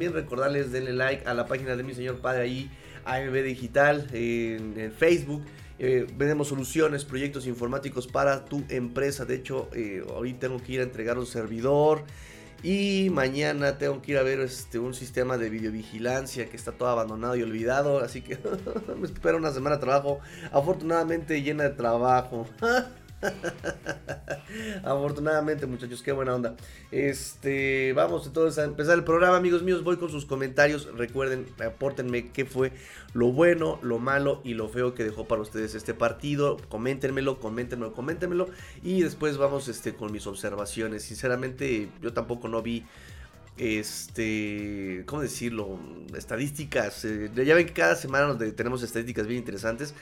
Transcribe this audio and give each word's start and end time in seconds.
También 0.00 0.14
recordarles, 0.14 0.72
denle 0.72 0.94
like 0.94 1.28
a 1.28 1.34
la 1.34 1.46
página 1.46 1.76
de 1.76 1.82
mi 1.82 1.92
señor 1.92 2.20
padre 2.22 2.40
ahí, 2.40 2.70
AMB 3.04 3.34
Digital, 3.44 4.06
en, 4.14 4.90
Facebook. 4.96 5.44
Eh, 5.78 6.06
vendemos 6.16 6.48
soluciones, 6.48 7.04
proyectos 7.04 7.46
informáticos 7.46 8.06
para 8.06 8.46
tu 8.46 8.64
empresa. 8.70 9.26
De 9.26 9.34
hecho, 9.34 9.68
eh, 9.74 10.02
hoy 10.14 10.32
tengo 10.32 10.56
que 10.62 10.72
ir 10.72 10.80
a 10.80 10.84
entregar 10.84 11.18
un 11.18 11.26
servidor. 11.26 12.04
Y 12.62 13.10
mañana 13.10 13.76
tengo 13.76 14.00
que 14.00 14.12
ir 14.12 14.18
a 14.18 14.22
ver 14.22 14.40
este, 14.40 14.78
un 14.78 14.94
sistema 14.94 15.36
de 15.36 15.50
videovigilancia 15.50 16.48
que 16.48 16.56
está 16.56 16.72
todo 16.72 16.88
abandonado 16.88 17.36
y 17.36 17.42
olvidado. 17.42 17.98
Así 17.98 18.22
que 18.22 18.38
me 18.98 19.06
espera 19.06 19.36
una 19.36 19.52
semana 19.52 19.76
de 19.76 19.82
trabajo. 19.82 20.20
Afortunadamente 20.50 21.42
llena 21.42 21.64
de 21.64 21.70
trabajo. 21.70 22.46
Afortunadamente, 24.84 25.66
muchachos, 25.66 26.02
qué 26.02 26.12
buena 26.12 26.34
onda. 26.34 26.56
Este, 26.90 27.92
vamos 27.92 28.26
entonces 28.26 28.58
a 28.58 28.64
empezar 28.64 28.96
el 28.96 29.04
programa, 29.04 29.36
amigos 29.36 29.62
míos. 29.62 29.84
Voy 29.84 29.96
con 29.96 30.10
sus 30.10 30.26
comentarios. 30.26 30.88
Recuerden, 30.96 31.46
apórtenme 31.64 32.30
qué 32.30 32.44
fue 32.44 32.72
lo 33.12 33.32
bueno, 33.32 33.78
lo 33.82 33.98
malo 33.98 34.40
y 34.44 34.54
lo 34.54 34.68
feo 34.68 34.94
que 34.94 35.04
dejó 35.04 35.26
para 35.26 35.42
ustedes 35.42 35.74
este 35.74 35.94
partido. 35.94 36.56
Coméntenmelo, 36.68 37.40
coméntenmelo, 37.40 37.92
coméntenmelo. 37.92 38.48
Y 38.82 39.02
después 39.02 39.36
vamos 39.36 39.68
este, 39.68 39.94
con 39.94 40.12
mis 40.12 40.26
observaciones. 40.26 41.02
Sinceramente, 41.02 41.88
yo 42.00 42.12
tampoco 42.12 42.48
no 42.48 42.62
vi 42.62 42.84
este, 43.56 45.02
¿cómo 45.06 45.22
decirlo? 45.22 45.78
Estadísticas. 46.16 47.04
Eh, 47.04 47.30
ya 47.34 47.54
ven 47.54 47.66
que 47.66 47.74
cada 47.74 47.94
semana 47.94 48.38
tenemos 48.56 48.82
estadísticas 48.82 49.26
bien 49.26 49.38
interesantes. 49.38 49.94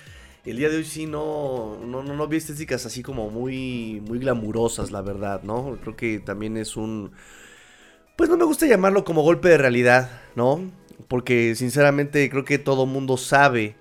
El 0.45 0.57
día 0.57 0.69
de 0.69 0.77
hoy 0.77 0.85
sí 0.85 1.07
no, 1.07 1.79
no, 1.85 2.03
no, 2.03 2.29
vi 2.29 2.37
estéticas 2.37 2.87
así 2.87 3.03
como 3.03 3.29
muy, 3.31 4.03
muy 4.07 4.19
glamurosas, 4.19 4.91
la 4.91 5.03
verdad, 5.03 5.43
¿no? 5.43 5.77
Creo 5.83 5.97
que 5.97 6.21
también 6.21 6.57
es 6.57 6.77
un... 6.77 7.13
Pues 8.17 8.31
no 8.31 8.37
me 8.37 8.45
gusta 8.45 8.67
llamarlo 8.67 9.05
como 9.05 9.23
golpe 9.23 9.49
de 9.49 9.59
realidad, 9.59 10.11
¿no? 10.37 10.71
Porque 11.09 11.55
sinceramente 11.55 12.29
creo 12.31 12.45
que 12.45 12.59
todo 12.59 12.87
mundo 12.87 13.17
sabe 13.17 13.77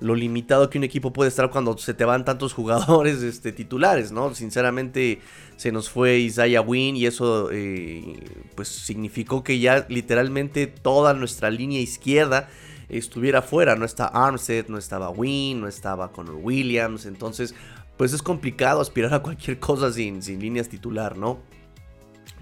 lo 0.00 0.14
limitado 0.14 0.70
que 0.70 0.78
un 0.78 0.84
equipo 0.84 1.12
puede 1.12 1.28
estar 1.28 1.50
cuando 1.50 1.76
se 1.78 1.94
te 1.94 2.04
van 2.04 2.24
tantos 2.24 2.52
jugadores 2.54 3.22
este, 3.22 3.52
titulares, 3.52 4.12
¿no? 4.12 4.34
Sinceramente 4.34 5.20
se 5.56 5.72
nos 5.72 5.90
fue 5.90 6.18
Isaiah 6.18 6.60
Wynn 6.60 6.96
y 6.96 7.06
eso 7.06 7.50
eh, 7.52 8.20
pues 8.54 8.68
significó 8.68 9.42
que 9.42 9.58
ya 9.58 9.86
literalmente 9.88 10.66
toda 10.66 11.14
nuestra 11.14 11.50
línea 11.50 11.80
izquierda 11.80 12.48
estuviera 12.88 13.42
fuera. 13.42 13.76
No 13.76 13.84
está 13.84 14.06
Armstead, 14.06 14.68
no 14.68 14.78
estaba 14.78 15.10
Wynn, 15.10 15.60
no 15.60 15.68
estaba 15.68 16.12
Connor 16.12 16.36
Williams. 16.36 17.06
Entonces, 17.06 17.54
pues 17.96 18.12
es 18.12 18.22
complicado 18.22 18.80
aspirar 18.80 19.12
a 19.12 19.22
cualquier 19.22 19.58
cosa 19.58 19.92
sin, 19.92 20.22
sin 20.22 20.40
líneas 20.40 20.68
titular, 20.68 21.16
¿no? 21.16 21.40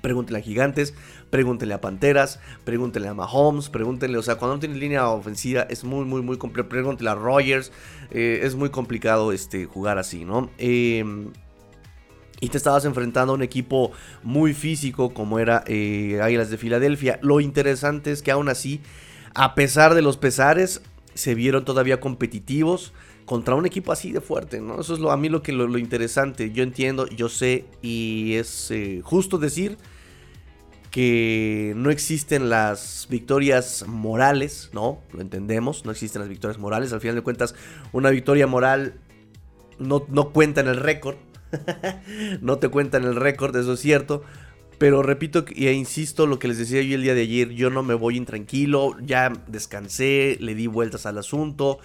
Pregúntenle 0.02 0.38
a 0.38 0.42
Gigantes, 0.42 0.94
pregúntenle 1.30 1.74
a 1.74 1.80
Panteras, 1.80 2.38
pregúntenle 2.64 3.08
a 3.08 3.14
Mahomes, 3.14 3.70
pregúntenle, 3.70 4.18
o 4.18 4.22
sea, 4.22 4.36
cuando 4.36 4.54
no 4.54 4.60
tienes 4.60 4.78
línea 4.78 5.08
ofensiva 5.08 5.62
es 5.62 5.82
muy, 5.82 6.04
muy, 6.04 6.22
muy 6.22 6.36
complicado. 6.36 6.68
Pregúntenle 6.68 7.10
a 7.10 7.14
Rogers, 7.14 7.72
eh, 8.10 8.40
es 8.42 8.54
muy 8.54 8.68
complicado 8.68 9.32
este, 9.32 9.64
jugar 9.64 9.98
así, 9.98 10.24
¿no? 10.24 10.50
Em, 10.58 11.32
y 12.40 12.50
te 12.50 12.58
estabas 12.58 12.84
enfrentando 12.84 13.32
a 13.32 13.36
un 13.36 13.42
equipo 13.42 13.92
muy 14.22 14.52
físico 14.52 15.14
como 15.14 15.38
era 15.38 15.64
eh, 15.66 16.20
Águilas 16.22 16.50
de 16.50 16.58
Filadelfia. 16.58 17.18
Lo 17.22 17.40
interesante 17.40 18.12
es 18.12 18.22
que 18.22 18.30
aún 18.30 18.50
así 18.50 18.82
a 19.36 19.54
pesar 19.54 19.94
de 19.94 20.00
los 20.00 20.16
pesares, 20.16 20.80
se 21.12 21.34
vieron 21.34 21.66
todavía 21.66 22.00
competitivos 22.00 22.94
contra 23.26 23.54
un 23.54 23.66
equipo 23.66 23.92
así 23.92 24.10
de 24.10 24.22
fuerte, 24.22 24.62
¿no? 24.62 24.80
Eso 24.80 24.94
es 24.94 24.98
lo, 24.98 25.10
a 25.10 25.16
mí 25.18 25.28
lo 25.28 25.42
que 25.42 25.52
lo, 25.52 25.76
interesante. 25.76 26.52
Yo 26.52 26.62
entiendo, 26.62 27.06
yo 27.08 27.28
sé 27.28 27.66
y 27.82 28.34
es 28.36 28.70
eh, 28.70 29.02
justo 29.04 29.36
decir 29.36 29.76
que 30.90 31.74
no 31.76 31.90
existen 31.90 32.48
las 32.48 33.08
victorias 33.10 33.84
morales, 33.86 34.70
¿no? 34.72 35.02
Lo 35.12 35.20
entendemos, 35.20 35.84
no 35.84 35.90
existen 35.90 36.20
las 36.20 36.30
victorias 36.30 36.58
morales. 36.58 36.94
Al 36.94 37.02
final 37.02 37.16
de 37.16 37.22
cuentas, 37.22 37.54
una 37.92 38.08
victoria 38.08 38.46
moral 38.46 38.94
no, 39.78 40.06
no 40.08 40.30
cuenta 40.30 40.62
en 40.62 40.68
el 40.68 40.78
récord. 40.78 41.16
no 42.40 42.56
te 42.56 42.70
cuenta 42.70 42.96
en 42.96 43.04
el 43.04 43.16
récord, 43.16 43.54
eso 43.54 43.74
es 43.74 43.80
cierto. 43.80 44.22
Pero 44.78 45.02
repito 45.02 45.44
e 45.54 45.72
insisto 45.72 46.26
lo 46.26 46.38
que 46.38 46.48
les 46.48 46.58
decía 46.58 46.82
yo 46.82 46.96
el 46.96 47.02
día 47.02 47.14
de 47.14 47.22
ayer, 47.22 47.50
yo 47.50 47.70
no 47.70 47.82
me 47.82 47.94
voy 47.94 48.16
intranquilo, 48.16 48.96
ya 49.00 49.32
descansé, 49.46 50.36
le 50.40 50.54
di 50.54 50.66
vueltas 50.66 51.06
al 51.06 51.18
asunto. 51.18 51.78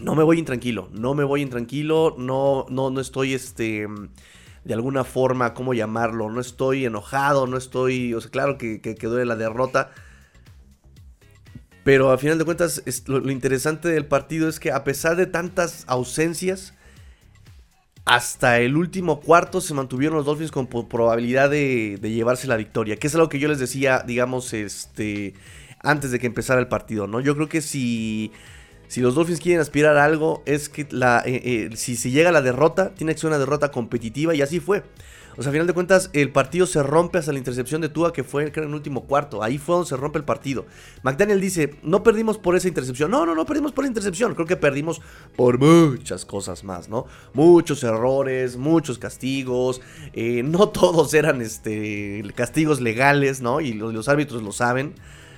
No 0.00 0.14
me 0.14 0.24
voy 0.24 0.38
intranquilo, 0.38 0.88
no 0.92 1.14
me 1.14 1.24
voy 1.24 1.42
intranquilo, 1.42 2.16
no, 2.18 2.66
no, 2.68 2.90
no 2.90 3.00
estoy 3.00 3.34
este 3.34 3.86
de 4.64 4.74
alguna 4.74 5.02
forma, 5.04 5.54
¿cómo 5.54 5.72
llamarlo? 5.72 6.30
No 6.30 6.40
estoy 6.40 6.84
enojado, 6.84 7.46
no 7.46 7.56
estoy, 7.56 8.12
o 8.12 8.20
sea, 8.20 8.30
claro 8.30 8.58
que, 8.58 8.80
que, 8.80 8.94
duele 8.94 9.24
la 9.24 9.36
derrota. 9.36 9.92
Pero 11.84 12.10
al 12.10 12.18
final 12.18 12.36
de 12.36 12.44
cuentas, 12.44 12.82
lo 13.06 13.30
interesante 13.30 13.88
del 13.88 14.04
partido 14.04 14.46
es 14.46 14.60
que 14.60 14.70
a 14.70 14.84
pesar 14.84 15.16
de 15.16 15.26
tantas 15.26 15.84
ausencias, 15.86 16.74
hasta 18.08 18.58
el 18.60 18.74
último 18.74 19.20
cuarto 19.20 19.60
se 19.60 19.74
mantuvieron 19.74 20.16
los 20.16 20.24
Dolphins 20.24 20.50
con 20.50 20.66
probabilidad 20.66 21.50
de, 21.50 21.98
llevarse 22.02 22.46
la 22.46 22.56
victoria. 22.56 22.96
Que 22.96 23.06
es 23.06 23.14
algo 23.14 23.28
que 23.28 23.38
yo 23.38 23.48
les 23.48 23.58
decía, 23.58 24.02
digamos, 24.06 24.54
este, 24.54 25.34
antes 25.80 26.10
de 26.10 26.18
que 26.18 26.26
empezara 26.26 26.58
el 26.58 26.68
partido, 26.68 27.06
¿no? 27.06 27.20
Yo 27.20 27.34
creo 27.34 27.50
que 27.50 27.60
si, 27.60 28.32
si 28.88 29.02
los 29.02 29.14
Dolphins 29.14 29.40
quieren 29.40 29.60
aspirar 29.60 29.98
a 29.98 30.04
algo, 30.04 30.42
es 30.46 30.70
que 30.70 30.86
la, 30.90 31.22
eh, 31.26 31.42
eh, 31.44 31.76
si, 31.76 31.96
si 31.96 32.10
llega 32.10 32.32
la 32.32 32.40
derrota, 32.40 32.94
tiene 32.94 33.12
que 33.14 33.20
ser 33.20 33.28
una 33.28 33.38
derrota 33.38 33.70
competitiva 33.70 34.34
y 34.34 34.40
así 34.40 34.58
fue. 34.58 34.84
O 35.38 35.42
sea, 35.42 35.50
a 35.50 35.52
final 35.52 35.68
de 35.68 35.72
cuentas, 35.72 36.10
el 36.14 36.32
partido 36.32 36.66
se 36.66 36.82
rompe 36.82 37.18
hasta 37.18 37.30
la 37.30 37.38
intercepción 37.38 37.80
de 37.80 37.88
Tua, 37.88 38.12
que 38.12 38.24
fue 38.24 38.50
en 38.52 38.64
el 38.64 38.74
último 38.74 39.06
cuarto. 39.06 39.40
Ahí 39.40 39.56
fue 39.56 39.76
donde 39.76 39.88
se 39.88 39.96
rompe 39.96 40.18
el 40.18 40.24
partido. 40.24 40.66
McDaniel 41.04 41.40
dice, 41.40 41.76
no 41.84 42.02
perdimos 42.02 42.38
por 42.38 42.56
esa 42.56 42.66
intercepción. 42.66 43.12
No, 43.12 43.24
no, 43.24 43.36
no 43.36 43.46
perdimos 43.46 43.70
por 43.70 43.84
la 43.84 43.88
intercepción. 43.88 44.34
Creo 44.34 44.48
que 44.48 44.56
perdimos 44.56 45.00
por 45.36 45.60
muchas 45.60 46.24
cosas 46.24 46.64
más, 46.64 46.88
¿no? 46.88 47.06
Muchos 47.34 47.84
errores, 47.84 48.56
muchos 48.56 48.98
castigos. 48.98 49.80
Eh, 50.12 50.42
no 50.42 50.70
todos 50.70 51.14
eran 51.14 51.40
este, 51.40 52.24
castigos 52.34 52.80
legales, 52.80 53.40
¿no? 53.40 53.60
Y 53.60 53.74
los, 53.74 54.08
árbitros 54.08 54.42
lo 54.42 54.50
saben. 54.50 54.94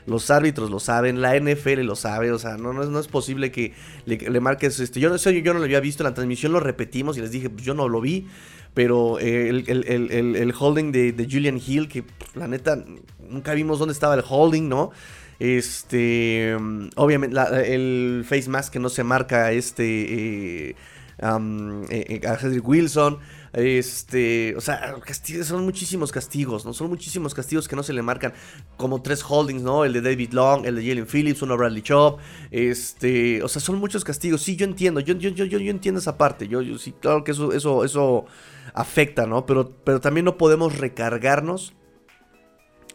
Los 0.06 0.30
árbitros 0.30 0.70
lo 0.70 0.80
saben, 0.80 1.20
la 1.20 1.38
NFL 1.38 1.82
lo 1.82 1.94
sabe, 1.94 2.32
o 2.32 2.38
sea, 2.38 2.56
no, 2.56 2.72
no, 2.72 2.98
es, 2.98 3.06
posible 3.06 3.52
que 3.52 3.74
le, 4.06 4.40
marques 4.40 4.80
este. 4.80 4.98
Yo 4.98 5.10
no 5.10 5.16
yo 5.16 5.52
no 5.52 5.58
lo 5.58 5.64
había 5.66 5.78
visto 5.78 6.02
en 6.02 6.08
la 6.08 6.14
transmisión, 6.14 6.52
lo 6.52 6.58
repetimos 6.58 7.18
y 7.18 7.20
les 7.20 7.30
dije, 7.30 7.50
pues 7.50 7.64
yo 7.64 7.74
no 7.74 7.86
lo 7.86 8.00
vi. 8.00 8.26
Pero 8.74 9.18
eh, 9.18 9.48
el, 9.48 10.54
holding 10.58 10.92
de, 10.92 11.28
Julian 11.30 11.60
Hill, 11.64 11.88
que 11.88 12.04
la 12.34 12.46
neta 12.46 12.84
nunca 13.28 13.54
vimos 13.54 13.78
dónde 13.78 13.92
estaba 13.92 14.14
el 14.14 14.22
holding, 14.26 14.68
¿no? 14.68 14.90
Este, 15.38 16.54
obviamente, 16.96 17.36
el 17.74 18.24
face 18.28 18.48
mask 18.48 18.72
que 18.72 18.78
no 18.78 18.88
se 18.90 19.04
marca 19.04 19.52
este, 19.52 20.68
eh, 20.68 20.76
eh, 21.20 22.20
a 22.26 22.36
Cedric 22.36 22.66
Wilson. 22.66 23.18
Este, 23.52 24.54
o 24.56 24.60
sea, 24.60 24.96
son 25.42 25.64
muchísimos 25.64 26.12
castigos, 26.12 26.64
¿no? 26.64 26.72
Son 26.72 26.88
muchísimos 26.88 27.34
castigos 27.34 27.66
que 27.66 27.76
no 27.76 27.82
se 27.82 27.92
le 27.92 28.02
marcan. 28.02 28.32
Como 28.76 29.02
tres 29.02 29.22
holdings, 29.28 29.62
¿no? 29.62 29.84
El 29.84 29.92
de 29.92 30.00
David 30.00 30.32
Long, 30.32 30.66
el 30.66 30.76
de 30.76 30.86
Jalen 30.86 31.06
Phillips, 31.06 31.42
uno 31.42 31.56
Bradley 31.56 31.82
Chop. 31.82 32.20
Este, 32.50 33.42
o 33.42 33.48
sea, 33.48 33.60
son 33.60 33.78
muchos 33.78 34.04
castigos. 34.04 34.42
Sí, 34.42 34.56
yo 34.56 34.64
entiendo, 34.64 35.00
yo, 35.00 35.14
yo, 35.14 35.30
yo, 35.30 35.44
yo, 35.44 35.58
entiendo 35.58 36.00
esa 36.00 36.16
parte. 36.16 36.48
Yo, 36.48 36.62
yo 36.62 36.78
sí, 36.78 36.92
claro 36.92 37.24
que 37.24 37.32
eso, 37.32 37.52
eso, 37.52 37.84
eso 37.84 38.26
afecta, 38.72 39.26
¿no? 39.26 39.46
Pero, 39.46 39.72
pero 39.84 40.00
también 40.00 40.24
no 40.24 40.36
podemos 40.38 40.78
recargarnos 40.78 41.74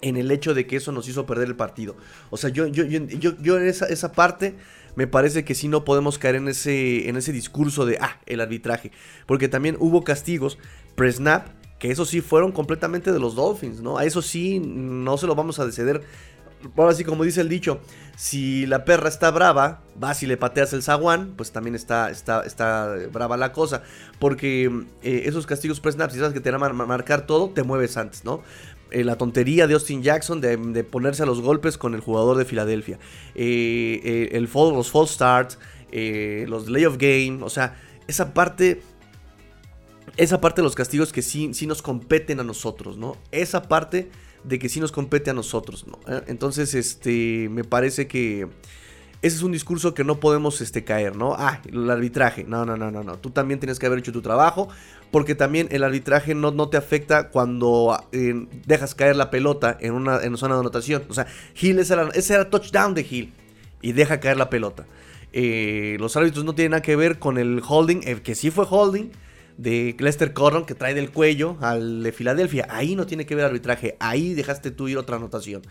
en 0.01 0.17
el 0.17 0.31
hecho 0.31 0.53
de 0.53 0.67
que 0.67 0.77
eso 0.77 0.91
nos 0.91 1.07
hizo 1.07 1.25
perder 1.25 1.47
el 1.47 1.55
partido. 1.55 1.95
O 2.29 2.37
sea, 2.37 2.49
yo, 2.49 2.67
yo, 2.67 2.85
yo, 2.85 3.31
yo, 3.41 3.57
en 3.57 3.67
esa, 3.67 3.87
esa 3.87 4.11
parte 4.11 4.55
me 4.95 5.07
parece 5.07 5.43
que 5.43 5.55
sí 5.55 5.67
no 5.67 5.85
podemos 5.85 6.17
caer 6.17 6.35
en 6.35 6.47
ese, 6.47 7.09
en 7.09 7.17
ese 7.17 7.31
discurso 7.31 7.85
de, 7.85 7.97
ah, 7.99 8.19
el 8.25 8.41
arbitraje. 8.41 8.91
Porque 9.25 9.47
también 9.47 9.77
hubo 9.79 10.03
castigos 10.03 10.57
pre-snap, 10.95 11.47
que 11.79 11.91
eso 11.91 12.05
sí 12.05 12.21
fueron 12.21 12.51
completamente 12.51 13.11
de 13.11 13.19
los 13.19 13.35
Dolphins, 13.35 13.81
¿no? 13.81 13.97
A 13.97 14.05
eso 14.05 14.21
sí 14.21 14.59
no 14.59 15.17
se 15.17 15.27
lo 15.27 15.35
vamos 15.35 15.59
a 15.59 15.69
ceder. 15.71 16.03
ahora 16.77 16.93
sí, 16.93 17.03
como 17.03 17.25
dice 17.25 17.41
el 17.41 17.49
dicho, 17.49 17.81
si 18.15 18.65
la 18.65 18.85
perra 18.85 19.09
está 19.09 19.29
brava, 19.31 19.81
vas 19.95 20.23
y 20.23 20.27
le 20.27 20.37
pateas 20.37 20.71
el 20.71 20.81
zaguán, 20.81 21.33
pues 21.35 21.51
también 21.51 21.75
está, 21.75 22.09
está, 22.09 22.43
está 22.43 22.95
brava 23.11 23.35
la 23.35 23.51
cosa. 23.51 23.83
Porque 24.19 24.71
eh, 25.03 25.23
esos 25.25 25.45
castigos 25.45 25.81
pre-snap, 25.81 26.11
si 26.11 26.19
sabes 26.19 26.33
que 26.33 26.39
te 26.39 26.51
van 26.51 26.63
a 26.63 26.85
marcar 26.85 27.25
todo, 27.25 27.49
te 27.49 27.63
mueves 27.63 27.97
antes, 27.97 28.23
¿no? 28.23 28.41
Eh, 28.91 29.03
la 29.03 29.17
tontería 29.17 29.67
de 29.67 29.73
Austin 29.73 30.03
Jackson 30.03 30.41
de, 30.41 30.83
ponerse 30.83 31.23
a 31.23 31.25
los 31.25 31.41
golpes 31.41 31.77
con 31.77 31.95
el 31.95 32.01
jugador 32.01 32.37
de 32.37 32.45
Filadelfia. 32.45 32.99
Eh, 33.33 34.29
el 34.31 34.49
los 34.53 34.91
false 34.91 35.13
starts, 35.13 35.59
los 36.47 36.65
delay 36.65 36.85
of 36.85 36.97
game, 36.97 37.39
o 37.41 37.49
sea, 37.49 37.75
esa 38.07 38.33
parte 38.33 38.81
esa 40.17 40.39
parte 40.39 40.61
de 40.61 40.63
los 40.63 40.75
castigos 40.75 41.11
que 41.11 41.21
sí, 41.21 41.53
sí, 41.53 41.67
nos 41.67 41.81
competen 41.81 42.39
a 42.39 42.43
nosotros, 42.43 42.97
¿no? 42.97 43.17
Esa 43.31 43.63
parte 43.63 44.09
de 44.43 44.59
que 44.59 44.69
sí 44.69 44.79
nos 44.79 44.91
compete 44.91 45.31
a 45.31 45.33
nosotros, 45.33 45.85
¿no? 45.87 45.99
¿Eh? 46.07 46.23
Entonces, 46.27 46.73
este, 46.73 47.49
me 47.49 47.63
parece 47.63 48.07
que 48.07 48.47
ese 49.25 49.37
es 49.37 49.41
un 49.41 49.51
discurso 49.51 49.95
que 49.95 50.03
no 50.03 50.19
podemos 50.19 50.61
este, 50.61 50.83
caer, 50.83 51.15
¿no? 51.15 51.33
Ah, 51.33 51.59
el 51.65 51.89
arbitraje. 51.89 52.43
No, 52.43 52.63
no, 52.63 52.77
no, 52.77 52.91
no, 52.91 53.03
no. 53.03 53.17
Tú 53.17 53.31
también 53.31 53.59
tienes 53.59 53.79
que 53.79 53.87
haber 53.87 53.97
hecho 53.97 54.11
tu 54.11 54.21
trabajo, 54.21 54.69
porque 55.09 55.33
también 55.33 55.67
el 55.71 55.83
arbitraje 55.83 56.35
no, 56.35 56.69
te 56.69 56.77
afecta 56.77 57.29
cuando 57.29 57.97
eh, 58.11 58.45
dejas 58.67 58.93
caer 58.93 59.15
la 59.15 59.31
pelota 59.31 59.75
en 59.81 59.93
una, 59.93 60.19
zona 60.37 60.53
de 60.53 60.59
anotación. 60.59 61.05
O 61.09 61.15
sea, 61.15 61.25
Hill, 61.59 61.79
ese 61.79 61.93
era, 61.93 62.09
ese 62.13 62.35
era 62.35 62.51
touchdown 62.51 62.93
de 62.93 63.01
Hill, 63.01 63.33
y 63.81 63.93
deja 63.93 64.19
caer 64.19 64.37
la 64.37 64.51
pelota. 64.51 64.85
Eh, 65.33 65.97
los 65.99 66.15
árbitros 66.15 66.45
no 66.45 66.53
tienen 66.53 66.71
nada 66.71 66.83
que 66.83 66.95
ver 66.95 67.17
con 67.17 67.39
el 67.39 67.63
holding, 67.67 68.01
el 68.03 68.21
que 68.21 68.35
sí 68.35 68.51
fue 68.51 68.67
holding, 68.69 69.09
de 69.57 69.95
Lester 69.97 70.33
Corron 70.33 70.65
que 70.65 70.75
trae 70.75 70.93
del 70.93 71.09
cuello 71.09 71.57
al 71.61 72.03
de 72.03 72.11
Filadelfia. 72.11 72.67
Ahí 72.69 72.95
no 72.95 73.07
tiene 73.07 73.25
que 73.25 73.33
ver 73.33 73.45
arbitraje. 73.45 73.95
Ahí 73.99 74.35
dejaste 74.35 74.69
tú 74.69 74.87
ir 74.87 74.99
otra 74.99 75.15
anotación. 75.15 75.63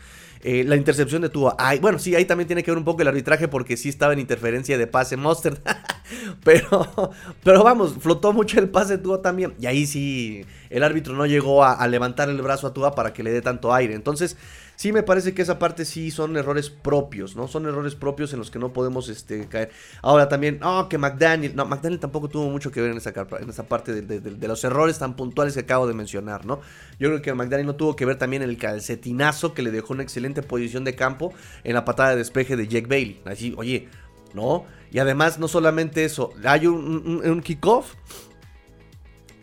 Eh, 0.47 0.63
la 0.63 0.77
intercepción 0.77 1.23
de 1.23 1.31
Tua. 1.31 1.57
bueno, 1.81 1.99
sí, 1.99 2.15
ahí 2.15 2.27
también 2.27 2.47
tiene 2.47 2.63
que 2.63 2.71
ver 2.71 2.77
un 2.77 2.85
poco 2.85 3.01
el 3.01 3.09
arbitraje 3.09 3.49
porque 3.49 3.79
sí 3.79 3.89
estaba 3.89 4.13
en 4.13 4.19
interferencia 4.19 4.77
de 4.77 4.87
pase 4.87 5.17
Mustard. 5.17 5.59
pero, 6.45 7.11
pero 7.43 7.65
vamos, 7.65 7.95
flotó 7.99 8.35
mucho 8.35 8.61
el 8.61 8.69
pase 8.69 8.99
Tua 8.99 9.23
también. 9.23 9.55
Y 9.59 9.65
ahí 9.65 9.87
sí, 9.87 10.45
el 10.69 10.83
árbitro 10.83 11.15
no 11.15 11.25
llegó 11.25 11.65
a, 11.65 11.73
a 11.73 11.89
levantar 11.89 12.29
el 12.29 12.43
brazo 12.43 12.67
a 12.67 12.75
Tua 12.75 12.95
para 12.95 13.15
que 13.15 13.23
le 13.23 13.33
dé 13.33 13.41
tanto 13.41 13.73
aire. 13.73 13.95
Entonces, 13.95 14.37
sí 14.77 14.93
me 14.93 15.03
parece 15.03 15.35
que 15.35 15.43
esa 15.43 15.59
parte 15.59 15.85
sí 15.85 16.11
son 16.11 16.37
errores 16.37 16.71
propios, 16.71 17.37
¿no? 17.37 17.49
Son 17.49 17.67
errores 17.67 17.95
propios 17.95 18.33
en 18.33 18.39
los 18.39 18.51
que 18.51 18.59
no 18.59 18.73
podemos 18.73 19.09
este, 19.09 19.47
caer. 19.47 19.71
Ahora 20.03 20.29
también, 20.29 20.61
oh, 20.63 20.89
que 20.89 20.99
McDaniel, 20.99 21.55
no, 21.55 21.65
McDaniel 21.65 22.01
tampoco 22.01 22.29
tuvo 22.29 22.51
mucho 22.51 22.71
que 22.71 22.81
ver 22.81 22.91
en 22.91 22.97
esa, 22.97 23.13
en 23.41 23.49
esa 23.49 23.65
parte 23.65 24.03
de, 24.03 24.49
los 24.49 24.65
errores 24.65 24.99
tan 24.99 25.17
puntuales 25.17 25.55
que 25.55 25.61
acabo 25.61 25.87
de 25.87 25.95
mencionar, 25.95 26.45
¿no? 26.45 26.61
Yo 26.99 27.09
creo 27.09 27.23
que 27.23 27.35
McDaniel 27.35 27.67
no 27.67 27.77
tuvo 27.77 27.97
que 27.97 28.05
ver 28.05 28.17
también 28.17 28.43
el 28.43 28.57
calcetinazo 28.59 29.55
que 29.55 29.63
le 29.63 29.71
dejó 29.71 29.95
una 29.95 30.03
excelente 30.03 30.43
posición 30.43 30.85
de 30.85 30.95
campo 30.95 31.33
en 31.65 31.75
la 31.75 31.85
patada 31.85 32.11
de 32.11 32.17
despeje 32.17 32.57
de 32.57 32.69
Jake 32.69 32.87
Bailey. 32.87 33.21
Así, 33.25 33.55
oye, 33.57 33.89
¿no? 34.35 34.65
Y 34.91 34.99
además, 34.99 35.39
no 35.39 35.49
solamente 35.49 36.05
eso, 36.05 36.33
hay 36.45 36.67
un, 36.67 37.23
un 37.25 37.41
kickoff 37.41 37.95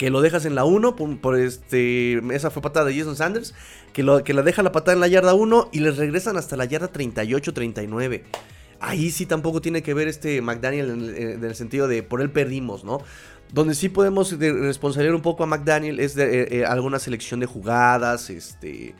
que 0.01 0.09
lo 0.09 0.21
dejas 0.21 0.45
en 0.45 0.55
la 0.55 0.65
1 0.65 0.95
por, 0.95 1.37
este 1.37 2.19
esa 2.33 2.49
fue 2.49 2.63
patada 2.63 2.87
de 2.87 2.97
Jason 2.97 3.15
Sanders, 3.15 3.53
que 3.93 4.01
lo 4.01 4.23
que 4.23 4.33
la 4.33 4.41
deja 4.41 4.63
la 4.63 4.71
patada 4.71 4.95
en 4.95 4.99
la 4.99 5.07
yarda 5.07 5.35
1 5.35 5.69
y 5.71 5.81
les 5.81 5.97
regresan 5.97 6.37
hasta 6.37 6.57
la 6.57 6.65
yarda 6.65 6.87
38 6.87 7.53
39. 7.53 8.23
Ahí 8.79 9.11
sí 9.11 9.27
tampoco 9.27 9.61
tiene 9.61 9.83
que 9.83 9.93
ver 9.93 10.07
este 10.07 10.41
McDaniel 10.41 10.89
en 10.89 11.43
el, 11.43 11.53
sentido 11.53 11.87
de 11.87 12.01
por 12.01 12.21
él 12.21 12.31
perdimos, 12.31 12.83
¿no? 12.83 13.03
Donde 13.53 13.75
sí 13.75 13.89
podemos 13.89 14.31
responsabilizar 14.39 15.13
un 15.13 15.21
poco 15.21 15.43
a 15.43 15.45
McDaniel 15.45 15.99
es 15.99 16.15
de 16.15 16.23
eh, 16.23 16.47
eh, 16.49 16.65
alguna 16.65 16.97
selección 16.97 17.39
de 17.39 17.45
jugadas, 17.45 18.31
este 18.31 18.95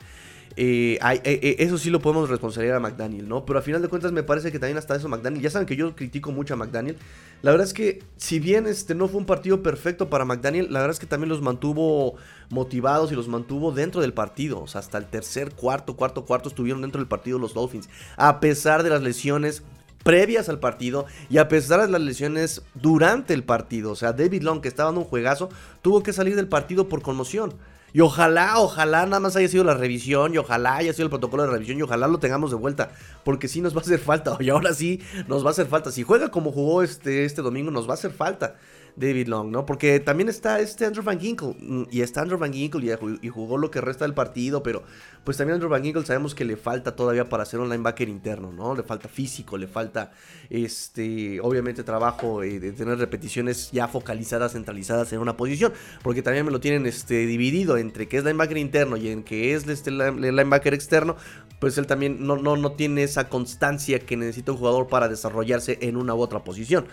eh, 0.56 1.56
eso 1.58 1.78
sí 1.78 1.90
lo 1.90 2.00
podemos 2.00 2.28
responsabilizar 2.28 2.76
a 2.76 2.80
McDaniel, 2.80 3.28
¿no? 3.28 3.44
Pero 3.44 3.58
a 3.58 3.62
final 3.62 3.82
de 3.82 3.88
cuentas 3.88 4.12
me 4.12 4.22
parece 4.22 4.52
que 4.52 4.58
también 4.58 4.78
hasta 4.78 4.96
eso 4.96 5.08
McDaniel, 5.08 5.42
ya 5.42 5.50
saben 5.50 5.66
que 5.66 5.76
yo 5.76 5.94
critico 5.94 6.32
mucho 6.32 6.54
a 6.54 6.56
McDaniel, 6.56 6.96
la 7.42 7.50
verdad 7.50 7.66
es 7.66 7.74
que 7.74 8.02
si 8.16 8.38
bien 8.38 8.66
este 8.66 8.94
no 8.94 9.08
fue 9.08 9.18
un 9.18 9.26
partido 9.26 9.62
perfecto 9.62 10.08
para 10.08 10.24
McDaniel, 10.24 10.72
la 10.72 10.80
verdad 10.80 10.94
es 10.94 11.00
que 11.00 11.06
también 11.06 11.28
los 11.28 11.42
mantuvo 11.42 12.14
motivados 12.50 13.10
y 13.10 13.16
los 13.16 13.26
mantuvo 13.26 13.72
dentro 13.72 14.00
del 14.00 14.12
partido. 14.12 14.60
O 14.60 14.68
sea, 14.68 14.80
hasta 14.80 14.98
el 14.98 15.06
tercer, 15.06 15.52
cuarto, 15.52 15.96
cuarto, 15.96 16.24
cuarto 16.24 16.48
estuvieron 16.48 16.82
dentro 16.82 17.00
del 17.00 17.08
partido 17.08 17.40
los 17.40 17.54
Dolphins. 17.54 17.88
A 18.16 18.38
pesar 18.38 18.84
de 18.84 18.90
las 18.90 19.02
lesiones 19.02 19.64
previas 20.04 20.48
al 20.48 20.60
partido 20.60 21.06
y 21.30 21.38
a 21.38 21.48
pesar 21.48 21.80
de 21.80 21.88
las 21.88 22.00
lesiones 22.00 22.62
durante 22.74 23.34
el 23.34 23.44
partido. 23.44 23.92
O 23.92 23.96
sea, 23.96 24.12
David 24.12 24.42
Long, 24.42 24.60
que 24.60 24.68
estaba 24.68 24.88
dando 24.88 25.02
un 25.02 25.06
juegazo, 25.06 25.48
tuvo 25.80 26.02
que 26.02 26.12
salir 26.12 26.36
del 26.36 26.48
partido 26.48 26.88
por 26.88 27.02
conmoción. 27.02 27.54
Y 27.94 28.00
ojalá, 28.00 28.58
ojalá 28.58 29.04
nada 29.04 29.20
más 29.20 29.36
haya 29.36 29.48
sido 29.48 29.64
la 29.64 29.74
revisión 29.74 30.32
y 30.34 30.38
ojalá 30.38 30.76
haya 30.76 30.92
sido 30.92 31.04
el 31.04 31.10
protocolo 31.10 31.42
de 31.42 31.50
revisión 31.50 31.78
y 31.78 31.82
ojalá 31.82 32.08
lo 32.08 32.18
tengamos 32.18 32.50
de 32.50 32.56
vuelta. 32.56 32.92
Porque 33.24 33.48
sí 33.48 33.60
nos 33.60 33.74
va 33.74 33.78
a 33.78 33.82
hacer 33.82 33.98
falta. 33.98 34.36
Y 34.40 34.50
ahora 34.50 34.72
sí 34.72 35.00
nos 35.28 35.44
va 35.44 35.48
a 35.48 35.50
hacer 35.52 35.66
falta. 35.66 35.92
Si 35.92 36.02
juega 36.02 36.30
como 36.30 36.52
jugó 36.52 36.82
este, 36.82 37.24
este 37.24 37.42
domingo, 37.42 37.70
nos 37.70 37.86
va 37.86 37.92
a 37.92 37.94
hacer 37.94 38.12
falta. 38.12 38.56
David 38.96 39.28
Long, 39.28 39.50
¿no? 39.50 39.64
Porque 39.64 40.00
también 40.00 40.28
está 40.28 40.60
este 40.60 40.84
Andrew 40.84 41.04
Van 41.04 41.18
Ginkle. 41.18 41.56
Mm, 41.58 41.84
y 41.90 42.02
está 42.02 42.22
Andrew 42.22 42.38
Van 42.38 42.52
Ginkle 42.52 42.98
y, 43.22 43.28
jugó 43.28 43.58
lo 43.58 43.70
que 43.70 43.80
resta 43.80 44.04
del 44.04 44.14
partido. 44.14 44.62
Pero 44.62 44.82
pues 45.24 45.36
también 45.36 45.54
Andrew 45.54 45.70
Van 45.70 45.82
Ginkle 45.82 46.04
sabemos 46.04 46.34
que 46.34 46.44
le 46.44 46.56
falta 46.56 46.94
todavía 46.94 47.28
para 47.28 47.44
ser 47.44 47.60
un 47.60 47.68
linebacker 47.68 48.08
interno, 48.08 48.52
¿no? 48.52 48.74
Le 48.74 48.82
falta 48.82 49.08
físico, 49.08 49.56
le 49.56 49.66
falta, 49.66 50.12
este, 50.50 51.40
obviamente 51.40 51.82
trabajo 51.84 52.42
eh, 52.42 52.60
de 52.60 52.72
tener 52.72 52.98
repeticiones 52.98 53.70
ya 53.72 53.88
focalizadas, 53.88 54.52
centralizadas 54.52 55.12
en 55.12 55.20
una 55.20 55.36
posición. 55.36 55.72
Porque 56.02 56.22
también 56.22 56.44
me 56.44 56.52
lo 56.52 56.60
tienen 56.60 56.86
este, 56.86 57.26
dividido 57.26 57.76
entre 57.76 58.08
que 58.08 58.18
es 58.18 58.24
linebacker 58.24 58.58
interno 58.58 58.96
y 58.96 59.08
en 59.08 59.22
que 59.22 59.54
es 59.54 59.66
este, 59.66 59.90
linebacker 59.90 60.74
externo. 60.74 61.16
Pues 61.60 61.78
él 61.78 61.86
también 61.86 62.26
no, 62.26 62.36
no, 62.36 62.56
no 62.56 62.72
tiene 62.72 63.04
esa 63.04 63.28
constancia 63.28 64.00
que 64.00 64.16
necesita 64.16 64.52
un 64.52 64.58
jugador 64.58 64.88
para 64.88 65.08
desarrollarse 65.08 65.78
en 65.80 65.96
una 65.96 66.14
u 66.14 66.20
otra 66.20 66.42
posición. 66.42 66.86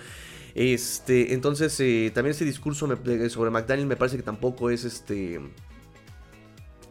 Este, 0.56 1.34
entonces, 1.34 1.80
eh, 1.80 2.12
también 2.14 2.32
ese 2.32 2.46
discurso 2.46 2.88
sobre 3.30 3.52
McDaniel 3.52 3.88
me 3.88 3.96
parece 3.96 4.18
que 4.18 4.24
tampoco 4.24 4.70
es 4.70 4.84
este. 4.84 5.40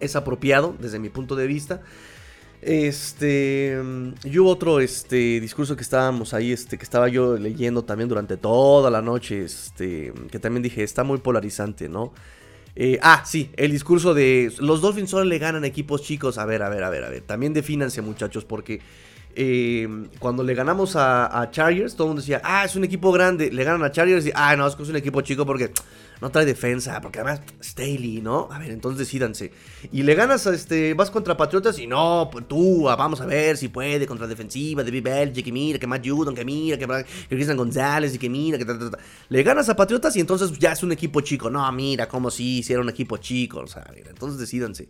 Es 0.01 0.15
apropiado 0.17 0.77
desde 0.79 0.99
mi 0.99 1.09
punto 1.09 1.37
de 1.37 1.47
vista. 1.47 1.83
Este. 2.61 3.79
Y 4.25 4.39
hubo 4.39 4.51
otro 4.51 4.81
este, 4.81 5.41
discurso 5.41 5.77
que 5.77 5.83
estábamos 5.83 6.35
ahí, 6.35 6.53
este, 6.53 6.79
que 6.79 6.85
estaba 6.85 7.09
yo 7.09 7.37
leyendo 7.37 7.85
también 7.85 8.09
durante 8.09 8.37
toda 8.37 8.91
la 8.91 9.03
noche. 9.03 9.45
Este. 9.45 10.13
Que 10.31 10.39
también 10.39 10.63
dije, 10.63 10.83
está 10.83 11.05
muy 11.05 11.19
polarizante, 11.19 11.89
¿no? 11.89 12.13
Eh, 12.81 12.99
ah, 13.03 13.25
sí, 13.27 13.51
el 13.57 13.73
discurso 13.73 14.15
de 14.15 14.53
los 14.61 14.81
Dolphins 14.81 15.11
solo 15.11 15.25
le 15.25 15.39
ganan 15.39 15.65
equipos 15.65 16.03
chicos. 16.03 16.39
A 16.39 16.47
ver, 16.47 16.63
a 16.63 16.69
ver, 16.69 16.85
a 16.85 16.91
ver, 16.91 17.05
a 17.05 17.11
ver. 17.11 17.23
También 17.23 17.53
defínanse, 17.53 18.03
muchachos, 18.03 18.45
porque 18.45 18.81
eh, 19.35 20.09
cuando 20.19 20.43
le 20.43 20.55
ganamos 20.55 20.97
a, 20.97 21.49
Chargers, 21.51 21.95
todo 21.95 22.07
el 22.07 22.09
mundo 22.11 22.23
decía, 22.23 22.41
ah, 22.45 22.65
es 22.65 22.75
un 22.77 22.85
equipo 22.85 23.13
grande. 23.13 23.51
Le 23.51 23.65
ganan 23.65 23.85
a 23.85 23.93
Chargers 23.93 24.27
y, 24.27 24.33
ah, 24.35 24.57
no, 24.57 24.67
es 24.67 24.75
que 24.75 24.83
es 24.83 24.89
un 24.89 24.97
equipo 24.97 25.21
chico 25.21 25.47
porque 25.47 25.73
no 26.21 26.31
trae 26.31 26.45
defensa, 26.45 27.01
porque 27.01 27.21
además 27.21 27.43
Staley, 27.63 28.21
¿no? 28.21 28.49
A 28.51 28.59
ver, 28.59 28.71
entonces 28.71 28.99
decídanse. 28.99 29.53
Y 29.93 30.03
le 30.03 30.15
ganas 30.15 30.47
a 30.47 30.55
este, 30.55 30.95
vas 30.95 31.11
contra 31.11 31.37
Patriotas 31.37 31.79
y 31.79 31.87
no, 31.87 32.29
pues 32.33 32.49
tú, 32.49 32.89
ah, 32.89 32.97
vamos 32.97 33.21
a 33.21 33.27
ver 33.27 33.57
si 33.57 33.69
puede 33.69 34.07
contra 34.07 34.27
defensiva 34.27 34.83
de 34.83 35.01
Belichick, 35.01 35.45
que 35.45 35.53
mira, 35.53 35.79
que 35.79 35.87
Matt 35.87 36.07
Judon, 36.07 36.35
que 36.35 36.45
mira, 36.45 36.77
que, 36.77 36.87
que 36.87 37.37
Cristian 37.37 37.57
González 37.57 38.15
y 38.15 38.19
que 38.19 38.29
mira, 38.29 38.59
que 38.59 38.67
Le 39.29 39.43
ganas 39.43 39.69
a 39.69 39.77
Patriotas 39.77 40.17
y 40.17 40.21
entonces 40.21 40.59
ya 40.59 40.73
es 40.73 40.83
un 40.83 40.93
equipo 40.93 41.21
chico. 41.21 41.49
No, 41.51 41.71
mira, 41.71 42.09
como 42.09 42.31
si 42.31 42.59
hiciera 42.59 42.83
un 42.83 42.89
equipo 42.89 43.19
chico, 43.19 43.61
o 43.61 43.67
sea, 43.67 43.85
entonces 43.95 44.41
decídanse. 44.41 44.89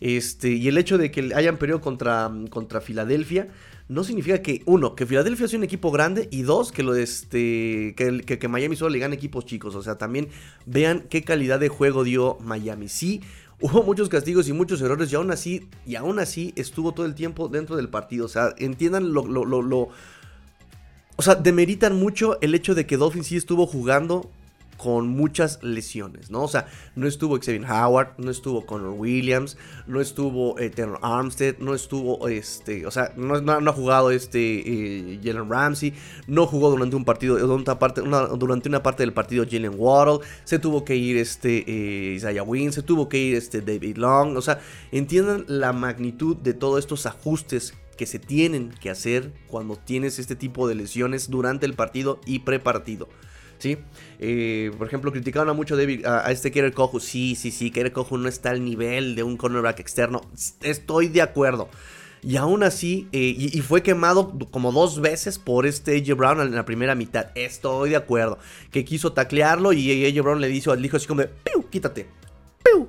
Este, 0.00 0.50
y 0.50 0.68
el 0.68 0.76
hecho 0.76 0.98
de 0.98 1.10
que 1.10 1.32
hayan 1.34 1.56
perdido 1.56 1.80
contra, 1.80 2.30
contra 2.50 2.80
Filadelfia 2.80 3.48
no 3.88 4.02
significa 4.02 4.40
que, 4.40 4.62
uno, 4.64 4.94
que 4.94 5.06
Filadelfia 5.06 5.46
sea 5.46 5.58
un 5.58 5.64
equipo 5.64 5.90
grande 5.90 6.28
y 6.30 6.42
dos, 6.42 6.72
que, 6.72 6.82
lo 6.82 6.94
este, 6.94 7.94
que, 7.96 8.38
que, 8.38 8.48
Miami 8.48 8.76
solo 8.76 8.90
le 8.90 8.98
gane 8.98 9.14
equipos 9.14 9.44
chicos. 9.44 9.74
O 9.74 9.82
sea, 9.82 9.98
también 9.98 10.28
vean 10.64 11.06
qué 11.10 11.22
calidad 11.22 11.60
de 11.60 11.68
juego 11.68 12.02
dio 12.02 12.38
Miami. 12.40 12.88
Sí, 12.88 13.20
hubo 13.60 13.82
muchos 13.82 14.08
castigos 14.08 14.48
y 14.48 14.52
muchos 14.52 14.80
errores 14.80 15.12
y 15.12 15.16
aún 15.16 15.30
así, 15.30 15.68
y 15.86 15.96
aún 15.96 16.18
así 16.18 16.52
estuvo 16.56 16.92
todo 16.92 17.04
el 17.04 17.14
tiempo 17.14 17.48
dentro 17.48 17.76
del 17.76 17.90
partido. 17.90 18.24
O 18.24 18.28
sea, 18.28 18.54
entiendan 18.56 19.12
lo, 19.12 19.26
lo, 19.26 19.44
lo, 19.44 19.60
lo 19.60 19.90
o 21.16 21.22
sea, 21.22 21.34
demeritan 21.34 21.98
mucho 21.98 22.40
el 22.40 22.54
hecho 22.54 22.74
de 22.74 22.86
que 22.86 22.96
Dolphin 22.96 23.22
sí 23.22 23.36
estuvo 23.36 23.66
jugando 23.66 24.30
con 24.76 25.08
muchas 25.08 25.62
lesiones, 25.62 26.30
¿no? 26.30 26.42
O 26.42 26.48
sea, 26.48 26.66
no 26.96 27.06
estuvo 27.06 27.36
Xavier 27.36 27.64
Howard, 27.70 28.14
no 28.18 28.30
estuvo 28.30 28.66
Connor 28.66 28.90
Williams, 28.90 29.56
no 29.86 30.00
estuvo 30.00 30.58
eh, 30.58 30.72
Armstead, 31.02 31.58
no 31.58 31.74
estuvo, 31.74 32.28
este, 32.28 32.86
o 32.86 32.90
sea, 32.90 33.12
no, 33.16 33.34
ha 33.34 33.72
jugado 33.72 34.10
este 34.10 34.38
eh, 34.38 35.20
Jalen 35.22 35.48
Ramsey, 35.48 35.94
no 36.26 36.46
jugó 36.46 36.70
durante 36.70 36.96
un 36.96 37.04
partido, 37.04 37.38
durante 37.38 37.70
una 37.70 37.78
parte, 37.78 38.00
durante 38.02 38.68
una 38.68 38.82
parte 38.82 39.02
del 39.02 39.12
partido 39.12 39.44
Jalen 39.48 39.74
Waddle, 39.76 40.26
se 40.44 40.58
tuvo 40.58 40.84
que 40.84 40.96
ir 40.96 41.16
este 41.16 41.64
eh, 41.66 42.14
Isaiah 42.14 42.42
Wynn, 42.42 42.72
se 42.72 42.82
tuvo 42.82 43.08
que 43.08 43.18
ir 43.18 43.36
este 43.36 43.60
David 43.60 43.96
Long, 43.96 44.36
o 44.36 44.42
sea, 44.42 44.60
entiendan 44.92 45.44
la 45.48 45.72
magnitud 45.72 46.36
de 46.36 46.54
todos 46.54 46.78
estos 46.78 47.06
ajustes 47.06 47.74
que 47.94 48.06
se 48.06 48.18
tienen 48.18 48.70
que 48.80 48.90
hacer 48.90 49.32
cuando 49.48 49.76
tienes 49.76 50.18
este 50.18 50.36
tipo 50.36 50.68
de 50.68 50.74
lesiones 50.74 51.30
durante 51.30 51.66
el 51.66 51.74
partido 51.74 52.20
y 52.26 52.40
prepartido. 52.40 53.08
Eh, 54.18 54.72
por 54.76 54.86
ejemplo, 54.86 55.12
criticaban 55.12 55.48
a 55.48 55.52
mucho 55.52 55.76
a, 56.04 56.30
este 56.30 56.50
Kerry 56.50 56.72
Cojo. 56.72 57.00
Sí, 57.00 57.34
sí, 57.34 57.50
sí, 57.50 57.70
Kerry 57.70 57.90
Cojo 57.90 58.18
no 58.18 58.28
está 58.28 58.50
al 58.50 58.64
nivel 58.64 59.14
de 59.14 59.22
un 59.22 59.36
cornerback 59.36 59.80
externo. 59.80 60.22
Estoy 60.62 61.08
de 61.08 61.22
acuerdo. 61.22 61.68
Y 62.22 62.36
aún 62.36 62.62
así, 62.62 63.06
eh, 63.12 63.34
y, 63.36 63.60
fue 63.60 63.82
quemado 63.82 64.32
como 64.50 64.72
dos 64.72 65.02
veces 65.02 65.38
por 65.38 65.66
este 65.66 65.98
AJ 65.98 66.16
Brown 66.16 66.40
en 66.40 66.54
la 66.54 66.64
primera 66.64 66.94
mitad. 66.94 67.26
Estoy 67.34 67.90
de 67.90 67.96
acuerdo. 67.96 68.38
Que 68.70 68.82
quiso 68.84 69.12
taclearlo 69.12 69.74
y 69.74 70.06
AJ 70.06 70.22
Brown 70.22 70.40
le 70.40 70.48
dijo, 70.48 70.72
al 70.72 70.84
hijo 70.84 70.96
así 70.96 71.06
como 71.06 71.20
de, 71.20 71.28
¡Piu! 71.28 71.68
Quítate. 71.68 72.06
¡Piu! 72.62 72.88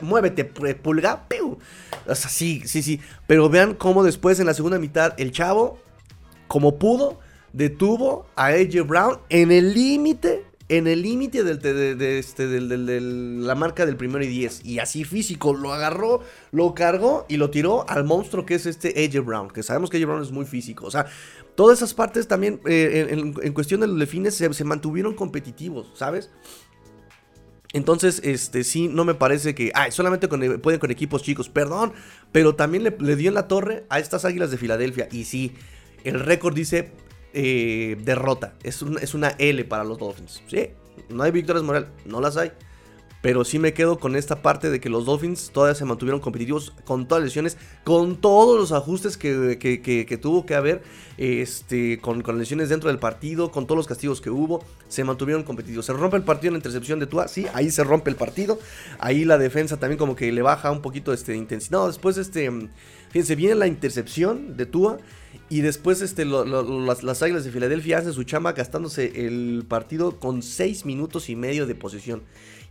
Muévete, 0.00 0.44
pulga. 0.44 1.26
¡Piu! 1.28 1.58
O 2.06 2.14
sí, 2.14 2.62
sí, 2.64 2.84
sí. 2.84 3.00
Pero 3.26 3.48
vean 3.48 3.74
cómo 3.74 4.04
después 4.04 4.38
en 4.38 4.46
la 4.46 4.54
segunda 4.54 4.78
mitad 4.78 5.14
el 5.18 5.32
chavo, 5.32 5.80
como 6.46 6.78
pudo, 6.78 7.18
detuvo 7.52 8.26
a 8.36 8.46
AJ 8.46 8.86
Brown 8.86 9.18
en 9.28 9.52
el 9.52 9.74
límite 9.74 10.44
en 10.68 10.86
el 10.86 11.02
límite 11.02 11.44
de, 11.44 12.18
este, 12.18 12.46
la 12.58 13.54
marca 13.54 13.84
del 13.84 13.96
primero 13.96 14.24
y 14.24 14.28
10. 14.28 14.64
Y 14.64 14.78
así 14.78 15.04
físico, 15.04 15.52
lo 15.52 15.74
agarró, 15.74 16.22
lo 16.50 16.74
cargó 16.74 17.26
y 17.28 17.36
lo 17.36 17.50
tiró 17.50 17.88
al 17.90 18.04
monstruo 18.04 18.46
que 18.46 18.54
es 18.54 18.64
este 18.64 19.04
AJ 19.04 19.22
Brown. 19.22 19.50
Que 19.50 19.62
sabemos 19.62 19.90
que 19.90 19.98
AJ 19.98 20.06
Brown 20.06 20.22
es 20.22 20.30
muy 20.30 20.46
físico. 20.46 20.86
O 20.86 20.90
sea, 20.90 21.06
todas 21.56 21.78
esas 21.78 21.92
partes 21.92 22.26
también, 22.26 22.58
eh, 22.64 23.08
en, 23.10 23.52
cuestión 23.52 23.80
de 23.82 23.86
los 23.86 23.98
defines, 23.98 24.34
se, 24.34 24.64
mantuvieron 24.64 25.12
competitivos, 25.14 25.92
¿sabes? 25.94 26.30
Entonces, 27.74 28.22
este 28.24 28.64
sí, 28.64 28.88
no 28.88 29.04
me 29.04 29.14
parece 29.14 29.54
que. 29.54 29.72
Ay, 29.74 29.92
solamente 29.92 30.26
pueden 30.26 30.80
con 30.80 30.90
equipos 30.90 31.22
chicos. 31.22 31.50
Perdón. 31.50 31.92
Pero 32.30 32.54
también 32.54 32.84
le, 32.98 33.16
dio 33.16 33.28
en 33.28 33.34
la 33.34 33.46
torre 33.46 33.84
a 33.90 33.98
estas 33.98 34.24
águilas 34.24 34.50
de 34.50 34.56
Filadelfia. 34.56 35.08
Y 35.10 35.24
sí, 35.24 35.54
el 36.04 36.20
récord 36.20 36.54
dice 36.54 36.92
eh, 37.32 37.96
derrota. 38.02 38.54
Es, 38.62 38.84
es, 39.00 39.14
una 39.14 39.28
L 39.38 39.64
para 39.64 39.84
los 39.84 39.98
Dolphins. 39.98 40.42
Sí, 40.46 40.68
no 41.08 41.22
hay 41.22 41.30
victorias 41.30 41.64
moral, 41.64 41.88
no 42.04 42.20
las 42.20 42.36
hay. 42.36 42.52
Pero 43.22 43.44
sí 43.44 43.60
me 43.60 43.72
quedo 43.72 44.00
con 44.00 44.16
esta 44.16 44.42
parte 44.42 44.68
de 44.68 44.80
que 44.80 44.88
los 44.88 45.06
Dolphins 45.06 45.52
todavía 45.52 45.76
se 45.76 45.84
mantuvieron 45.84 46.20
competitivos 46.20 46.72
con 46.84 47.06
todas 47.06 47.22
las 47.22 47.28
lesiones, 47.28 47.56
con 47.84 48.16
todos 48.16 48.58
los 48.58 48.72
ajustes 48.72 49.16
que, 49.16 50.18
tuvo 50.20 50.44
que 50.44 50.56
haber, 50.56 50.82
este, 51.18 52.00
con, 52.00 52.22
con, 52.22 52.36
lesiones 52.36 52.68
dentro 52.68 52.88
del 52.88 52.98
partido, 52.98 53.52
con 53.52 53.68
todos 53.68 53.76
los 53.76 53.86
castigos 53.86 54.20
que 54.20 54.28
hubo, 54.28 54.64
se 54.88 55.04
mantuvieron 55.04 55.44
competitivos. 55.44 55.86
Se 55.86 55.92
rompe 55.92 56.16
el 56.16 56.24
partido 56.24 56.48
en 56.48 56.54
la 56.54 56.58
intercepción 56.58 56.98
de 56.98 57.06
Tua, 57.06 57.28
sí, 57.28 57.46
ahí 57.54 57.70
se 57.70 57.84
rompe 57.84 58.10
el 58.10 58.16
partido. 58.16 58.58
Ahí 58.98 59.24
la 59.24 59.38
defensa 59.38 59.76
también 59.76 59.98
como 59.98 60.16
que 60.16 60.32
le 60.32 60.42
baja 60.42 60.72
un 60.72 60.82
poquito 60.82 61.12
este, 61.12 61.36
intensidad. 61.36 61.78
No, 61.78 61.86
después, 61.86 62.16
este, 62.18 62.50
fíjense, 63.10 63.36
viene 63.36 63.54
la 63.54 63.68
intercepción 63.68 64.56
de 64.56 64.66
Tua 64.66 64.98
y 65.48 65.60
después 65.60 66.00
este, 66.00 66.24
las, 66.24 67.22
Águilas 67.22 67.44
de 67.44 67.50
Filadelfia 67.50 67.98
hacen 67.98 68.12
su 68.12 68.24
chamba 68.24 68.52
gastándose 68.52 69.26
el 69.26 69.64
partido 69.68 70.18
con 70.18 70.42
6 70.42 70.86
minutos 70.86 71.28
y 71.28 71.36
medio 71.36 71.66
de 71.66 71.74
posesión. 71.74 72.22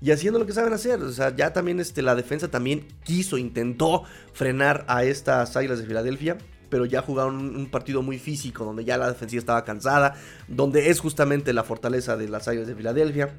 Y 0.02 0.10
haciendo 0.10 0.40
lo 0.40 0.48
que 0.48 0.54
saben 0.54 0.74
hacer. 0.74 1.00
O 1.02 1.12
sea, 1.12 1.36
ya 1.36 1.54
también 1.54 1.80
este, 1.80 2.02
la 2.02 2.16
defensa 2.16 2.50
también 2.50 2.88
quiso, 3.04 3.38
intentó 3.38 4.04
frenar 4.34 4.84
a 4.88 5.04
estas 5.04 5.56
Águilas 5.56 5.80
de 5.80 5.86
Filadelfia. 5.86 6.40
Pero 6.70 6.86
ya 6.86 7.02
jugaron 7.02 7.56
un, 7.56 7.70
partido 7.70 8.02
muy 8.02 8.18
físico, 8.18 8.66
donde 8.66 8.84
ya 8.84 8.98
la 8.98 9.10
defensiva 9.10 9.40
estaba 9.40 9.64
cansada. 9.64 10.16
Donde 10.48 10.90
es 10.90 11.00
justamente 11.00 11.54
la 11.54 11.64
fortaleza 11.64 12.18
de 12.18 12.30
las 12.30 12.48
Águilas 12.48 12.68
de 12.68 12.76
Filadelfia. 12.76 13.36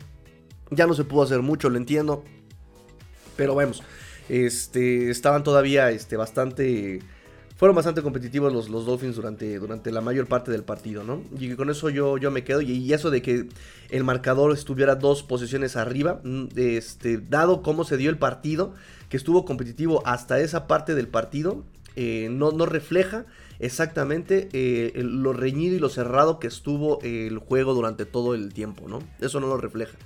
Ya 0.71 0.87
no 0.87 0.95
se 0.95 1.03
pudo 1.03 1.23
hacer 1.25 1.43
mucho, 1.43 1.69
lo 1.69 1.79
entiendo. 1.79 2.23
Pero 3.35 3.57
vemos, 3.57 3.83
este, 4.29 5.11
estaban 5.11 5.43
todavía 5.43 5.91
este, 5.91 6.17
bastante 6.17 7.01
fueron 7.57 7.77
bastante 7.77 8.03
competitivos 8.03 8.53
los, 8.53 8.69
los 8.69 8.87
Dolphins 8.87 9.17
durante, 9.17 9.59
durante 9.59 9.93
la 9.93 10.01
mayor 10.01 10.27
parte 10.27 10.51
del 10.51 10.65
partido, 10.65 11.05
¿no? 11.05 11.23
Y 11.39 11.55
con 11.55 11.71
eso 11.71 11.91
yo, 11.91 12.19
yo 12.19 12.31
me 12.31 12.45
quedo. 12.45 12.61
Y, 12.61 12.93
eso 12.93 13.11
de 13.11 13.23
que 13.23 13.49
el 13.91 14.05
marcador 14.05 14.53
estuviera 14.53 14.95
dos 14.95 15.23
posiciones 15.23 15.77
arriba, 15.77 16.21
mm, 16.25 16.47
este, 16.57 17.19
dado 17.19 17.63
cómo 17.63 17.85
se 17.85 17.97
dio 17.97 18.11
el 18.11 18.19
partido, 18.19 18.75
que 19.09 19.17
estuvo 19.17 19.45
competitivo 19.45 20.03
hasta 20.07 20.41
esa 20.41 20.67
parte 20.67 20.95
del 20.95 21.09
partido, 21.09 21.65
eh, 21.95 22.29
no, 22.31 22.53
no 22.53 22.67
refleja 22.67 23.27
exactamente 23.59 24.49
eh, 24.53 24.93
lo 25.05 25.33
reñido 25.33 25.77
y 25.77 25.79
lo 25.79 25.89
cerrado 25.89 26.39
que 26.41 26.49
estuvo 26.49 27.01
el 27.03 27.39
juego 27.39 27.75
durante 27.75 28.07
todo 28.07 28.35
el 28.35 28.53
tiempo, 28.53 28.89
¿no? 28.89 29.01
Eso 29.21 29.41
no 29.41 29.47
lo 29.47 29.57
refleja. 29.57 29.97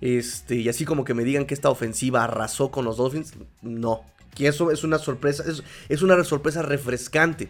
Este, 0.00 0.56
y 0.56 0.68
así 0.68 0.84
como 0.84 1.04
que 1.04 1.14
me 1.14 1.24
digan 1.24 1.46
que 1.46 1.54
esta 1.54 1.70
ofensiva 1.70 2.24
arrasó 2.24 2.70
con 2.70 2.84
los 2.84 2.98
Dolphins, 2.98 3.34
no, 3.62 4.02
que 4.34 4.48
eso 4.48 4.70
es 4.70 4.84
una 4.84 4.98
sorpresa, 4.98 5.44
es, 5.88 6.02
una 6.02 6.22
sorpresa 6.24 6.62
refrescante, 6.62 7.48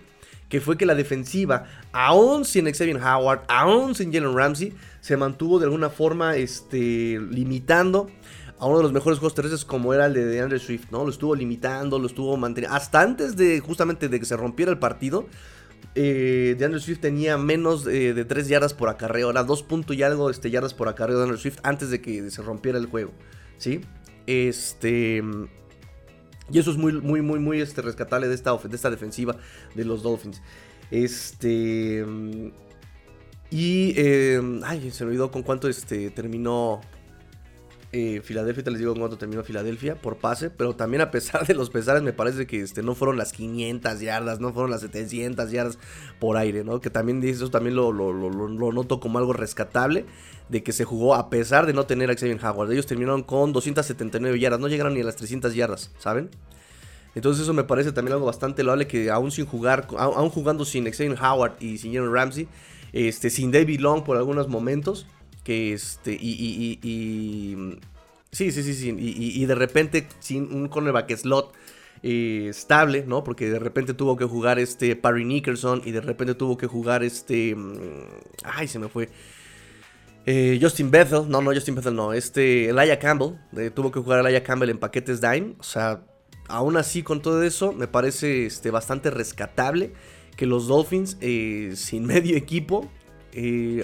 que 0.48 0.60
fue 0.60 0.76
que 0.76 0.86
la 0.86 0.94
defensiva, 0.94 1.64
aún 1.92 2.44
sin 2.44 2.70
Xavier 2.70 2.98
Howard, 2.98 3.42
aún 3.48 3.94
sin 3.94 4.12
Jalen 4.12 4.36
Ramsey, 4.36 4.74
se 5.00 5.16
mantuvo 5.16 5.58
de 5.58 5.64
alguna 5.64 5.90
forma 5.90 6.36
este, 6.36 7.18
limitando 7.30 8.08
a 8.58 8.66
uno 8.66 8.78
de 8.78 8.82
los 8.84 8.92
mejores 8.92 9.18
juegos 9.18 9.34
terrestres 9.34 9.64
como 9.64 9.92
era 9.94 10.06
el 10.06 10.14
de 10.14 10.40
Andrew 10.40 10.60
Swift, 10.60 10.90
¿no? 10.90 11.04
Lo 11.04 11.10
estuvo 11.10 11.34
limitando, 11.34 11.98
lo 11.98 12.06
estuvo 12.06 12.36
manteniendo, 12.36 12.76
hasta 12.76 13.00
antes 13.00 13.36
de 13.36 13.60
justamente 13.60 14.08
de 14.08 14.20
que 14.20 14.26
se 14.26 14.36
rompiera 14.36 14.70
el 14.70 14.78
partido, 14.78 15.26
eh, 15.94 16.54
de 16.58 16.64
Andrew 16.64 16.80
Swift 16.80 17.00
tenía 17.00 17.36
menos 17.36 17.84
de 17.84 18.24
3 18.24 18.48
yardas 18.48 18.74
por 18.74 18.88
acarreo, 18.88 19.30
era 19.30 19.44
2 19.44 19.62
puntos 19.64 19.96
y 19.96 20.02
algo 20.02 20.30
este, 20.30 20.50
yardas 20.50 20.74
por 20.74 20.88
acarreo 20.88 21.18
de 21.18 21.22
Andrew 21.24 21.38
Swift 21.38 21.58
antes 21.62 21.90
de 21.90 22.00
que 22.00 22.30
se 22.30 22.42
rompiera 22.42 22.78
el 22.78 22.86
juego, 22.86 23.12
¿sí? 23.58 23.80
Este... 24.26 25.22
Y 26.52 26.58
eso 26.58 26.70
es 26.70 26.76
muy, 26.76 26.92
muy, 26.92 27.22
muy, 27.22 27.38
muy 27.38 27.60
este, 27.60 27.82
rescatable 27.82 28.28
de 28.28 28.34
esta, 28.34 28.56
de 28.56 28.76
esta 28.76 28.90
defensiva 28.90 29.36
de 29.74 29.84
los 29.84 30.02
Dolphins. 30.02 30.42
Este. 30.90 32.04
Y. 33.50 33.94
Eh, 33.96 34.60
ay, 34.64 34.90
se 34.90 35.04
me 35.04 35.10
olvidó 35.10 35.30
con 35.30 35.42
cuánto 35.42 35.68
este, 35.68 36.10
terminó. 36.10 36.80
Eh, 37.96 38.22
Filadelfia, 38.24 38.64
te 38.64 38.72
les 38.72 38.80
digo 38.80 38.90
con 38.90 39.02
cuánto 39.02 39.18
terminó 39.18 39.44
Filadelfia 39.44 39.94
por 39.94 40.16
pase, 40.16 40.50
pero 40.50 40.74
también 40.74 41.00
a 41.00 41.12
pesar 41.12 41.46
de 41.46 41.54
los 41.54 41.70
pesares 41.70 42.02
me 42.02 42.12
parece 42.12 42.44
que 42.44 42.60
este, 42.60 42.82
no 42.82 42.96
fueron 42.96 43.16
las 43.16 43.32
500 43.32 44.00
yardas, 44.00 44.40
no 44.40 44.52
fueron 44.52 44.72
las 44.72 44.80
700 44.80 45.48
yardas 45.52 45.78
por 46.18 46.36
aire, 46.36 46.64
¿no? 46.64 46.80
Que 46.80 46.90
también 46.90 47.22
eso 47.22 47.50
también 47.50 47.76
lo, 47.76 47.92
lo, 47.92 48.12
lo 48.12 48.72
noto 48.72 48.98
como 48.98 49.18
algo 49.20 49.32
rescatable 49.32 50.06
de 50.48 50.64
que 50.64 50.72
se 50.72 50.84
jugó 50.84 51.14
a 51.14 51.30
pesar 51.30 51.66
de 51.66 51.72
no 51.72 51.86
tener 51.86 52.10
a 52.10 52.14
Xavier 52.14 52.44
Howard. 52.44 52.72
Ellos 52.72 52.86
terminaron 52.86 53.22
con 53.22 53.52
279 53.52 54.40
yardas, 54.40 54.58
no 54.58 54.66
llegaron 54.66 54.94
ni 54.94 55.00
a 55.00 55.04
las 55.04 55.14
300 55.14 55.54
yardas, 55.54 55.92
¿saben? 56.00 56.30
Entonces 57.14 57.44
eso 57.44 57.52
me 57.52 57.62
parece 57.62 57.92
también 57.92 58.14
algo 58.14 58.26
bastante 58.26 58.64
loable 58.64 58.88
que 58.88 59.12
aún 59.12 59.30
sin 59.30 59.46
jugar, 59.46 59.86
aún 59.96 60.30
jugando 60.30 60.64
sin 60.64 60.84
Xavier 60.90 61.16
Howard 61.22 61.52
y 61.60 61.78
sin 61.78 61.94
Jalen 61.94 62.12
Ramsey, 62.12 62.48
este, 62.92 63.30
sin 63.30 63.52
David 63.52 63.78
Long 63.78 64.02
por 64.02 64.16
algunos 64.16 64.48
momentos, 64.48 65.06
que 65.44 65.74
este, 65.74 66.12
y, 66.12 66.80
y, 66.82 67.78
sí, 68.32 68.50
sí, 68.50 68.62
sí, 68.62 68.74
sí, 68.74 68.96
y, 68.98 69.46
de 69.46 69.54
repente 69.54 70.08
sin 70.18 70.52
un 70.52 70.68
cornerback 70.68 71.14
slot 71.14 71.54
eh, 72.02 72.48
estable, 72.48 73.04
¿no? 73.06 73.22
Porque 73.22 73.48
de 73.48 73.58
repente 73.58 73.94
tuvo 73.94 74.16
que 74.16 74.24
jugar 74.24 74.58
este 74.58 74.96
Parry 74.96 75.24
Nickerson 75.24 75.82
y 75.84 75.92
de 75.92 76.00
repente 76.00 76.34
tuvo 76.34 76.56
que 76.56 76.66
jugar 76.66 77.02
este, 77.04 77.54
mm, 77.54 77.78
ay, 78.44 78.68
se 78.68 78.78
me 78.78 78.88
fue. 78.88 79.10
Eh, 80.26 80.58
Justin 80.60 80.90
Bethel, 80.90 81.28
no, 81.28 81.42
no, 81.42 81.52
Justin 81.52 81.74
Bethel 81.74 81.94
no, 81.94 82.14
este, 82.14 82.70
Elijah 82.70 82.98
Campbell, 82.98 83.38
eh, 83.56 83.70
tuvo 83.70 83.92
que 83.92 84.00
jugar 84.00 84.20
Elijah 84.20 84.42
Campbell 84.42 84.70
en 84.70 84.78
paquetes 84.78 85.20
dime, 85.20 85.54
o 85.58 85.62
sea, 85.62 86.02
aún 86.48 86.78
así 86.78 87.02
con 87.02 87.20
todo 87.20 87.42
eso 87.42 87.72
me 87.72 87.88
parece 87.88 88.46
este, 88.46 88.70
bastante 88.70 89.10
rescatable 89.10 89.92
que 90.36 90.46
los 90.46 90.66
Dolphins 90.66 91.18
sin 91.20 92.06
medio 92.06 92.36
equipo 92.36 92.90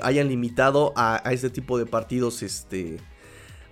hayan 0.02 0.28
limitado 0.28 0.92
a, 0.96 1.22
este 1.32 1.50
tipo 1.50 1.78
de 1.78 1.86
partidos 1.86 2.42
este, 2.42 2.98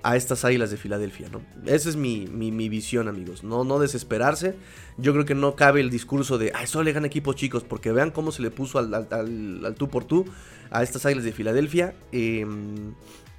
a 0.02 0.16
estas 0.16 0.44
águilas 0.44 0.70
de 0.70 0.76
Filadelfia, 0.76 1.28
¿no? 1.30 1.42
Esa 1.66 1.88
es 1.88 1.96
mi, 1.96 2.26
visión, 2.68 3.08
amigos. 3.08 3.44
No, 3.44 3.64
no 3.64 3.78
desesperarse. 3.78 4.54
Yo 4.96 5.12
creo 5.12 5.24
que 5.24 5.34
no 5.34 5.54
cabe 5.54 5.80
el 5.80 5.90
discurso 5.90 6.38
de, 6.38 6.52
ay, 6.54 6.66
solo 6.66 6.84
le 6.84 6.92
ganan 6.92 7.06
equipos 7.06 7.36
chicos, 7.36 7.64
porque 7.64 7.92
vean 7.92 8.10
cómo 8.10 8.32
se 8.32 8.42
le 8.42 8.50
puso 8.50 8.78
al, 8.78 8.94
al 8.94 9.74
tú 9.76 9.88
por 9.88 10.04
tú 10.04 10.24
a 10.70 10.82
estas 10.82 11.04
Águilas 11.06 11.24
de 11.24 11.32
Filadelfia. 11.32 11.94
Em, 12.12 12.94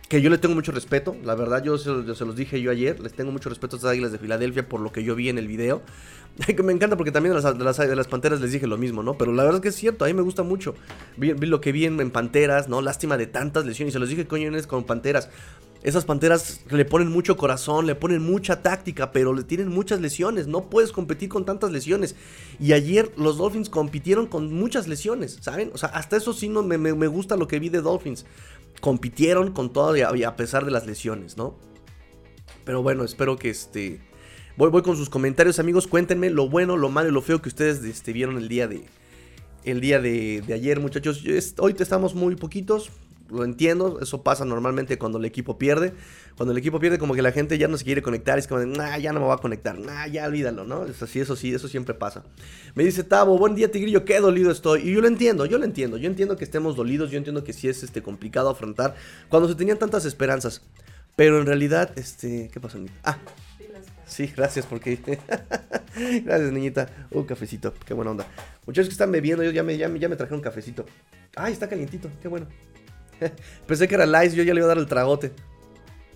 que 0.10 0.22
yo 0.24 0.31
le 0.31 0.39
tengo 0.39 0.55
mucho 0.55 0.72
respeto, 0.72 1.15
la 1.24 1.36
verdad 1.36 1.63
yo 1.63 1.77
se, 1.77 1.91
los 1.91 2.36
dije 2.36 2.60
yo 2.60 2.72
ayer, 2.72 3.00
les 3.00 3.13
tengo 3.13 3.31
mucho 3.31 3.48
respeto 3.48 3.75
a 3.75 3.77
estas 3.77 3.91
Águilas 3.91 4.12
de 4.12 4.17
Filadelfia 4.17 4.67
por 4.67 4.81
lo 4.81 4.91
que 4.91 5.03
yo 5.03 5.15
vi 5.15 5.29
en 5.29 5.38
el 5.38 5.48
video. 5.48 5.84
Que 6.46 6.63
me 6.63 6.72
encanta 6.72 6.96
porque 6.96 7.12
también 7.12 7.36
de 7.36 7.41
las, 7.41 7.77
las, 7.77 8.08
Panteras 8.08 8.39
les 8.39 8.51
dije 8.51 8.65
lo 8.65 8.77
mismo, 8.77 9.03
¿no? 9.03 9.17
Pero 9.17 9.34
la 9.34 9.43
verdad 9.43 9.58
es 9.58 9.62
que 9.62 9.67
es 9.69 9.75
cierto, 9.75 10.05
a 10.05 10.08
mí 10.08 10.13
me 10.13 10.22
gusta 10.22 10.43
mucho. 10.43 10.74
Vi, 11.17 11.34
lo 11.34 11.62
que 11.62 11.72
vi 11.72 11.86
en, 11.86 12.12
Panteras, 12.12 12.69
¿no? 12.69 12.81
Lástima 12.81 13.17
de 13.17 13.27
tantas 13.27 13.65
lesiones, 13.65 13.91
y 13.91 13.93
se 13.93 14.00
los 14.00 14.10
dije 14.10 14.25
coño 14.25 14.50
con 14.67 14.86
Panteras. 14.86 15.29
Esas 15.81 16.03
panteras 16.03 16.62
le 16.69 16.84
ponen 16.84 17.08
mucho 17.08 17.38
corazón, 17.38 17.88
le 17.88 17.96
ponen 17.96 18.22
mucha 18.22 18.62
táctica, 18.62 19.13
pero 19.13 19.34
le 19.34 19.43
tienen 19.43 19.69
muchas 19.69 20.01
lesiones. 20.01 20.46
No 20.48 20.69
puedes 20.69 20.91
competir 20.91 21.29
con 21.29 21.46
tantas 21.46 21.72
lesiones. 21.72 22.15
Y 22.60 22.74
ayer 22.74 23.13
los 23.15 23.38
Dolphins 23.38 23.69
compitieron 23.69 24.27
con 24.27 24.53
muchas 24.53 24.89
lesiones, 24.89 25.38
¿saben? 25.39 25.72
O 25.74 25.77
sea, 25.77 25.88
hasta 25.89 26.17
eso 26.17 26.34
sí 26.34 26.50
no, 26.50 26.63
me, 26.63 27.08
gusta 27.08 27.38
lo 27.38 27.48
que 27.48 27.60
vi 27.60 27.69
de 27.69 27.79
Dolphins. 27.79 28.25
Compitieron 28.81 29.53
con 29.53 29.72
todo 29.72 29.96
a, 30.05 30.36
pesar 30.36 30.65
de 30.65 30.72
las 30.72 30.86
lesiones, 30.86 31.38
¿no? 31.38 31.55
Pero 32.65 32.84
bueno, 32.84 33.05
espero 33.05 33.38
que 33.38 33.50
este. 33.50 34.01
Voy, 34.60 34.82
con 34.82 34.98
sus 34.98 35.10
comentarios, 35.10 35.58
amigos. 35.58 35.88
Cuéntenme 35.88 36.30
lo 36.30 36.50
bueno, 36.50 36.75
lo 36.75 36.89
malo 36.89 37.08
y 37.08 37.13
lo 37.13 37.22
feo 37.22 37.42
que 37.42 37.48
ustedes 37.48 37.82
este, 37.86 38.12
vieron 38.12 38.38
el 38.38 38.50
día 38.50 38.68
de. 38.68 38.84
El 39.63 39.80
día 39.80 40.01
de, 40.01 40.44
ayer, 40.54 40.82
muchachos. 40.82 41.24
hoy 41.60 41.75
estamos 41.80 42.13
muy 42.13 42.36
poquitos 42.36 42.92
lo 43.30 43.46
entiendo, 43.46 44.00
eso 44.01 44.24
pasa 44.24 44.44
normalmente 44.44 44.98
cuando 44.98 45.18
el 45.18 45.24
equipo 45.24 45.58
pierde. 45.58 45.94
Cuando 46.36 46.51
el 46.51 46.58
equipo 46.58 46.80
pierde, 46.80 46.98
como 46.98 47.13
que 47.13 47.22
la 47.22 47.32
gente 47.32 47.58
ya 47.58 47.70
no 47.70 47.78
se 47.78 47.86
quiere 47.86 48.01
conectar, 48.01 48.38
es 48.38 48.48
como 48.48 48.60
de, 48.60 48.66
nah, 48.66 48.98
ya 48.98 49.13
no 49.13 49.22
me 49.22 49.28
va 49.28 49.36
a 49.36 49.38
conectar, 49.38 49.78
nah, 49.78 50.08
ya 50.08 50.25
olvídalo, 50.25 50.66
¿no? 50.66 50.86
Es 50.86 51.01
así, 51.04 51.20
eso 51.20 51.38
sí, 51.38 51.54
eso 51.54 51.70
siempre 51.70 51.94
pasa. 51.94 52.24
Me 52.75 52.84
dice 52.84 53.04
Tavo, 53.04 53.38
buen 53.38 53.56
día, 53.56 53.72
Tigrillo, 53.72 54.04
qué 54.04 54.20
dolido 54.20 54.51
estoy. 54.51 54.82
Y 54.82 54.94
yo 54.94 55.00
lo 55.00 55.08
entiendo, 55.08 55.46
yo 55.46 55.58
lo 55.58 55.63
entiendo, 55.63 55.96
yo 55.98 56.08
entiendo 56.08 56.36
que 56.36 56.44
estemos 56.44 56.75
dolidos, 56.75 57.12
yo 57.12 57.18
entiendo 57.18 57.46
que 57.46 57.54
sí 57.54 57.70
es 57.70 57.84
este, 57.84 58.01
complicado 58.01 58.50
afrontar 58.50 58.96
cuando 59.30 59.48
se 59.48 59.56
tenían 59.56 59.78
tantas 59.78 60.06
esperanzas. 60.06 60.63
Pero 61.16 61.39
en 61.39 61.46
realidad, 61.46 61.92
este, 61.98 62.50
¿qué 62.51 62.60
pasó? 62.60 62.80
Ah, 63.04 63.20
Sí, 64.10 64.34
gracias 64.36 64.66
porque... 64.66 65.00
gracias, 66.25 66.51
niñita. 66.51 66.89
Un 67.12 67.25
cafecito, 67.25 67.74
qué 67.86 67.94
buena 67.94 68.12
onda. 68.12 68.28
Muchachos 68.66 68.88
que 68.88 68.94
están 68.94 69.12
bebiendo, 69.12 69.44
yo 69.44 69.51
ya 69.51 69.63
me, 69.63 69.78
ya, 69.78 69.88
ya 69.88 70.10
me 70.10 70.16
trajeron 70.16 70.39
un 70.39 70.44
cafecito. 70.44 70.86
Ay, 71.36 71.54
está 71.54 71.70
calientito, 71.70 72.10
qué 72.22 72.28
bueno. 72.28 72.48
Pensé 73.68 73.88
que 73.88 73.96
era 73.96 74.06
Lice, 74.06 74.36
yo 74.36 74.44
ya 74.44 74.54
le 74.54 74.62
iba 74.62 74.66
a 74.66 74.70
dar 74.70 74.80
el 74.80 74.88
tragote. 74.88 75.32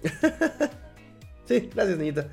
sí, 1.48 1.70
gracias, 1.74 1.98
niñita. 1.98 2.30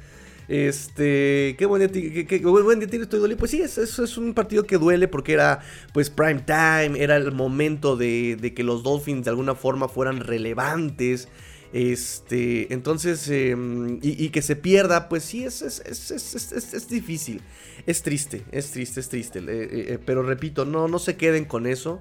Este, 0.49 1.55
qué 1.59 1.67
buen 1.67 1.93
día, 1.93 2.27
qué, 2.27 2.39
buen 2.39 2.81
día 2.81 3.03
estoy. 3.03 3.35
Pues 3.37 3.51
sí, 3.51 3.61
es, 3.61 3.77
es, 3.77 4.19
un 4.19 4.35
partido 4.35 4.65
que 4.65 4.79
duele 4.79 5.09
porque 5.09 5.35
era, 5.35 5.61
pues, 5.93 6.11
prime 6.11 6.41
time, 6.41 7.01
era 7.01 7.17
el 7.17 7.33
momento 7.33 7.97
de 7.97 8.53
que 8.57 8.65
los 8.65 8.83
Dolphins 8.83 9.27
de 9.27 9.31
alguna 9.31 9.55
forma 9.55 9.89
fueran 9.89 10.21
relevantes. 10.21 11.29
Este, 11.73 12.73
entonces, 12.73 13.29
em, 13.29 14.01
y, 14.03 14.31
que 14.31 14.43
se 14.43 14.57
pierda, 14.57 15.09
pues 15.09 15.23
sí, 15.25 15.45
es, 15.45 16.89
difícil. 16.89 17.43
Es 17.87 18.03
triste, 18.03 18.43
es 18.51 18.73
triste, 18.73 19.01
es 19.01 19.09
triste. 19.09 19.39
Eh, 19.39 19.45
eh, 19.49 19.69
eh, 19.71 19.99
pero 20.05 20.23
repito, 20.23 20.65
no, 20.65 20.89
no 20.89 20.99
se 20.99 21.17
queden 21.17 21.45
con 21.45 21.67
eso. 21.67 22.01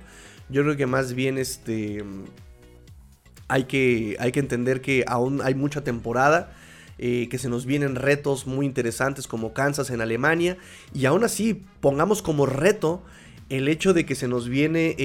Yo 0.49 0.63
creo 0.63 0.75
que 0.75 0.87
más 0.87 1.13
bien 1.13 1.37
este, 1.37 2.03
hay 3.47 3.65
que 3.65 4.17
entender 4.19 4.81
que 4.81 5.03
aún 5.07 5.41
hay 5.43 5.55
mucha 5.55 5.83
temporada. 5.83 6.55
que 6.97 7.37
se 7.37 7.47
nos 7.47 7.65
vienen 7.65 7.95
retos 7.95 8.45
muy 8.45 8.65
interesantes 8.65 9.25
como 9.25 9.53
Kansas 9.53 9.89
en 9.89 10.01
Alemania. 10.01 10.57
Y 10.93 11.05
aún 11.05 11.23
así, 11.23 11.63
pongamos 11.79 12.21
como 12.21 12.45
reto 12.45 13.03
el 13.47 13.69
hecho 13.69 13.93
de 13.93 14.05
que 14.05 14.15
se 14.15 14.27
nos 14.27 14.49
viene 14.49 14.97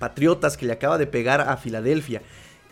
Patriotas 0.00 0.56
que 0.56 0.66
le 0.66 0.72
acaba 0.72 0.98
de 0.98 1.06
pegar 1.06 1.42
a 1.42 1.56
Filadelfia 1.58 2.22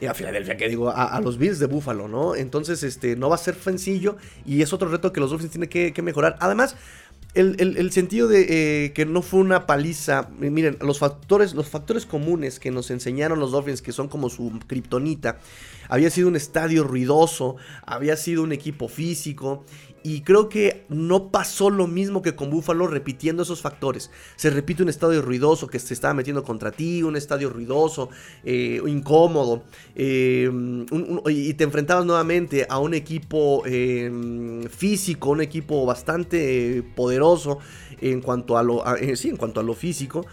a 0.07 0.15
Filadelfia, 0.15 0.57
que 0.57 0.69
digo, 0.69 0.91
a, 0.91 1.21
los 1.21 1.39
Bills 1.39 1.59
de 1.59 1.67
Buffalo, 1.67 2.09
¿no? 2.09 2.35
Entonces, 2.35 2.83
este, 2.83 3.17
no 3.17 3.29
va 3.29 3.37
a 3.37 3.39
ser 3.39 3.55
sencillo 3.55 4.17
y 4.45 4.63
es 4.63 4.73
otro 4.73 4.89
reto 4.89 5.13
que 5.13 5.21
los 5.21 5.31
Dolphins 5.31 5.53
tienen 5.53 5.69
que, 5.69 6.03
mejorar. 6.03 6.37
Además, 6.41 6.77
el, 7.35 7.91
sentido 7.93 8.29
de 8.29 8.85
eh, 8.87 8.93
que 8.93 9.07
no 9.07 9.23
fue 9.23 9.41
una 9.41 9.67
paliza, 9.67 10.29
miren, 10.39 10.77
los 10.81 10.99
factores, 10.99 11.55
los 11.55 11.69
factores 11.69 12.07
comunes 12.07 12.61
que 12.61 12.71
nos 12.71 12.91
enseñaron 12.91 13.41
los 13.41 13.53
Dolphins, 13.53 13.83
que 13.83 13.93
son 13.93 14.09
como 14.09 14.31
su 14.31 14.61
kriptonita, 14.67 15.39
había 15.89 16.11
sido 16.11 16.29
un 16.29 16.37
estadio 16.37 16.85
ruidoso, 16.85 17.57
había 17.85 18.17
sido 18.17 18.43
un 18.43 18.53
equipo 18.53 18.89
físico 18.89 19.65
y 20.07 20.21
creo 20.21 20.51
que 20.51 20.85
no 20.91 21.31
pasó 21.31 21.71
lo 21.71 21.87
mismo 21.87 22.21
que 22.21 22.37
con 22.37 22.51
Buffalo 22.51 22.87
repitiendo 22.87 23.43
esos 23.43 23.63
factores. 23.63 24.11
Se 24.37 24.51
repite 24.51 24.83
un 24.83 24.91
estadio 24.91 25.23
ruidoso 25.23 25.67
que 25.67 25.79
se 25.79 25.95
estaba 25.95 26.13
metiendo 26.13 26.45
contra 26.45 26.71
ti, 26.71 27.03
un 27.03 27.17
estadio 27.17 27.49
ruidoso, 27.49 28.11
eh, 28.45 28.83
incómodo. 28.87 29.63
Eh, 29.95 30.51
y 31.31 31.55
te 31.55 31.65
enfrentabas 31.65 32.05
nuevamente 32.05 32.67
a 32.69 32.81
un 32.81 32.93
equipo 32.93 33.63
eh, 33.65 34.69
físico, 34.69 35.31
un 35.31 35.41
equipo 35.41 35.87
bastante 35.87 36.83
poderoso 36.95 37.61
en 37.99 38.21
cuanto 38.21 38.59
a 38.59 38.63
lo, 38.63 38.85
sí, 39.15 39.31
en 39.31 39.39
cuanto 39.39 39.61
a 39.61 39.63
lo 39.63 39.73
físico. 39.73 40.27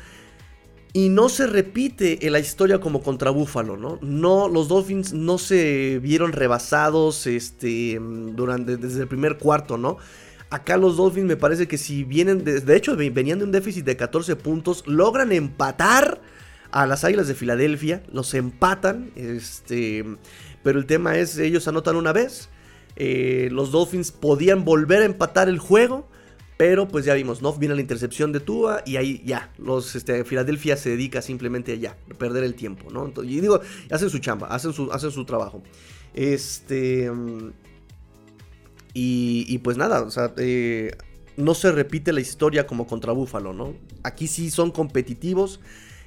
Y 0.94 1.10
no 1.10 1.30
se 1.30 1.48
repite 1.48 2.26
en 2.26 2.34
la 2.34 2.40
historia 2.40 2.80
como 2.80 3.02
contra 3.02 3.30
Búfalo, 3.30 3.78
¿no? 3.78 3.98
No, 4.02 4.50
los 4.50 4.68
Dolphins 4.68 5.14
no 5.14 5.38
se 5.38 6.00
vieron 6.00 6.34
rebasados 6.34 7.28
este, 7.28 7.98
durante, 8.00 8.76
desde 8.76 9.02
el 9.02 9.08
primer 9.08 9.38
cuarto, 9.38 9.78
¿no? 9.78 9.98
Acá 10.50 10.76
los 10.76 10.98
Dolphins 10.98 11.28
me 11.28 11.38
parece 11.38 11.68
que 11.68 11.78
si 11.78 12.04
vienen, 12.04 12.44
de, 12.44 12.60
de 12.60 12.76
hecho 12.76 12.98
venían 12.98 13.40
de 13.40 13.46
un 13.46 13.54
déficit 13.54 13.86
de 13.86 13.96
14 13.96 14.36
puntos, 14.36 14.84
logran 14.86 15.32
empatar 15.32 16.20
a 16.72 16.86
las 16.86 17.04
Águilas 17.04 17.28
de 17.28 17.36
Filadelfia, 17.36 18.04
los 18.12 18.34
empatan, 18.34 19.12
este, 19.16 20.06
pero 20.64 20.80
el 20.80 20.86
tema 20.86 21.18
es, 21.18 21.38
ellos 21.38 21.68
anotan 21.68 21.96
una 21.96 22.14
vez, 22.14 22.50
eh, 22.96 23.50
los 23.52 23.72
Dolphins 23.72 24.12
podían 24.12 24.66
volver 24.66 25.02
a 25.02 25.06
empatar 25.06 25.50
el 25.50 25.60
juego, 25.60 26.08
pero 26.62 26.88
pues 26.88 27.06
ya 27.06 27.16
vimos, 27.16 27.42
¿no? 27.42 27.52
Viene 27.54 27.74
la 27.74 27.82
intercepción 27.82 28.32
de 28.32 28.40
Tua 28.40 28.84
y 28.86 28.98
ahí 28.98 29.24
ya, 29.26 29.52
los 29.58 29.96
este, 29.96 30.24
Filadelfia 30.24 30.78
se 30.78 30.92
dedica 30.92 31.24
simplemente 31.24 31.72
a 31.72 31.76
ya, 31.76 31.98
perder 32.20 32.44
el 32.44 32.54
tiempo, 32.54 32.92
¿no? 32.92 33.12
y 33.24 33.40
digo, 33.40 33.62
hacen 33.90 34.12
su 34.12 34.20
chamba, 34.20 34.46
hacen 34.46 34.72
su, 34.72 34.92
hacen 34.92 35.10
su 35.10 35.26
trabajo. 35.26 35.64
Este... 36.14 37.10
Y, 38.94 39.58
pues 39.64 39.76
nada, 39.76 40.08
eh, 40.38 40.92
no 41.36 41.56
se 41.56 41.72
repite 41.72 42.14
la 42.14 42.22
historia 42.22 42.68
como 42.68 42.86
contra 42.86 43.12
Búfalo, 43.12 43.54
¿no? 43.54 43.74
Aquí 44.04 44.28
sí 44.28 44.52
son 44.52 44.70
competitivos. 44.70 45.62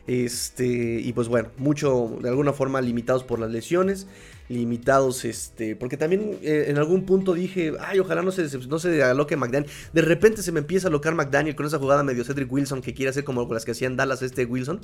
Este, 0.07 1.01
y 1.01 1.13
pues 1.15 1.27
bueno, 1.27 1.49
mucho 1.57 2.17
de 2.21 2.29
alguna 2.29 2.53
forma 2.53 2.81
limitados 2.81 3.25
por 3.25 3.41
las 3.41 3.51
lesiones 3.51 4.07
limitados, 4.49 5.25
este, 5.25 5.75
porque 5.75 5.97
también 5.97 6.39
eh, 6.43 6.67
en 6.69 6.77
algún 6.77 7.07
punto 7.07 7.35
dije, 7.35 7.73
ay, 7.81 7.99
ojalá 7.99 8.23
no 8.23 8.31
se, 8.31 8.47
no 8.69 8.79
se 8.79 9.03
aloque 9.03 9.37
McDaniel. 9.37 9.71
De 9.93 10.03
repente 10.03 10.43
se 10.43 10.53
me 10.53 10.61
empieza 10.61 10.89
a 10.89 10.91
alocar 10.91 11.15
McDaniel 11.15 11.57
con 11.57 11.67
esa 11.67 11.79
jugada 11.79 12.03
medio 12.03 12.25
Cedric 12.25 12.53
Wilson 12.53 12.83
que 12.83 12.95
quiere 12.95 13.11
hacer 13.11 13.25
como 13.25 13.51
las 13.53 13.65
que 13.65 13.71
hacían 13.71 13.97
Dallas 13.97 14.23
este 14.23 14.45
Wilson. 14.45 14.81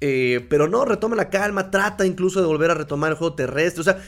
Eh, 0.00 0.46
pero 0.48 0.68
no, 0.68 0.84
retoma 0.84 1.16
la 1.16 1.30
calma, 1.30 1.70
trata 1.70 2.04
incluso 2.06 2.40
de 2.40 2.46
volver 2.46 2.70
a 2.70 2.74
retomar 2.74 3.12
el 3.12 3.16
juego 3.16 3.34
terrestre. 3.34 3.80
O 3.80 3.84
sea, 3.84 4.02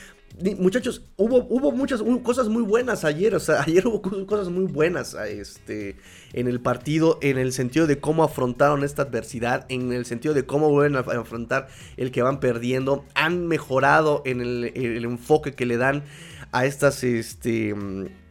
Muchachos, 0.59 1.03
hubo, 1.17 1.47
hubo 1.49 1.73
muchas 1.73 2.03
cosas 2.23 2.49
muy 2.49 2.63
buenas 2.63 3.05
ayer. 3.05 3.35
O 3.35 3.41
sea, 3.41 3.63
ayer 3.67 3.87
hubo 3.87 4.01
cosas 4.27 4.49
muy 4.49 4.65
buenas 4.65 5.15
este, 5.15 5.97
en 6.33 6.49
el 6.49 6.61
partido, 6.61 7.19
en 7.23 7.39
el 7.39 7.53
sentido 7.53 7.87
de 7.87 7.99
cómo 7.99 8.25
afrontaron 8.25 8.83
esta 8.85 9.03
adversidad, 9.03 9.67
en 9.69 9.93
el 9.93 10.07
sentido 10.07 10.35
de 10.35 10.47
cómo 10.47 10.71
vuelven 10.71 10.97
a 10.97 11.01
afrontar 11.01 11.69
el 11.97 12.11
que 12.11 12.23
van 12.23 12.41
perdiendo. 12.41 13.05
Han 13.15 13.47
mejorado 13.47 14.23
en 14.25 14.41
el, 14.41 15.05
enfoque 15.05 15.53
que 15.53 15.67
le 15.67 15.77
dan 15.77 16.05
a 16.51 16.65
estas, 16.65 17.05
este, 17.05 17.75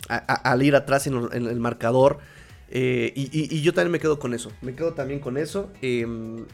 al 0.08 0.64
ir 0.64 0.76
atrás 0.76 1.08
en, 1.08 1.16
el 1.16 1.60
marcador. 1.60 2.20
Eh, 2.70 3.12
y, 3.16 3.62
yo 3.62 3.74
también 3.74 3.92
me 3.92 4.00
quedo 4.00 4.18
con 4.18 4.34
eso. 4.34 4.52
Me 4.62 4.76
quedo 4.76 4.94
también 4.94 5.20
con 5.20 5.38
eso. 5.38 5.72
Em, 5.82 6.46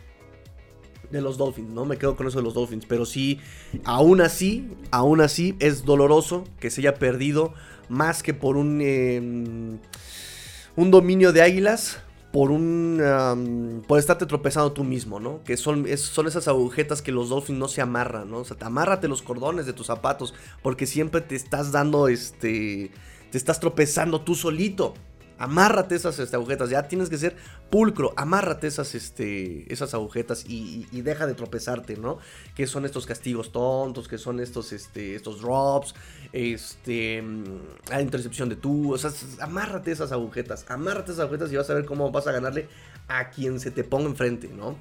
de 1.11 1.21
los 1.21 1.37
Dolphins, 1.37 1.69
¿no? 1.69 1.85
Me 1.85 1.97
quedo 1.97 2.15
con 2.15 2.27
eso 2.27 2.37
de 2.37 2.43
los 2.43 2.53
Dolphins. 2.53 2.85
Pero 2.85 3.05
sí, 3.05 3.39
aún 3.83 4.21
así, 4.21 4.69
aún 4.91 5.21
así 5.21 5.55
es 5.59 5.85
doloroso 5.85 6.43
que 6.59 6.69
se 6.69 6.81
haya 6.81 6.95
perdido 6.95 7.53
más 7.89 8.23
que 8.23 8.33
por 8.33 8.57
un, 8.57 8.81
em, 8.81 9.79
un 10.75 10.91
dominio 10.91 11.33
de 11.33 11.41
águilas. 11.41 12.01
Por 12.33 12.51
un. 12.51 13.83
por 13.87 13.97
estarte 13.97 14.25
tropezando 14.25 14.73
tú 14.73 14.83
mismo, 14.83 15.19
¿no? 15.19 15.41
Que 15.43 15.55
son, 15.55 15.87
son 15.97 16.27
esas 16.27 16.47
agujetas 16.49 17.01
que 17.01 17.11
los 17.11 17.29
Dolphins 17.29 17.57
no 17.57 17.67
se 17.69 17.81
amarran, 17.81 18.29
¿no? 18.29 18.39
O 18.39 18.45
sea, 18.45 18.57
te 18.57 18.65
amárrate 18.65 19.07
los 19.07 19.21
cordones 19.21 19.65
de 19.65 19.73
tus 19.73 19.87
zapatos. 19.87 20.35
Porque 20.61 20.85
siempre 20.85 21.21
te 21.21 21.35
estás 21.35 21.71
dando 21.71 22.09
este. 22.09 22.91
Te 23.31 23.37
estás 23.37 23.59
tropezando 23.59 24.21
tú 24.21 24.35
solito. 24.35 24.93
Amárrate 25.37 25.95
esas 25.95 26.17
este, 26.19 26.35
agujetas, 26.35 26.69
ya 26.69 26.87
tienes 26.87 27.09
que 27.09 27.17
ser 27.17 27.35
pulcro, 27.69 28.13
amárrate 28.17 28.67
esas, 28.67 28.95
este, 28.95 29.71
esas 29.71 29.93
agujetas 29.93 30.45
y, 30.47 30.85
deja 31.01 31.27
de 31.27 31.35
tropezarte, 31.35 31.95
¿no? 31.95 32.17
Que 32.55 32.67
son 32.67 32.85
estos 32.85 33.05
castigos 33.05 33.51
tontos, 33.51 34.07
que 34.07 34.17
son 34.17 34.39
estos, 34.39 34.73
este, 34.73 35.15
estos 35.15 35.41
drops, 35.41 35.93
este, 36.33 37.21
mm, 37.21 37.43
la 37.89 38.01
intercepción 38.01 38.49
de 38.49 38.55
tú, 38.55 38.93
o 38.93 38.97
sea, 38.97 39.11
amárrate 39.41 39.91
esas 39.91 40.11
agujetas, 40.11 40.65
amárrate 40.69 41.11
esas 41.11 41.25
agujetas 41.25 41.51
y 41.51 41.55
vas 41.55 41.69
a 41.69 41.73
ver 41.73 41.85
cómo 41.85 42.11
vas 42.11 42.27
a 42.27 42.31
ganarle 42.31 42.67
a 43.07 43.29
quien 43.29 43.59
se 43.59 43.71
te 43.71 43.83
ponga 43.83 44.07
enfrente, 44.07 44.49
¿no? 44.49 44.75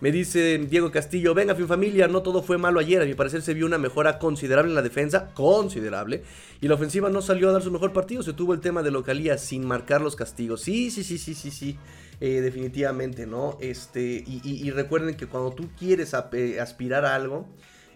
Me 0.00 0.12
dice 0.12 0.58
Diego 0.58 0.90
Castillo, 0.90 1.34
venga, 1.34 1.54
fin 1.54 1.68
familia, 1.68 2.08
no 2.08 2.22
todo 2.22 2.42
fue 2.42 2.58
malo 2.58 2.80
ayer. 2.80 3.00
A 3.00 3.04
mi 3.04 3.14
parecer 3.14 3.42
se 3.42 3.54
vio 3.54 3.66
una 3.66 3.78
mejora 3.78 4.18
considerable 4.18 4.70
en 4.70 4.74
la 4.74 4.82
defensa, 4.82 5.30
considerable. 5.34 6.22
Y 6.60 6.68
la 6.68 6.74
ofensiva 6.74 7.10
no 7.10 7.22
salió 7.22 7.48
a 7.48 7.52
dar 7.52 7.62
su 7.62 7.70
mejor 7.70 7.92
partido. 7.92 8.22
Se 8.22 8.32
tuvo 8.32 8.54
el 8.54 8.60
tema 8.60 8.82
de 8.82 8.90
localía 8.90 9.38
sin 9.38 9.66
marcar 9.66 10.00
los 10.00 10.16
castigos. 10.16 10.60
Sí, 10.62 10.90
sí, 10.90 11.04
sí, 11.04 11.18
sí, 11.18 11.34
sí, 11.34 11.50
sí. 11.50 11.78
Eh, 12.20 12.40
definitivamente, 12.40 13.26
¿no? 13.26 13.58
Este, 13.60 14.24
y, 14.26 14.70
recuerden 14.70 15.16
que 15.16 15.26
cuando 15.26 15.52
tú 15.52 15.68
quieres 15.76 16.14
aspirar 16.14 17.04
a 17.04 17.14
algo, 17.14 17.46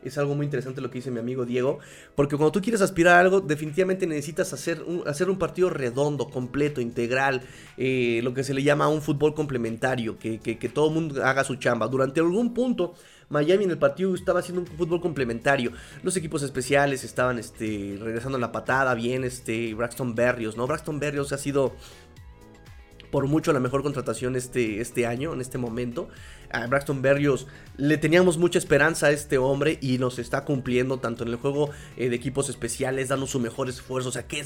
es 0.02 0.18
algo 0.18 0.34
muy 0.34 0.44
interesante 0.44 0.80
lo 0.80 0.90
que 0.90 0.98
dice 0.98 1.10
mi 1.10 1.18
amigo 1.18 1.44
Diego, 1.44 1.78
porque 2.14 2.36
cuando 2.36 2.52
tú 2.52 2.60
quieres 2.60 2.80
aspirar 2.80 3.16
a 3.16 3.20
algo, 3.20 3.40
definitivamente 3.40 4.06
necesitas 4.06 4.52
hacer 4.52 4.82
un, 4.82 5.02
hacer 5.06 5.30
un 5.30 5.38
partido 5.38 5.70
redondo, 5.70 6.28
completo, 6.28 6.80
integral, 6.80 7.42
eh, 7.76 8.20
lo 8.22 8.34
que 8.34 8.44
se 8.44 8.54
le 8.54 8.62
llama 8.62 8.88
un 8.88 9.02
fútbol 9.02 9.34
complementario, 9.34 10.18
que, 10.18 10.38
todo 10.72 10.88
el 10.88 10.94
mundo 10.94 11.24
haga 11.24 11.44
su 11.44 11.56
chamba. 11.56 11.88
Durante 11.88 12.20
algún 12.20 12.52
punto, 12.52 12.94
Miami 13.30 13.64
en 13.64 13.70
el 13.70 13.78
partido 13.78 14.14
estaba 14.14 14.40
haciendo 14.40 14.62
un 14.62 14.66
fútbol 14.66 15.00
complementario. 15.00 15.72
Los 16.02 16.16
equipos 16.16 16.42
especiales 16.42 17.04
estaban 17.04 17.38
este, 17.38 17.98
regresando 18.00 18.36
a 18.38 18.40
la 18.40 18.52
patada, 18.52 18.94
bien, 18.94 19.24
este, 19.24 19.74
Braxton 19.74 20.14
Berrios, 20.14 20.56
¿no? 20.56 20.66
Braxton 20.66 20.98
Berrios 20.98 21.32
ha 21.32 21.38
sido 21.38 21.74
por 23.10 23.26
mucho 23.26 23.52
la 23.52 23.60
mejor 23.60 23.82
contratación 23.82 24.36
este, 24.36 24.80
este 24.80 25.06
año, 25.06 25.32
en 25.32 25.40
este 25.40 25.58
momento. 25.58 26.08
A 26.50 26.66
Braxton 26.66 27.02
Berrios 27.02 27.46
le 27.76 27.96
teníamos 27.96 28.38
mucha 28.38 28.58
esperanza 28.58 29.06
a 29.06 29.10
este 29.10 29.38
hombre 29.38 29.78
y 29.80 29.98
nos 29.98 30.18
está 30.18 30.44
cumpliendo 30.44 30.98
tanto 30.98 31.22
en 31.22 31.30
el 31.30 31.36
juego 31.36 31.70
eh, 31.96 32.08
de 32.08 32.16
equipos 32.16 32.48
especiales, 32.48 33.08
dando 33.08 33.26
su 33.26 33.38
mejor 33.38 33.68
esfuerzo. 33.68 34.08
O 34.08 34.12
sea, 34.12 34.26
¿qué, 34.26 34.44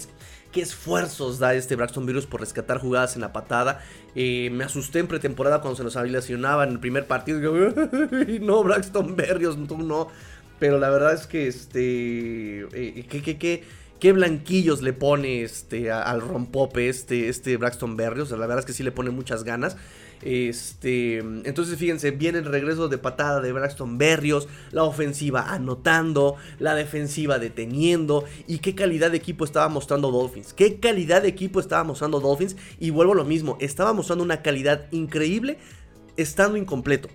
qué 0.52 0.60
esfuerzos 0.60 1.38
da 1.38 1.54
este 1.54 1.74
Braxton 1.74 2.04
Berrios 2.04 2.26
por 2.26 2.40
rescatar 2.40 2.78
jugadas 2.78 3.14
en 3.14 3.22
la 3.22 3.32
patada? 3.32 3.82
Eh, 4.14 4.50
me 4.52 4.64
asusté 4.64 4.98
en 4.98 5.06
pretemporada 5.06 5.60
cuando 5.60 5.76
se 5.76 5.84
nos 5.84 5.96
habilitacionaba 5.96 6.64
en 6.64 6.70
el 6.70 6.80
primer 6.80 7.06
partido. 7.06 7.40
no, 8.40 8.62
Braxton 8.62 9.16
Berrios, 9.16 9.56
tú 9.66 9.78
no. 9.78 10.08
Pero 10.58 10.78
la 10.78 10.90
verdad 10.90 11.14
es 11.14 11.26
que 11.26 11.48
este. 11.48 12.60
Eh, 12.72 13.06
¿qué, 13.08 13.22
qué, 13.22 13.38
qué? 13.38 13.64
qué 14.02 14.12
blanquillos 14.12 14.82
le 14.82 14.92
pone 14.92 15.44
este, 15.44 15.92
al 15.92 16.20
rompope 16.20 16.88
este, 16.88 17.28
este 17.28 17.56
Braxton 17.56 17.96
Berrios. 17.96 18.32
la 18.32 18.38
verdad 18.38 18.58
es 18.58 18.64
que 18.64 18.72
sí 18.72 18.82
le 18.82 18.90
pone 18.90 19.10
muchas 19.10 19.44
ganas. 19.44 19.76
Este, 20.22 21.18
entonces 21.18 21.78
fíjense, 21.78 22.12
viene 22.12 22.38
el 22.38 22.44
regreso 22.44 22.88
de 22.88 22.98
patada 22.98 23.40
de 23.40 23.52
Braxton 23.52 23.98
Berrios, 23.98 24.48
la 24.70 24.84
ofensiva 24.84 25.52
anotando, 25.52 26.36
la 26.58 26.74
defensiva 26.74 27.38
deteniendo 27.38 28.24
y 28.46 28.58
qué 28.58 28.74
calidad 28.74 29.10
de 29.10 29.16
equipo 29.16 29.44
estaba 29.44 29.68
mostrando 29.68 30.10
Dolphins. 30.10 30.52
Qué 30.52 30.78
calidad 30.78 31.22
de 31.22 31.28
equipo 31.28 31.60
estaba 31.60 31.84
mostrando 31.84 32.20
Dolphins 32.20 32.56
y 32.78 32.90
vuelvo 32.90 33.12
a 33.12 33.16
lo 33.16 33.24
mismo, 33.24 33.56
estaba 33.60 33.92
mostrando 33.92 34.24
una 34.24 34.42
calidad 34.42 34.86
increíble 34.92 35.58
estando 36.16 36.56
incompleto 36.56 37.08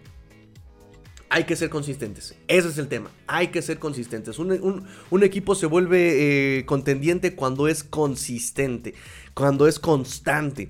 hay 1.29 1.43
que 1.43 1.55
ser 1.55 1.69
consistentes. 1.69 2.35
Ese 2.47 2.69
es 2.69 2.77
el 2.77 2.87
tema. 2.87 3.11
Hay 3.27 3.49
que 3.49 3.61
ser 3.61 3.79
consistentes. 3.79 4.39
Un, 4.39 4.87
equipo 5.23 5.55
se 5.55 5.65
vuelve 5.65 6.59
eh, 6.59 6.65
contendiente 6.65 7.35
cuando 7.35 7.67
es 7.67 7.83
consistente, 7.83 8.93
cuando 9.33 9.67
es 9.67 9.79
constante. 9.79 10.69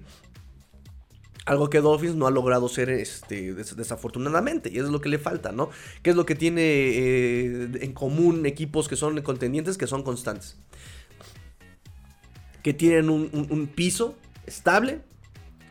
Algo 1.48 1.70
que 1.70 1.82
Dolphins 1.82 2.16
no 2.16 2.28
ha 2.28 2.32
logrado 2.32 2.70
ser 2.70 2.90
este, 2.90 3.54
desafortunadamente. 3.54 4.70
Y 4.72 4.78
es 4.78 4.86
lo 4.90 5.02
que 5.02 5.10
le 5.10 5.18
falta, 5.18 5.52
¿no? 5.52 5.70
¿Qué 6.04 6.12
es 6.12 6.16
lo 6.16 6.26
que 6.26 6.36
tiene 6.36 6.62
eh, 6.62 7.70
en 7.82 7.94
común 7.94 8.46
equipos 8.46 8.88
que 8.88 8.96
son 8.96 9.20
contendientes, 9.22 9.78
que 9.78 9.88
son 9.88 10.04
constantes? 10.04 10.58
Que 12.62 12.74
tienen 12.74 13.10
un 13.10 13.72
piso 13.74 14.16
estable 14.46 15.02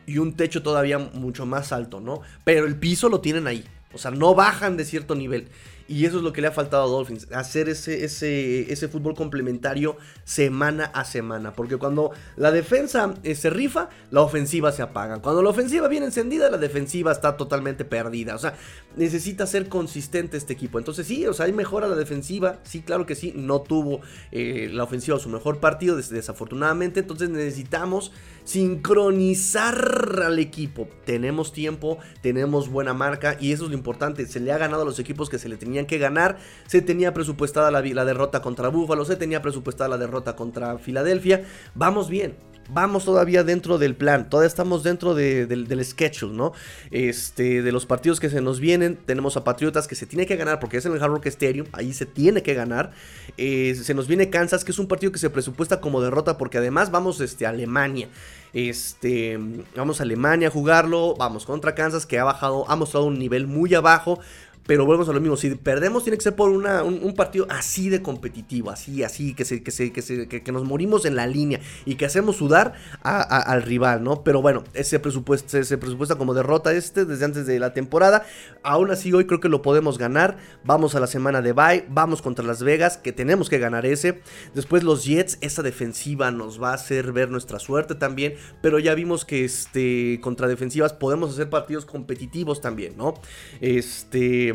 y 0.07 0.17
un 0.17 0.35
techo 0.35 0.63
todavía 0.63 0.97
mucho 0.97 1.45
más 1.45 1.71
alto, 1.71 1.99
¿no? 1.99 2.21
Pero 2.43 2.65
el 2.65 2.77
piso 2.77 3.09
lo 3.09 3.21
tienen 3.21 3.45
ahí. 3.45 3.63
O 3.93 3.97
sea, 3.97 4.11
no 4.11 4.33
bajan 4.35 4.77
de 4.77 4.85
cierto 4.85 5.15
nivel. 5.15 5.49
Y 5.87 6.05
eso 6.05 6.17
es 6.17 6.23
lo 6.23 6.33
que 6.33 6.41
le 6.41 6.47
ha 6.47 6.51
faltado 6.51 6.83
a 6.83 6.87
Dolphins, 6.87 7.27
hacer 7.31 7.69
ese, 7.69 8.03
ese, 8.03 8.71
ese 8.71 8.87
fútbol 8.87 9.15
complementario 9.15 9.97
semana 10.25 10.85
a 10.85 11.05
semana. 11.05 11.53
Porque 11.53 11.77
cuando 11.77 12.11
la 12.35 12.51
defensa 12.51 13.13
eh, 13.23 13.35
se 13.35 13.49
rifa, 13.49 13.89
la 14.11 14.21
ofensiva 14.21 14.71
se 14.71 14.81
apaga. 14.81 15.21
Cuando 15.21 15.41
la 15.41 15.49
ofensiva 15.49 15.87
viene 15.87 16.07
encendida, 16.07 16.49
la 16.49 16.57
defensiva 16.57 17.11
está 17.11 17.37
totalmente 17.37 17.85
perdida. 17.85 18.35
O 18.35 18.37
sea, 18.37 18.55
necesita 18.95 19.47
ser 19.47 19.69
consistente 19.69 20.37
este 20.37 20.53
equipo. 20.53 20.77
Entonces 20.77 21.07
sí, 21.07 21.25
o 21.25 21.33
sea, 21.33 21.45
hay 21.45 21.53
mejora 21.53 21.87
la 21.87 21.95
defensiva. 21.95 22.59
Sí, 22.63 22.81
claro 22.81 23.05
que 23.05 23.15
sí. 23.15 23.33
No 23.35 23.61
tuvo 23.61 24.01
eh, 24.31 24.69
la 24.71 24.83
ofensiva 24.83 25.19
su 25.19 25.29
mejor 25.29 25.59
partido, 25.59 25.95
desafortunadamente. 25.95 26.99
Entonces 26.99 27.29
necesitamos 27.29 28.11
sincronizar 28.47 30.21
al 30.25 30.39
equipo. 30.39 30.87
Tenemos 31.05 31.51
tiempo, 31.51 31.97
tenemos 32.21 32.69
buena 32.69 32.93
marca 32.93 33.35
y 33.41 33.51
eso 33.51 33.65
es 33.65 33.71
lo 33.71 33.75
importante. 33.75 34.25
Se 34.25 34.39
le 34.39 34.53
ha 34.53 34.57
ganado 34.57 34.83
a 34.83 34.85
los 34.85 34.99
equipos 34.99 35.29
que 35.29 35.37
se 35.37 35.49
le 35.49 35.57
tenía 35.57 35.85
que 35.85 35.97
ganar. 35.97 36.37
Se 36.65 36.81
tenía 36.81 37.13
presupuestada 37.13 37.71
la, 37.71 37.81
la 37.81 38.05
derrota 38.05 38.41
contra 38.41 38.69
Buffalo, 38.69 39.03
se 39.03 39.17
tenía 39.17 39.41
presupuestada 39.41 39.89
la 39.89 39.97
derrota 39.97 40.37
contra 40.37 40.77
Filadelfia. 40.77 41.43
Vamos 41.75 42.09
bien, 42.09 42.37
vamos 42.69 43.05
todavía 43.05 43.43
dentro 43.43 43.77
del 43.77 43.95
plan, 43.95 44.29
todavía 44.29 44.47
estamos 44.47 44.83
dentro 44.83 45.15
del 45.15 45.85
schedule, 45.85 46.33
¿no? 46.33 46.53
Este, 46.91 47.61
de 47.61 47.71
los 47.71 47.85
partidos 47.85 48.19
que 48.19 48.29
se 48.29 48.41
nos 48.41 48.59
vienen, 48.59 48.97
tenemos 48.97 49.37
a 49.37 49.43
Patriotas 49.43 49.87
que 49.87 49.95
se 49.95 50.05
tiene 50.05 50.25
que 50.25 50.35
ganar 50.35 50.59
porque 50.59 50.77
es 50.77 50.85
en 50.85 50.93
el 50.93 51.01
Hard 51.01 51.11
Rock 51.11 51.27
Stadium, 51.27 51.67
ahí 51.71 51.93
se 51.93 52.05
tiene 52.05 52.43
que 52.43 52.53
ganar. 52.53 52.91
Eh, 53.37 53.75
se 53.75 53.93
nos 53.93 54.07
viene 54.07 54.29
Kansas, 54.29 54.63
que 54.63 54.71
es 54.71 54.79
un 54.79 54.87
partido 54.87 55.11
que 55.11 55.19
se 55.19 55.29
presupuesta 55.29 55.79
como 55.79 56.01
derrota 56.01 56.37
porque 56.37 56.57
además 56.57 56.91
vamos 56.91 57.21
este, 57.21 57.45
a 57.45 57.49
Alemania. 57.49 58.09
Este, 58.53 59.37
vamos 59.75 59.99
a 59.99 60.03
Alemania 60.03 60.47
a 60.47 60.51
jugarlo, 60.51 61.15
vamos 61.15 61.45
contra 61.45 61.75
Kansas 61.75 62.05
que 62.05 62.17
ha 62.17 62.23
bajado, 62.23 62.69
ha 62.69 62.75
mostrado 62.75 63.05
un 63.05 63.19
nivel 63.19 63.45
muy 63.45 63.73
abajo, 63.75 64.19
pero 64.67 64.85
volvemos 64.85 65.07
a 65.07 65.13
lo 65.13 65.21
mismo, 65.21 65.37
si 65.37 65.55
perdemos 65.55 66.03
tiene 66.03 66.17
que 66.17 66.23
ser 66.23 66.35
por 66.35 66.49
una, 66.49 66.83
un, 66.83 67.13
partido 67.15 67.47
así 67.49 67.89
de 67.89 68.01
competitivo, 68.01 68.69
así, 68.69 69.01
así, 69.01 69.33
que, 69.33 69.45
se, 69.45 69.63
que, 69.63 69.71
se, 69.71 69.91
que, 69.93 70.01
se, 70.01 70.27
que, 70.27 70.51
nos 70.51 70.65
morimos 70.65 71.05
en 71.05 71.15
la 71.15 71.25
línea 71.25 71.61
y 71.85 71.95
que 71.95 72.05
hacemos 72.05 72.35
sudar 72.35 72.73
al 73.01 73.63
rival, 73.63 74.03
¿no? 74.03 74.23
Pero 74.23 74.41
bueno, 74.41 74.65
ese 74.73 74.99
presupuesto 74.99 75.57
presupuesta 75.79 76.15
como 76.15 76.33
derrota 76.33 76.73
este 76.73 77.05
desde 77.05 77.25
antes 77.25 77.47
de 77.47 77.59
la 77.59 77.73
temporada. 77.73 78.25
Aún 78.61 78.91
así, 78.91 79.13
hoy 79.13 79.25
creo 79.25 79.39
que 79.39 79.49
lo 79.49 79.61
podemos 79.61 79.97
ganar. 79.97 80.37
Vamos 80.65 80.95
a 80.95 80.99
la 80.99 81.07
semana 81.07 81.41
de 81.41 81.53
bye, 81.53 81.85
vamos 81.89 82.21
contra 82.21 82.45
Las 82.45 82.61
Vegas, 82.61 82.97
que 82.97 83.13
tenemos 83.13 83.49
que 83.49 83.59
ganar 83.59 83.85
ese. 83.85 84.21
Después 84.53 84.83
los 84.83 85.05
Jets, 85.05 85.37
esa 85.41 85.63
defensiva 85.63 86.29
nos 86.31 86.61
va 86.61 86.71
a 86.71 86.75
hacer 86.75 87.13
ver 87.13 87.29
nuestra 87.29 87.59
suerte 87.59 87.95
también, 87.95 88.33
pero 88.61 88.79
ya 88.79 88.93
vimos 88.95 89.23
que 89.23 89.45
este, 89.45 90.19
contra 90.21 90.47
defensivas 90.47 90.91
podemos 90.91 91.31
hacer 91.31 91.49
partidos 91.49 91.85
competitivos 91.85 92.59
también, 92.59 92.97
¿no? 92.97 93.13
Este 93.61 94.53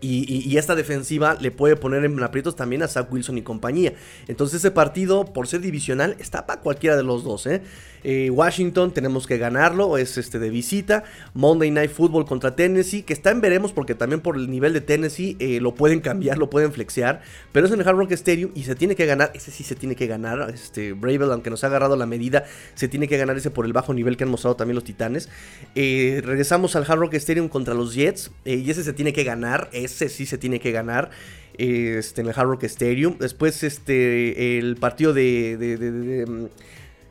y, 0.00 0.56
esta 0.56 0.74
defensiva 0.74 1.36
le 1.40 1.50
puede 1.50 1.76
poner 1.76 2.04
en 2.04 2.22
aprietos 2.22 2.54
también 2.54 2.82
a 2.82 2.88
Zach 2.88 3.12
Wilson 3.12 3.38
y 3.38 3.42
compañía. 3.42 3.94
Entonces 4.28 4.58
ese 4.60 4.70
partido, 4.70 5.24
por 5.24 5.48
ser 5.48 5.60
divisional, 5.60 6.16
está 6.20 6.46
para 6.46 6.60
cualquiera 6.60 6.96
de 6.96 7.02
los 7.02 7.24
dos. 7.24 7.46
¿eh? 7.46 7.62
Eh, 8.04 8.30
Washington 8.30 8.92
tenemos 8.92 9.26
que 9.26 9.38
ganarlo, 9.38 9.98
es 9.98 10.18
este 10.18 10.38
de 10.38 10.50
visita. 10.50 11.04
Monday 11.34 11.70
Night 11.70 11.90
Football 11.90 12.26
contra 12.26 12.54
Tennessee, 12.54 13.02
que 13.02 13.12
está 13.12 13.30
en 13.30 13.40
veremos 13.40 13.72
porque 13.72 13.94
también 13.94 14.20
por 14.20 14.36
el 14.36 14.50
nivel 14.50 14.72
de 14.72 14.80
Tennessee 14.80 15.36
eh, 15.38 15.60
lo 15.60 15.74
pueden 15.74 16.00
cambiar, 16.00 16.38
lo 16.38 16.50
pueden 16.50 16.72
flexear. 16.72 17.22
Pero 17.52 17.66
es 17.66 17.72
en 17.72 17.80
el 17.80 17.88
Hard 17.88 17.96
Rock 17.96 18.12
Stadium 18.12 18.50
y 18.54 18.64
se 18.64 18.74
tiene 18.74 18.94
que 18.94 19.06
ganar, 19.06 19.32
ese 19.34 19.50
sí 19.50 19.64
se 19.64 19.74
tiene 19.74 19.96
que 19.96 20.06
ganar. 20.06 20.50
Este, 20.52 20.92
Bravel, 20.92 21.32
aunque 21.32 21.50
nos 21.50 21.64
ha 21.64 21.68
agarrado 21.68 21.96
la 21.96 22.06
medida, 22.06 22.44
se 22.74 22.88
tiene 22.88 23.08
que 23.08 23.16
ganar 23.16 23.36
ese 23.36 23.50
por 23.50 23.64
el 23.64 23.72
bajo 23.72 23.94
nivel 23.94 24.16
que 24.16 24.24
han 24.24 24.30
mostrado 24.30 24.56
también 24.56 24.74
los 24.74 24.84
Titanes. 24.84 25.28
regresamos 25.74 26.76
al 26.76 26.84
Hard 26.88 26.98
Rock 26.98 27.14
Stadium 27.14 27.48
contra 27.48 27.74
los 27.74 27.94
Jets 27.94 28.30
y 28.44 28.70
ese 28.70 28.84
se 28.84 28.92
tiene 28.92 29.12
que 29.12 29.24
ganar 29.24 29.68
ese 29.72 30.08
sí 30.08 30.26
se 30.26 30.38
tiene 30.38 30.60
que 30.60 30.72
ganar 30.72 31.10
este, 31.56 32.20
en 32.20 32.28
el 32.28 32.34
Hard 32.36 32.48
Rock 32.48 32.64
Stadium. 32.64 33.16
Después 33.18 33.62
este, 33.62 34.58
el 34.58 34.76
partido 34.76 35.12
de 35.12 36.48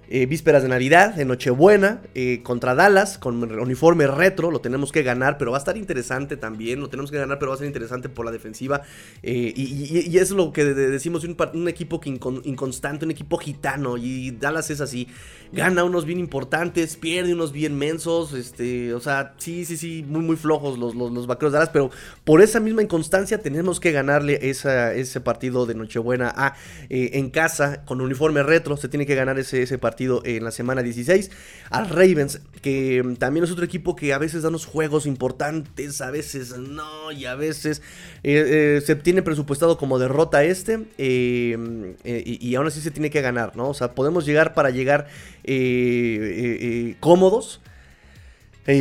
eh, 0.10 0.26
vísperas 0.26 0.63
de 0.63 0.70
Navidad, 0.70 1.15
de 1.15 1.26
Nochebuena, 1.26 2.02
eh, 2.15 2.39
contra 2.41 2.76
Dallas, 2.76 3.17
con 3.17 3.43
uniforme 3.60 4.08
retro, 4.08 4.52
lo 4.52 4.62
tenemos 4.62 4.93
que 4.93 5.04
ganar, 5.04 5.38
pero 5.38 5.52
va 5.52 5.58
a 5.58 5.60
estar 5.60 5.76
interesante 5.76 6.38
también, 6.38 6.80
lo 6.80 6.88
tenemos 6.88 7.12
que 7.12 7.17
ganar, 7.17 7.39
pero 7.39 7.50
va 7.50 7.56
a 7.56 7.58
ser 7.58 7.67
interesante 7.67 8.08
por 8.08 8.26
la 8.26 8.32
defensiva. 8.32 8.84
Eh, 9.22 9.52
y, 9.54 10.17
es 10.17 10.32
lo 10.32 10.54
que 10.54 10.63
decimos, 10.63 11.26
un, 11.26 11.67
equipo 11.67 12.00
inconstante, 12.06 13.04
un 13.04 13.12
equipo 13.12 13.38
gitano, 13.38 13.98
y 13.98 14.32
Dallas 14.32 14.70
es 14.70 14.80
así, 14.80 15.10
gana 15.52 15.84
unos 15.84 16.06
bien 16.06 16.20
importantes, 16.20 16.96
pierde 16.96 17.34
unos 17.34 17.52
bien 17.52 17.78
mensos, 17.78 18.34
este, 18.34 18.93
o 18.93 19.02
sea, 19.02 19.34
sí, 19.38 19.65
sí, 19.65 19.76
sí, 19.76 20.06
muy, 20.08 20.22
muy 20.22 20.38
flojos 20.38 20.80
los, 20.80 20.96
los, 20.96 21.28
vaqueros 21.28 21.52
de 21.52 21.60
Dallas, 21.60 21.72
pero 21.74 21.91
por 22.24 22.41
esa 22.41 22.62
misma 22.62 22.82
inconstancia 22.82 23.39
tenemos 23.39 23.82
que 23.82 23.91
ganarle 23.91 24.39
ese 24.41 25.20
partido 25.20 25.65
de 25.65 25.76
Nochebuena 25.76 26.34
a, 26.34 26.56
en 26.89 27.30
casa, 27.30 27.84
con 27.84 28.00
uniforme 28.00 28.41
retro, 28.41 28.78
se 28.78 28.88
tiene 28.88 29.06
que 29.06 29.15
ganar 29.15 29.38
ese, 29.38 29.63
ese 29.63 29.78
partido 29.78 29.96
en 29.99 30.43
la 30.43 30.51
semana 30.51 30.83
16. 30.83 31.31
Al 31.69 31.89
Ravens, 31.89 32.41
que 32.62 33.03
mm, 33.03 33.15
también 33.15 33.43
es 33.43 33.51
otro 33.51 33.65
equipo 33.65 33.95
que 33.95 34.13
a 34.13 34.17
veces 34.17 34.43
da 34.43 34.49
unos 34.49 34.65
juegos 34.65 35.05
importantes, 35.05 36.01
a 36.01 36.12
veces 36.12 36.57
no, 36.57 37.12
y 37.12 37.25
a 37.25 37.36
veces 37.36 37.81
eh, 38.23 38.77
eh, 38.77 38.81
se 38.86 38.95
tiene 38.95 39.21
presupuestado 39.21 39.77
como 39.77 39.99
derrota 39.99 40.43
este, 40.43 40.86
eh, 40.97 41.95
y, 42.03 42.55
aún 42.55 42.67
así 42.67 42.81
se 42.81 42.91
tiene 42.91 43.10
que 43.10 43.21
ganar, 43.21 43.55
¿no? 43.55 43.69
O 43.69 43.73
sea, 43.73 43.93
podemos 43.93 44.25
llegar 44.25 44.53
para 44.53 44.69
llegar 44.69 45.07
cómodos. 46.99 47.62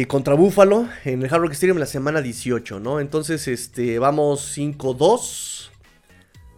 contra 0.08 0.34
Búfalo 0.34 0.88
en 1.04 1.22
el 1.22 1.32
Hard 1.32 1.42
Rock 1.42 1.52
Stadium 1.52 1.78
la 1.78 1.86
semana 1.86 2.20
18, 2.20 2.80
¿no? 2.80 3.00
Entonces, 3.00 3.46
este, 3.48 3.98
vamos 3.98 4.56
5-2. 4.56 5.70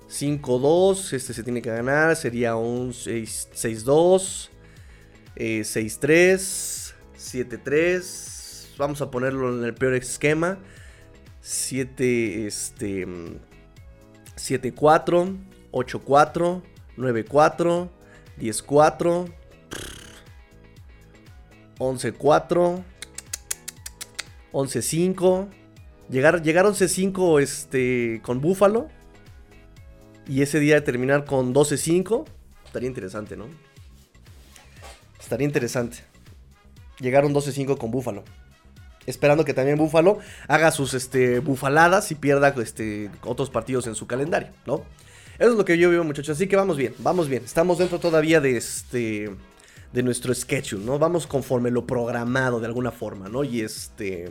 5-2, 0.08 1.12
este 1.12 1.34
se 1.34 1.42
tiene 1.42 1.60
que 1.60 1.70
ganar, 1.70 2.16
sería 2.16 2.56
un 2.56 2.92
6-2. 2.92 4.50
6-3, 5.36 6.08
eh, 6.16 6.36
7-3. 7.16 8.76
Vamos 8.78 9.00
a 9.02 9.10
ponerlo 9.10 9.56
en 9.56 9.64
el 9.64 9.74
peor 9.74 9.94
esquema. 9.94 10.58
7, 11.40 12.46
este, 12.46 13.06
7-4, 14.36 15.36
8-4, 15.72 16.62
9-4, 16.96 17.88
10-4, 18.38 19.32
11-4, 21.78 22.84
11-5. 24.52 25.48
Llegar, 26.10 26.42
llegar 26.42 26.64
11-5 26.66 27.40
este, 27.40 28.20
con 28.22 28.40
Búfalo. 28.40 28.88
Y 30.28 30.42
ese 30.42 30.60
día 30.60 30.84
terminar 30.84 31.24
con 31.24 31.54
12-5. 31.54 32.26
Estaría 32.66 32.88
interesante, 32.88 33.36
¿no? 33.36 33.46
Estaría 35.18 35.46
interesante. 35.46 35.98
llegaron 37.00 37.34
12-5 37.34 37.78
con 37.78 37.90
Buffalo. 37.90 38.24
Esperando 39.06 39.44
que 39.44 39.54
también 39.54 39.78
Buffalo 39.78 40.18
haga 40.48 40.70
sus 40.70 40.92
este, 40.92 41.40
bufaladas 41.40 42.10
y 42.12 42.14
pierda 42.14 42.54
este, 42.62 43.10
otros 43.22 43.48
partidos 43.48 43.86
en 43.86 43.94
su 43.94 44.06
calendario, 44.06 44.50
¿no? 44.66 44.84
Eso 45.38 45.52
es 45.52 45.56
lo 45.56 45.64
que 45.64 45.78
yo 45.78 45.88
veo, 45.88 46.04
muchachos. 46.04 46.36
Así 46.36 46.46
que 46.46 46.56
vamos 46.56 46.76
bien, 46.76 46.94
vamos 46.98 47.28
bien. 47.28 47.42
Estamos 47.44 47.78
dentro 47.78 47.98
todavía 48.00 48.40
de 48.40 48.56
este. 48.56 49.30
de 49.92 50.02
nuestro 50.02 50.34
schedule, 50.34 50.84
¿no? 50.84 50.98
Vamos 50.98 51.26
conforme 51.26 51.70
lo 51.70 51.86
programado 51.86 52.60
de 52.60 52.66
alguna 52.66 52.90
forma, 52.90 53.28
¿no? 53.28 53.44
Y 53.44 53.62
este. 53.62 54.30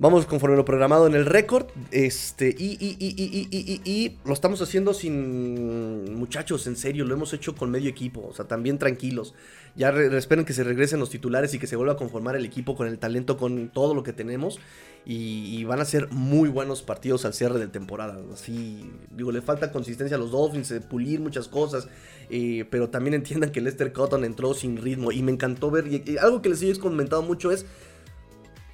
Vamos 0.00 0.26
conforme 0.26 0.56
lo 0.56 0.64
programado 0.64 1.08
en 1.08 1.14
el 1.16 1.26
récord. 1.26 1.66
Este, 1.90 2.54
y, 2.56 2.78
y, 2.78 2.96
y, 3.00 3.80
y, 3.84 4.16
lo 4.24 4.32
estamos 4.32 4.62
haciendo 4.62 4.94
sin 4.94 6.14
muchachos, 6.14 6.68
en 6.68 6.76
serio. 6.76 7.04
Lo 7.04 7.14
hemos 7.14 7.32
hecho 7.32 7.56
con 7.56 7.72
medio 7.72 7.90
equipo. 7.90 8.24
O 8.24 8.32
sea, 8.32 8.46
también 8.46 8.78
tranquilos. 8.78 9.34
Ya 9.74 9.90
esperen 9.90 10.44
que 10.44 10.52
se 10.52 10.62
regresen 10.62 11.00
los 11.00 11.10
titulares 11.10 11.52
y 11.54 11.58
que 11.58 11.66
se 11.66 11.74
vuelva 11.74 11.94
a 11.94 11.96
conformar 11.96 12.36
el 12.36 12.44
equipo 12.44 12.76
con 12.76 12.86
el 12.86 13.00
talento, 13.00 13.36
con 13.36 13.70
todo 13.70 13.92
lo 13.92 14.04
que 14.04 14.12
tenemos. 14.12 14.60
Y, 15.04 15.64
van 15.64 15.80
a 15.80 15.84
ser 15.84 16.08
muy 16.12 16.48
buenos 16.48 16.82
partidos 16.82 17.24
al 17.24 17.34
cierre 17.34 17.58
de 17.58 17.66
temporada. 17.66 18.20
Así, 18.32 18.88
digo, 19.10 19.32
le 19.32 19.42
falta 19.42 19.72
consistencia 19.72 20.16
a 20.16 20.20
los 20.20 20.30
Dolphins, 20.30 20.74
pulir 20.88 21.18
muchas 21.18 21.48
cosas. 21.48 21.88
Eh, 22.30 22.66
pero 22.70 22.88
también 22.88 23.14
entiendan 23.14 23.50
que 23.50 23.60
Lester 23.60 23.92
Cotton 23.92 24.24
entró 24.24 24.54
sin 24.54 24.76
ritmo. 24.76 25.10
Y 25.10 25.24
me 25.24 25.32
encantó 25.32 25.72
ver. 25.72 25.86
Algo 26.20 26.40
que 26.40 26.50
les 26.50 26.62
he 26.62 26.78
comentado 26.78 27.22
mucho 27.22 27.50
es 27.50 27.66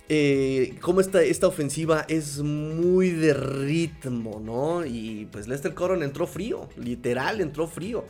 eh, 0.09 0.77
cómo 0.81 1.01
esta, 1.01 1.23
esta 1.23 1.47
ofensiva 1.47 2.05
es 2.09 2.40
muy 2.40 3.11
de 3.11 3.33
ritmo, 3.33 4.40
¿no? 4.40 4.85
Y 4.85 5.29
pues 5.33 5.49
Lester 5.49 5.75
Coron 5.75 6.03
entró 6.03 6.27
frío, 6.27 6.69
literal 6.77 7.40
entró 7.40 7.67
frío. 7.67 8.05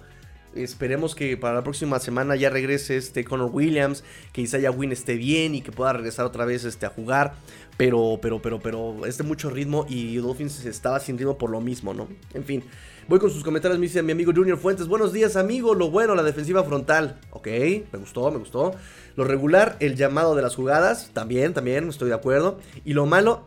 Esperemos 0.55 1.15
que 1.15 1.37
para 1.37 1.55
la 1.55 1.63
próxima 1.65 1.99
semana 1.99 2.37
ya 2.37 2.51
regrese 2.51 2.97
este 2.97 3.25
Connor 3.25 3.51
Williams, 3.53 4.05
que 4.33 4.43
Isaiah 4.43 4.71
Wynn 4.71 4.93
esté 4.93 5.17
bien 5.17 5.55
y 5.55 5.63
que 5.63 5.73
pueda 5.73 5.93
regresar 5.93 6.27
otra 6.27 6.45
vez 6.45 6.65
este, 6.65 6.87
a 6.87 6.91
jugar. 6.91 7.35
Pero, 7.77 8.19
pero, 8.23 8.41
pero, 8.41 8.61
pero, 8.61 9.05
es 9.05 9.19
de 9.19 9.25
mucho 9.25 9.51
ritmo 9.51 9.85
y 9.89 10.17
Dolphins 10.17 10.65
estaba 10.65 11.01
sin 11.01 11.19
ritmo 11.19 11.37
por 11.37 11.51
lo 11.51 11.61
mismo, 11.61 11.93
¿no? 11.93 12.09
En 12.33 12.45
fin, 12.45 12.63
voy 13.09 13.19
con 13.19 13.31
sus 13.31 13.43
comentarios, 13.43 13.81
me 13.81 13.87
dice 13.87 14.03
mi 14.03 14.13
amigo 14.13 14.33
Junior 14.35 14.59
Fuentes. 14.59 14.87
Buenos 14.87 15.13
días, 15.13 15.35
amigo. 15.35 15.75
Lo 15.75 15.91
bueno, 15.91 16.15
la 16.15 16.23
defensiva 16.23 16.63
frontal. 16.63 17.19
Ok, 17.31 17.49
me 17.93 17.99
gustó, 17.99 18.31
me 18.31 18.39
gustó. 18.39 18.73
Lo 19.17 19.25
regular, 19.25 19.77
el 19.81 19.97
llamado 19.97 20.37
de 20.37 20.43
las 20.43 20.55
jugadas. 20.55 21.11
También, 21.13 21.53
también, 21.53 21.89
estoy 21.89 22.11
de 22.11 22.15
acuerdo. 22.15 22.61
Y 22.85 22.93
lo 22.93 23.07
malo, 23.07 23.45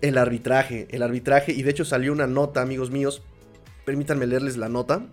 el 0.00 0.16
arbitraje. 0.16 0.88
El 0.90 1.02
arbitraje. 1.02 1.52
Y 1.52 1.62
de 1.62 1.70
hecho 1.70 1.84
salió 1.84 2.12
una 2.12 2.26
nota, 2.26 2.62
amigos 2.62 2.90
míos. 2.90 3.22
Permítanme 3.84 4.26
leerles 4.26 4.56
la 4.56 4.70
nota. 4.70 5.06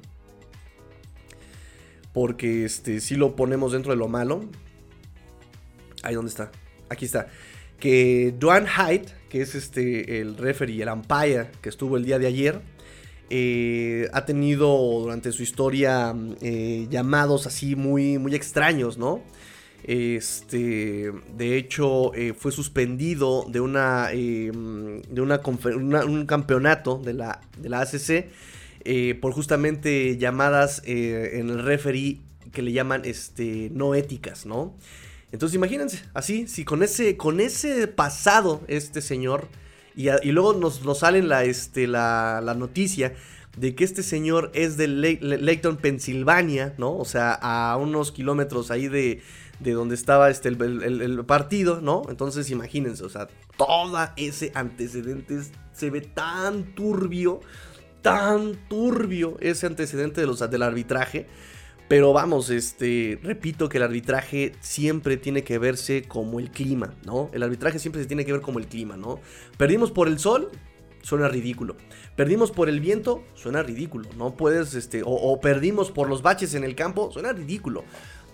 Porque 2.15 2.65
este, 2.65 2.99
si 2.99 3.15
lo 3.15 3.35
ponemos 3.35 3.73
dentro 3.73 3.91
de 3.91 3.97
lo 3.97 4.07
malo. 4.07 4.45
Ahí 6.01 6.15
donde 6.15 6.29
está. 6.29 6.51
Aquí 6.89 7.05
está 7.05 7.27
que 7.79 8.33
Duane 8.39 8.67
Hyde, 8.67 9.05
que 9.29 9.41
es 9.41 9.55
este, 9.55 10.19
el 10.21 10.37
referee, 10.37 10.81
el 10.81 10.89
umpire 10.89 11.51
que 11.61 11.69
estuvo 11.69 11.97
el 11.97 12.05
día 12.05 12.19
de 12.19 12.27
ayer, 12.27 12.61
eh, 13.29 14.07
ha 14.13 14.25
tenido 14.25 14.67
durante 15.01 15.31
su 15.31 15.43
historia 15.43 16.15
eh, 16.41 16.87
llamados 16.89 17.47
así 17.47 17.75
muy, 17.75 18.17
muy 18.17 18.35
extraños, 18.35 18.97
¿no? 18.97 19.21
Este, 19.83 21.11
de 21.37 21.57
hecho, 21.57 22.13
eh, 22.15 22.33
fue 22.33 22.51
suspendido 22.51 23.45
de 23.47 23.59
una, 23.59 24.07
de 24.07 25.21
una, 25.21 25.41
un 25.45 26.25
campeonato 26.25 26.97
de 26.97 27.13
la, 27.13 27.41
de 27.59 27.69
la 27.69 27.81
ACC 27.81 28.31
por 29.21 29.33
justamente 29.33 30.17
llamadas 30.17 30.81
en 30.85 31.49
el 31.49 31.63
referee 31.63 32.21
que 32.51 32.61
le 32.61 32.71
llaman 32.71 33.01
este, 33.05 33.69
no 33.73 33.95
éticas, 33.95 34.45
¿no? 34.45 34.75
Entonces 35.31 35.55
imagínense, 35.55 36.03
así, 36.13 36.47
si 36.47 36.63
con 36.63 36.81
ese, 36.81 37.17
con 37.17 37.39
ese 37.39 37.87
pasado 37.87 38.61
este 38.67 39.01
señor, 39.01 39.49
y, 39.95 40.31
luego 40.31 40.53
nos, 40.53 40.83
nos 40.83 40.99
sale 40.99 41.21
la, 41.23 41.43
este, 41.45 41.87
la, 41.87 42.41
la, 42.43 42.53
noticia 42.53 43.13
de 43.57 43.75
que 43.75 43.85
este 43.85 44.03
señor 44.03 44.51
es 44.53 44.77
de 44.77 44.87
Layton, 44.87 45.77
Pensilvania, 45.77 46.73
¿no? 46.77 46.97
O 46.97 47.05
sea, 47.05 47.33
a 47.33 47.77
unos 47.77 48.11
kilómetros 48.11 48.71
ahí 48.71 48.87
de, 48.87 49.21
de 49.59 49.71
donde 49.71 49.95
estaba 49.95 50.29
este, 50.29 50.49
el, 50.49 51.23
partido, 51.25 51.79
¿no? 51.81 52.03
Entonces 52.09 52.49
imagínense, 52.49 53.03
o 53.03 53.09
sea, 53.09 53.27
todo 53.57 53.97
ese 54.17 54.51
antecedente 54.53 55.39
se 55.71 55.89
ve 55.89 56.01
tan 56.01 56.75
turbio, 56.75 57.39
tan 58.05 58.53
turbio 58.67 59.35
ese 59.39 59.65
antecedente 59.65 60.21
de 60.21 60.27
los, 60.27 60.39
del 60.39 60.61
arbitraje 60.61 61.25
pero 61.87 62.13
vamos, 62.13 62.49
este, 62.49 63.19
repito 63.21 63.67
que 63.69 63.77
el 63.77 63.83
arbitraje 63.83 64.53
siempre 64.59 65.17
tiene 65.17 65.43
que 65.43 65.59
verse 65.59 66.03
como 66.03 66.39
el 66.39 66.49
clima, 66.49 66.95
¿no? 67.05 67.29
El 67.31 67.43
arbitraje 67.43 67.77
siempre 67.77 68.01
se 68.01 68.07
tiene 68.07 68.25
que 68.25 68.31
ver 68.31 68.41
como 68.41 68.57
el 68.57 68.65
clima, 68.65 68.97
¿no? 68.97 69.19
Perdimos 69.57 69.91
por 69.91 70.07
el 70.07 70.17
sol, 70.17 70.49
suena 71.03 71.27
ridículo. 71.27 71.77
Perdimos 72.15 72.51
por 72.51 72.69
el 72.69 72.79
viento, 72.79 73.23
suena 73.35 73.61
ridículo. 73.61 74.09
No 74.17 74.35
puedes, 74.35 74.73
este, 74.73 75.03
o, 75.03 75.09
o, 75.09 75.39
perdimos 75.39 75.91
por 75.91 76.09
los 76.09 76.23
baches 76.23 76.55
en 76.55 76.63
el 76.63 76.73
campo, 76.73 77.11
suena 77.11 77.33
ridículo. 77.33 77.83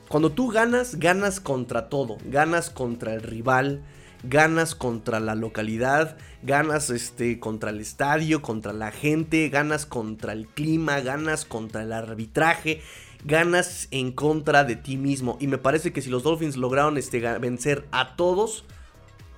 Cuando 0.07 0.31
tú 0.31 0.47
ganas, 0.47 0.97
ganas 0.97 1.41
contra 1.41 1.89
todo. 1.89 2.17
Ganas 2.25 2.69
contra 2.69 3.13
el 3.13 3.21
rival, 3.21 3.83
ganas 4.23 4.75
contra 4.75 5.19
la 5.19 5.35
localidad, 5.35 6.17
ganas 6.43 6.89
este, 6.89 7.39
contra 7.39 7.69
el 7.71 7.79
estadio, 7.79 8.41
contra 8.41 8.73
la 8.73 8.91
gente, 8.91 9.49
ganas 9.49 9.85
contra 9.85 10.33
el 10.33 10.47
clima, 10.47 10.99
ganas 10.99 11.45
contra 11.45 11.83
el 11.83 11.93
arbitraje 11.93 12.81
ganas 13.23 13.87
en 13.91 14.11
contra 14.11 14.63
de 14.63 14.75
ti 14.75 14.97
mismo. 14.97 15.37
Y 15.39 15.47
me 15.47 15.57
parece 15.57 15.93
que 15.93 16.01
si 16.01 16.09
los 16.09 16.23
Dolphins 16.23 16.57
lograron 16.57 16.97
este, 16.97 17.19
vencer 17.39 17.85
a 17.91 18.15
todos, 18.15 18.65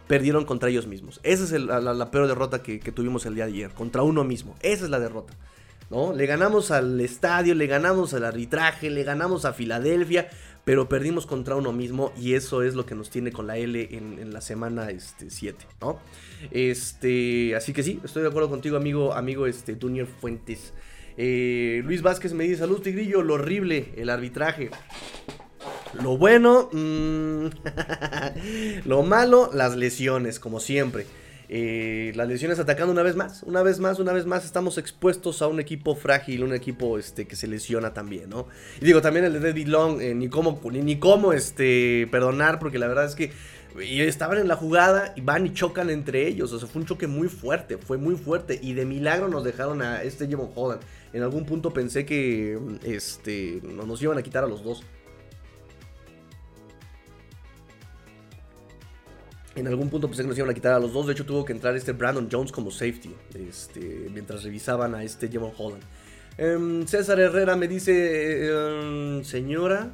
perdieron 0.08 0.46
contra 0.46 0.70
ellos 0.70 0.88
mismos. 0.88 1.20
Esa 1.24 1.44
es 1.44 1.52
la, 1.52 2.12
peor 2.12 2.28
derrota 2.28 2.62
que, 2.62 2.80
tuvimos 2.80 3.26
el 3.26 3.36
día 3.36 3.46
de 3.46 3.54
ayer, 3.54 3.72
contra 3.72 4.04
uno 4.04 4.24
mismo. 4.24 4.56
Esa 4.62 4.86
es 4.86 4.90
la 4.90 5.00
derrota. 5.00 5.34
¿no? 5.90 6.14
Le 6.14 6.26
ganamos 6.26 6.72
al 6.72 7.00
estadio, 7.02 7.56
le 7.56 7.68
ganamos 7.68 8.14
al 8.14 8.26
arbitraje, 8.26 8.90
le 8.90 9.04
ganamos 9.04 9.46
a 9.46 9.54
Filadelfia, 9.54 10.30
pero 10.66 10.88
perdimos 10.88 11.26
contra 11.26 11.56
uno 11.56 11.74
mismo 11.74 12.14
y 12.18 12.36
eso 12.36 12.64
es 12.64 12.76
lo 12.76 12.86
que 12.86 12.96
nos 12.96 13.10
tiene 13.10 13.32
con 13.32 13.48
la 13.48 13.58
L 13.58 13.90
en, 13.92 14.34
la 14.34 14.42
semana 14.42 14.88
7, 14.88 15.28
este, 15.28 15.66
¿no? 15.82 16.00
Este, 16.52 17.56
así 17.56 17.74
que 17.74 17.84
sí, 17.84 18.00
estoy 18.04 18.24
de 18.24 18.30
acuerdo 18.30 18.50
contigo, 18.50 18.78
amigo, 18.78 19.14
amigo 19.14 19.46
este, 19.46 19.78
Junior 19.80 20.08
Fuentes. 20.08 20.74
Eh, 21.18 21.82
Luis 21.84 22.02
Vázquez 22.02 22.34
me 22.34 22.46
dice, 22.46 22.58
salud 22.58 22.82
Tigrillo, 22.82 23.22
lo 23.22 23.36
horrible, 23.36 23.94
el 23.98 24.10
arbitraje. 24.10 24.72
Lo 26.02 26.18
bueno, 26.18 26.70
mm, 26.72 27.48
lo 28.86 29.04
malo, 29.04 29.50
las 29.54 29.76
lesiones, 29.76 30.40
como 30.40 30.60
siempre. 30.60 31.06
Las 31.50 32.28
lesiones 32.28 32.60
atacando 32.60 32.92
una 32.92 33.04
vez 33.04 33.16
más, 33.16 33.44
una 33.44 33.64
vez 33.64 33.80
más, 33.80 34.00
una 34.00 34.14
vez 34.14 34.26
más 34.26 34.46
estamos 34.46 34.78
expuestos 34.78 35.42
a 35.42 35.48
un 35.48 35.60
equipo 35.60 35.96
frágil, 35.96 36.44
un 36.44 36.54
equipo 36.54 36.98
este, 36.98 37.26
que 37.28 37.36
se 37.36 37.48
lesiona 37.48 37.94
también, 37.94 38.30
¿no? 38.30 38.48
Y 38.82 38.86
digo, 38.86 39.02
también 39.02 39.26
el 39.26 39.34
de 39.34 39.40
David 39.40 39.68
Long, 39.68 40.02
eh, 40.02 40.16
ni 40.16 40.30
cómo, 40.30 40.60
ni, 40.72 41.00
cómo 41.00 41.34
este, 41.34 42.08
perdonar, 42.12 42.60
porque 42.60 42.80
la 42.80 42.88
verdad 42.88 43.06
es 43.06 43.16
que 43.16 43.32
estaban 43.82 44.38
en 44.38 44.48
la 44.48 44.56
jugada 44.56 45.14
y 45.16 45.22
van 45.22 45.46
y 45.46 45.54
chocan 45.54 45.90
entre 45.90 46.28
ellos, 46.28 46.52
o 46.54 46.60
sea, 46.60 46.68
fue 46.68 46.82
un 46.82 46.88
choque 46.88 47.08
muy 47.08 47.28
fuerte, 47.28 47.78
fue 47.78 47.98
muy 47.98 48.16
fuerte, 48.16 48.60
y 48.62 48.74
de 48.74 48.86
milagro 48.86 49.28
nos 49.28 49.44
dejaron 49.44 49.82
a 49.82 50.04
este 50.04 50.28
Jevon 50.28 50.52
Holland. 50.56 50.82
En 51.12 51.24
algún 51.24 51.46
punto 51.46 51.72
pensé 51.74 52.06
que 52.06 52.60
este, 52.84 53.62
nos 53.64 54.02
iban 54.02 54.18
a 54.18 54.24
quitar 54.24 54.44
a 54.44 54.48
los 54.48 54.64
dos. 54.64 54.84
En 59.56 59.68
algún 59.68 59.90
punto 59.90 60.08
pensé 60.08 60.24
que 60.24 60.30
nos 60.30 60.38
iban 60.38 60.50
a 60.50 60.54
quitar 60.54 60.74
a 60.74 60.80
los 60.80 60.94
dos. 60.94 61.06
De 61.06 61.14
hecho, 61.14 61.26
tuvo 61.26 61.46
que 61.46 61.54
entrar 61.54 61.76
este 61.76 61.92
Brandon 61.92 62.28
Jones 62.32 62.52
como 62.52 62.72
safety. 62.72 63.16
Este, 63.36 64.10
mientras 64.12 64.44
revisaban 64.44 64.96
a 64.96 65.04
este 65.04 65.28
Jevon 65.30 65.52
Holland. 65.58 65.84
Em, 66.38 66.88
César 66.88 67.20
Herrera 67.20 67.56
me 67.56 67.68
dice: 67.68 68.48
em, 68.48 69.24
Señora, 69.24 69.92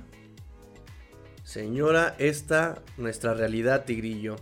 señora, 1.43 2.15
esta 2.17 2.81
nuestra 2.97 3.33
realidad, 3.33 3.83
Tigrillo 3.85 4.37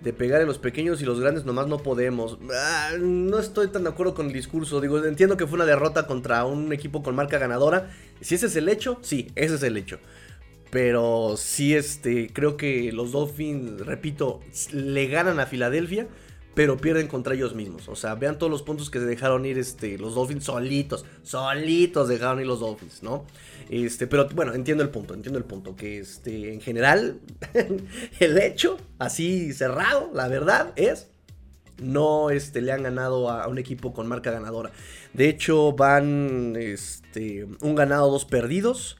de 0.00 0.12
pegar 0.14 0.40
en 0.40 0.46
los 0.46 0.58
pequeños 0.58 1.02
y 1.02 1.04
los 1.04 1.20
grandes 1.20 1.44
nomás 1.44 1.66
no 1.66 1.78
podemos. 1.78 2.38
Ah, 2.52 2.92
no 2.98 3.38
estoy 3.38 3.68
tan 3.68 3.84
de 3.84 3.90
acuerdo 3.90 4.14
con 4.14 4.26
el 4.26 4.32
discurso. 4.32 4.80
Digo, 4.80 5.04
entiendo 5.04 5.36
que 5.36 5.46
fue 5.46 5.56
una 5.56 5.66
derrota 5.66 6.06
contra 6.06 6.44
un 6.44 6.72
equipo 6.72 7.02
con 7.02 7.14
marca 7.14 7.38
ganadora. 7.38 7.90
Si 8.20 8.34
ese 8.34 8.46
es 8.46 8.56
el 8.56 8.68
hecho, 8.68 8.98
sí, 9.02 9.30
ese 9.34 9.56
es 9.56 9.62
el 9.62 9.76
hecho. 9.76 9.98
Pero 10.70 11.34
sí, 11.36 11.74
este, 11.74 12.32
creo 12.32 12.56
que 12.56 12.92
los 12.92 13.12
Dolphins, 13.12 13.80
repito, 13.80 14.40
le 14.72 15.08
ganan 15.08 15.40
a 15.40 15.46
Filadelfia, 15.46 16.06
pero 16.54 16.76
pierden 16.76 17.08
contra 17.08 17.34
ellos 17.34 17.54
mismos. 17.54 17.88
O 17.88 17.96
sea, 17.96 18.14
vean 18.14 18.38
todos 18.38 18.50
los 18.50 18.62
puntos 18.62 18.90
que 18.90 18.98
se 18.98 19.04
dejaron 19.04 19.44
ir 19.46 19.58
este, 19.58 19.98
los 19.98 20.14
Dolphins 20.14 20.44
solitos, 20.44 21.04
solitos 21.22 22.08
dejaron 22.08 22.40
ir 22.40 22.46
los 22.46 22.60
Dolphins, 22.60 23.02
¿no? 23.02 23.24
Este, 23.68 24.06
pero 24.06 24.28
bueno, 24.28 24.52
entiendo 24.52 24.82
el 24.82 24.90
punto, 24.90 25.14
entiendo 25.14 25.38
el 25.38 25.44
punto. 25.44 25.76
Que 25.76 26.00
este, 26.00 26.52
en 26.52 26.60
general, 26.60 27.20
el 28.20 28.38
hecho, 28.38 28.78
así 28.98 29.52
cerrado, 29.52 30.10
la 30.12 30.28
verdad 30.28 30.72
es. 30.76 31.08
No 31.80 32.28
este, 32.28 32.60
le 32.60 32.72
han 32.72 32.82
ganado 32.82 33.30
a, 33.30 33.48
un 33.48 33.56
equipo 33.56 33.94
con 33.94 34.06
marca 34.06 34.30
ganadora. 34.30 34.70
De 35.14 35.30
hecho, 35.30 35.72
van 35.72 36.54
este, 36.58 37.46
un 37.62 37.74
ganado, 37.74 38.10
dos 38.10 38.26
perdidos. 38.26 38.99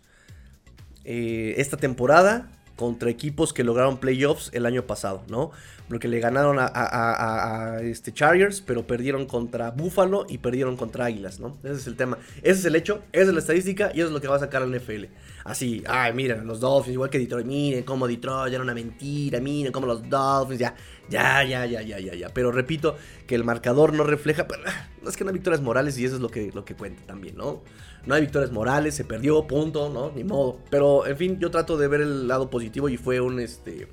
Eh, 1.04 1.54
esta 1.56 1.76
temporada 1.76 2.50
contra 2.76 3.10
equipos 3.10 3.52
que 3.52 3.62
lograron 3.62 3.98
playoffs 3.98 4.50
el 4.54 4.64
año 4.64 4.86
pasado, 4.86 5.22
¿no? 5.28 5.50
Porque 5.88 6.08
le 6.08 6.18
ganaron 6.18 6.56
a, 6.58 7.78
este 7.82 8.12
Chargers, 8.12 8.62
pero 8.62 8.86
perdieron 8.86 9.26
contra 9.26 9.70
Buffalo 9.70 10.24
y 10.28 10.38
perdieron 10.38 10.76
contra 10.78 11.04
Águilas, 11.04 11.40
¿no? 11.40 11.58
Ese 11.62 11.74
es 11.74 11.86
el 11.86 11.96
tema. 11.96 12.16
Ese 12.38 12.60
es 12.60 12.64
el 12.64 12.76
hecho, 12.76 13.02
esa 13.12 13.28
es 13.28 13.34
la 13.34 13.40
estadística 13.40 13.90
y 13.92 13.98
eso 13.98 14.06
es 14.06 14.12
lo 14.12 14.20
que 14.20 14.28
va 14.28 14.36
a 14.36 14.40
sacar 14.40 14.62
al 14.62 14.74
NFL. 14.74 15.06
Así, 15.44 15.82
ay, 15.86 16.12
miren, 16.12 16.46
los 16.46 16.60
Dolphins, 16.60 16.94
igual 16.94 17.10
que 17.10 17.18
Detroit, 17.18 17.46
miren 17.46 17.84
cómo 17.84 18.06
Detroit 18.06 18.52
era 18.52 18.62
una 18.62 18.74
mentira, 18.74 19.40
miren 19.40 19.72
cómo 19.72 19.86
los 19.86 20.08
Dolphins, 20.08 20.60
ya, 20.60 20.74
ya, 21.08 21.42
ya, 21.44 21.66
ya, 21.66 21.82
ya, 21.82 21.98
ya, 21.98 22.14
ya. 22.14 22.28
Pero 22.28 22.52
repito 22.52 22.96
que 23.26 23.34
el 23.34 23.44
marcador 23.44 23.92
no 23.94 24.04
refleja, 24.04 24.46
pero, 24.46 24.62
ah, 24.66 24.88
es 25.06 25.16
que 25.16 25.24
no 25.24 25.30
hay 25.30 25.34
victorias 25.34 25.62
morales 25.62 25.98
y 25.98 26.04
eso 26.04 26.16
es 26.16 26.20
lo 26.20 26.28
que, 26.28 26.50
lo 26.52 26.64
que 26.64 26.74
cuenta 26.74 27.02
también, 27.06 27.36
¿no? 27.36 27.62
No 28.06 28.14
hay 28.14 28.22
victorias 28.22 28.52
morales, 28.52 28.94
se 28.94 29.04
perdió, 29.04 29.46
punto, 29.46 29.90
¿no? 29.90 30.10
Ni 30.14 30.24
modo. 30.24 30.60
Pero, 30.70 31.06
en 31.06 31.16
fin, 31.16 31.38
yo 31.38 31.50
trato 31.50 31.76
de 31.76 31.88
ver 31.88 32.00
el 32.00 32.28
lado 32.28 32.50
positivo 32.50 32.88
y 32.88 32.96
fue 32.96 33.20
un, 33.20 33.40
este, 33.40 33.88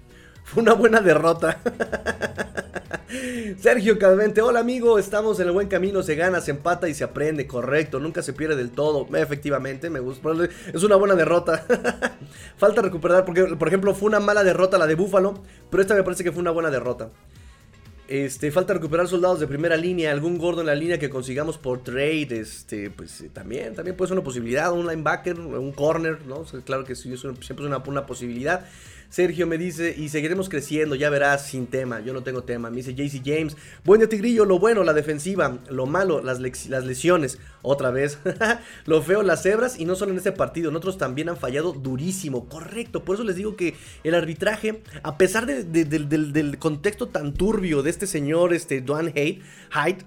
fue 0.47 0.63
una 0.63 0.73
buena 0.73 1.01
derrota. 1.01 1.59
Sergio 3.59 3.99
Calvente, 3.99 4.41
hola 4.41 4.61
amigo, 4.61 4.97
estamos 4.97 5.39
en 5.41 5.47
el 5.47 5.51
buen 5.51 5.67
camino, 5.67 6.03
se 6.03 6.15
gana, 6.15 6.39
se 6.39 6.51
empata 6.51 6.87
y 6.87 6.93
se 6.93 7.03
aprende, 7.03 7.47
correcto, 7.47 7.99
nunca 7.99 8.21
se 8.21 8.31
pierde 8.31 8.55
del 8.55 8.71
todo, 8.71 9.07
efectivamente, 9.17 9.89
me 9.89 9.99
gusta, 9.99 10.29
es 10.73 10.83
una 10.83 10.95
buena 10.95 11.15
derrota. 11.15 11.65
Falta 12.57 12.81
recuperar, 12.81 13.25
porque 13.25 13.43
por 13.43 13.67
ejemplo 13.67 13.93
fue 13.93 14.07
una 14.07 14.21
mala 14.21 14.43
derrota 14.45 14.77
la 14.77 14.87
de 14.87 14.95
Búfalo, 14.95 15.43
pero 15.69 15.81
esta 15.81 15.95
me 15.95 16.03
parece 16.03 16.23
que 16.23 16.31
fue 16.31 16.39
una 16.41 16.51
buena 16.51 16.69
derrota. 16.69 17.09
Este, 18.07 18.51
falta 18.51 18.73
recuperar 18.73 19.05
soldados 19.09 19.41
de 19.41 19.47
primera 19.47 19.75
línea, 19.75 20.13
algún 20.13 20.37
gordo 20.37 20.61
en 20.61 20.67
la 20.67 20.75
línea 20.75 20.97
que 20.97 21.09
consigamos 21.09 21.57
por 21.57 21.83
trade, 21.83 22.39
este, 22.39 22.89
pues 22.89 23.19
eh, 23.19 23.29
también, 23.33 23.75
también 23.75 23.97
puede 23.97 24.07
ser 24.07 24.17
una 24.17 24.23
posibilidad, 24.23 24.71
un 24.71 24.87
linebacker, 24.87 25.37
un 25.37 25.73
corner, 25.73 26.25
¿no? 26.25 26.45
claro 26.63 26.85
que 26.85 26.95
sí, 26.95 27.13
siempre 27.17 27.43
es 27.43 27.59
una, 27.59 27.79
una 27.79 28.05
posibilidad. 28.05 28.65
Sergio 29.09 29.47
me 29.47 29.57
dice, 29.57 29.95
y 29.97 30.09
seguiremos 30.09 30.49
creciendo, 30.49 30.95
ya 30.95 31.09
verás, 31.09 31.45
sin 31.47 31.67
tema, 31.67 32.01
yo 32.01 32.13
no 32.13 32.23
tengo 32.23 32.43
tema. 32.43 32.69
Me 32.69 32.77
dice 32.77 32.93
JC 32.93 33.21
James, 33.23 33.55
buen 33.83 34.07
Tigrillo, 34.07 34.45
lo 34.45 34.59
bueno, 34.59 34.83
la 34.83 34.93
defensiva, 34.93 35.59
lo 35.69 35.85
malo, 35.85 36.21
las, 36.21 36.39
lesiones, 36.39 37.39
otra 37.61 37.91
vez. 37.91 38.19
lo 38.85 39.01
feo, 39.01 39.23
las 39.23 39.43
cebras, 39.43 39.79
y 39.79 39.85
no 39.85 39.95
solo 39.95 40.11
en 40.11 40.17
este 40.17 40.31
partido, 40.31 40.69
en 40.69 40.75
otros 40.75 40.97
también 40.97 41.29
han 41.29 41.37
fallado 41.37 41.73
durísimo, 41.73 42.47
correcto. 42.47 43.03
Por 43.03 43.15
eso 43.15 43.23
les 43.23 43.35
digo 43.35 43.55
que 43.55 43.75
el 44.03 44.15
arbitraje, 44.15 44.81
a 45.03 45.17
pesar 45.17 45.45
del, 45.45 46.57
contexto 46.59 47.07
tan 47.07 47.33
turbio 47.33 47.83
de 47.83 47.89
este 47.89 48.07
señor, 48.07 48.53
este 48.53 48.81
Duane 48.81 49.41
Haidt, 49.71 50.03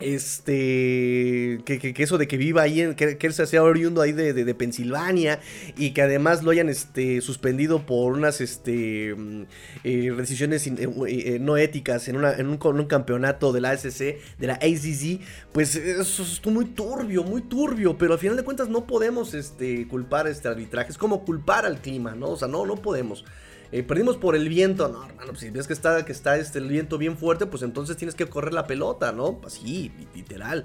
este 0.00 1.60
que, 1.64 1.94
eso 1.98 2.18
de 2.18 2.28
que 2.28 2.36
viva 2.36 2.62
ahí 2.62 2.82
en, 2.82 2.94
que, 2.94 3.18
él 3.20 3.32
se 3.32 3.46
sea 3.46 3.64
oriundo 3.64 4.00
ahí 4.00 4.12
de, 4.12 4.32
de, 4.32 4.54
Pensilvania 4.54 5.40
y 5.76 5.90
que 5.90 6.02
además 6.02 6.44
lo 6.44 6.52
hayan 6.52 6.68
este 6.68 7.20
suspendido 7.20 7.84
por 7.84 8.12
unas 8.12 8.40
este 8.40 9.14
mm, 9.16 9.42
eh, 9.82 10.12
decisiones 10.16 10.66
eh, 10.66 10.88
eh, 11.08 11.38
no 11.40 11.56
éticas 11.56 12.06
en, 12.08 12.16
una, 12.16 12.32
en, 12.32 12.46
un, 12.46 12.58
un, 12.62 12.86
campeonato 12.86 13.52
de 13.52 13.60
la 13.60 13.70
ASC 13.70 13.98
de 14.38 14.46
la 14.46 14.54
ACC 14.54 15.20
pues 15.52 15.74
eso 15.74 16.22
es 16.22 16.46
muy 16.46 16.66
turbio 16.66 17.24
muy 17.24 17.42
turbio 17.42 17.98
pero 17.98 18.12
al 18.12 18.18
final 18.20 18.36
de 18.36 18.44
cuentas 18.44 18.68
no 18.68 18.86
podemos 18.86 19.34
este 19.34 19.88
culpar 19.88 20.28
este 20.28 20.46
arbitraje 20.46 20.92
es 20.92 20.98
como 20.98 21.24
culpar 21.24 21.66
al 21.66 21.80
clima 21.80 22.14
no 22.14 22.30
o 22.30 22.36
sea 22.36 22.46
no 22.46 22.64
no 22.66 22.76
podemos 22.76 23.24
eh, 23.72 23.82
perdimos 23.82 24.16
por 24.16 24.36
el 24.36 24.48
viento. 24.48 24.88
No, 24.88 25.04
hermano, 25.04 25.28
pues 25.28 25.40
si 25.40 25.50
ves 25.50 25.66
que 25.66 25.72
está, 25.72 26.04
que 26.04 26.12
está 26.12 26.36
este, 26.36 26.58
el 26.58 26.68
viento 26.68 26.98
bien 26.98 27.16
fuerte, 27.16 27.46
pues 27.46 27.62
entonces 27.62 27.96
tienes 27.96 28.14
que 28.14 28.26
correr 28.26 28.52
la 28.52 28.66
pelota, 28.66 29.12
¿no? 29.12 29.40
Así, 29.44 29.92
literal. 30.14 30.64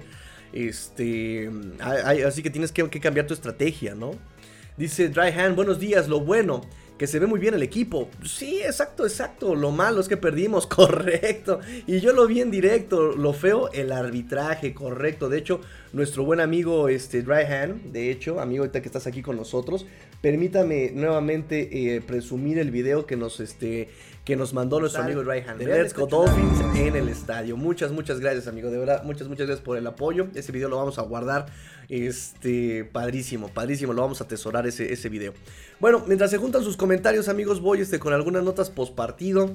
Este, 0.52 1.50
así 1.80 2.42
que 2.42 2.50
tienes 2.50 2.70
que, 2.70 2.88
que 2.88 3.00
cambiar 3.00 3.26
tu 3.26 3.34
estrategia, 3.34 3.94
¿no? 3.94 4.12
Dice 4.76 5.08
Dryhand, 5.08 5.56
buenos 5.56 5.78
días, 5.78 6.08
lo 6.08 6.20
bueno 6.20 6.62
que 6.98 7.06
se 7.06 7.18
ve 7.18 7.26
muy 7.26 7.40
bien 7.40 7.54
el 7.54 7.62
equipo. 7.62 8.08
Sí, 8.24 8.60
exacto, 8.62 9.04
exacto. 9.04 9.54
Lo 9.54 9.70
malo 9.70 10.00
es 10.00 10.08
que 10.08 10.16
perdimos, 10.16 10.66
correcto. 10.68 11.60
Y 11.86 12.00
yo 12.00 12.12
lo 12.12 12.26
vi 12.26 12.40
en 12.40 12.50
directo. 12.50 13.12
Lo 13.12 13.32
feo, 13.32 13.70
el 13.72 13.92
arbitraje, 13.92 14.74
correcto. 14.74 15.28
De 15.28 15.38
hecho, 15.38 15.60
nuestro 15.92 16.24
buen 16.24 16.40
amigo 16.40 16.88
este, 16.88 17.22
Dryhan, 17.22 17.92
de 17.92 18.10
hecho, 18.10 18.40
amigo 18.40 18.62
ahorita 18.62 18.80
que 18.80 18.88
estás 18.88 19.06
aquí 19.06 19.22
con 19.22 19.36
nosotros, 19.36 19.86
permítame 20.20 20.92
nuevamente 20.94 21.96
eh, 21.96 22.00
presumir 22.00 22.58
el 22.58 22.70
video 22.70 23.06
que 23.06 23.16
nos, 23.16 23.40
este, 23.40 23.88
que 24.24 24.36
nos 24.36 24.54
mandó 24.54 24.80
nuestro 24.80 25.02
amigo 25.02 25.22
Dryhan 25.22 25.58
de 25.58 25.66
Let's 25.66 25.94
Go 25.94 26.06
Dolphins 26.06 26.58
en 26.76 26.96
el 26.96 27.08
estadio. 27.08 27.58
Muchas, 27.58 27.92
muchas 27.92 28.20
gracias, 28.20 28.48
amigo. 28.48 28.70
De 28.70 28.78
verdad, 28.78 29.04
muchas, 29.04 29.28
muchas 29.28 29.46
gracias 29.46 29.64
por 29.64 29.76
el 29.76 29.86
apoyo. 29.86 30.28
Ese 30.34 30.50
video 30.50 30.70
lo 30.70 30.78
vamos 30.78 30.98
a 30.98 31.02
guardar. 31.02 31.46
Este, 31.90 32.84
padrísimo, 32.84 33.48
padrísimo. 33.48 33.92
Lo 33.92 34.00
vamos 34.00 34.22
a 34.22 34.24
atesorar 34.24 34.66
ese, 34.66 34.92
ese 34.92 35.10
video. 35.10 35.34
Bueno, 35.78 36.02
mientras 36.06 36.30
se 36.30 36.38
juntan 36.38 36.64
sus 36.64 36.78
comentarios, 36.78 37.28
amigos, 37.28 37.60
voy 37.60 37.82
este, 37.82 37.98
con 37.98 38.14
algunas 38.14 38.42
notas 38.42 38.70
post 38.70 38.94
partido. 38.94 39.54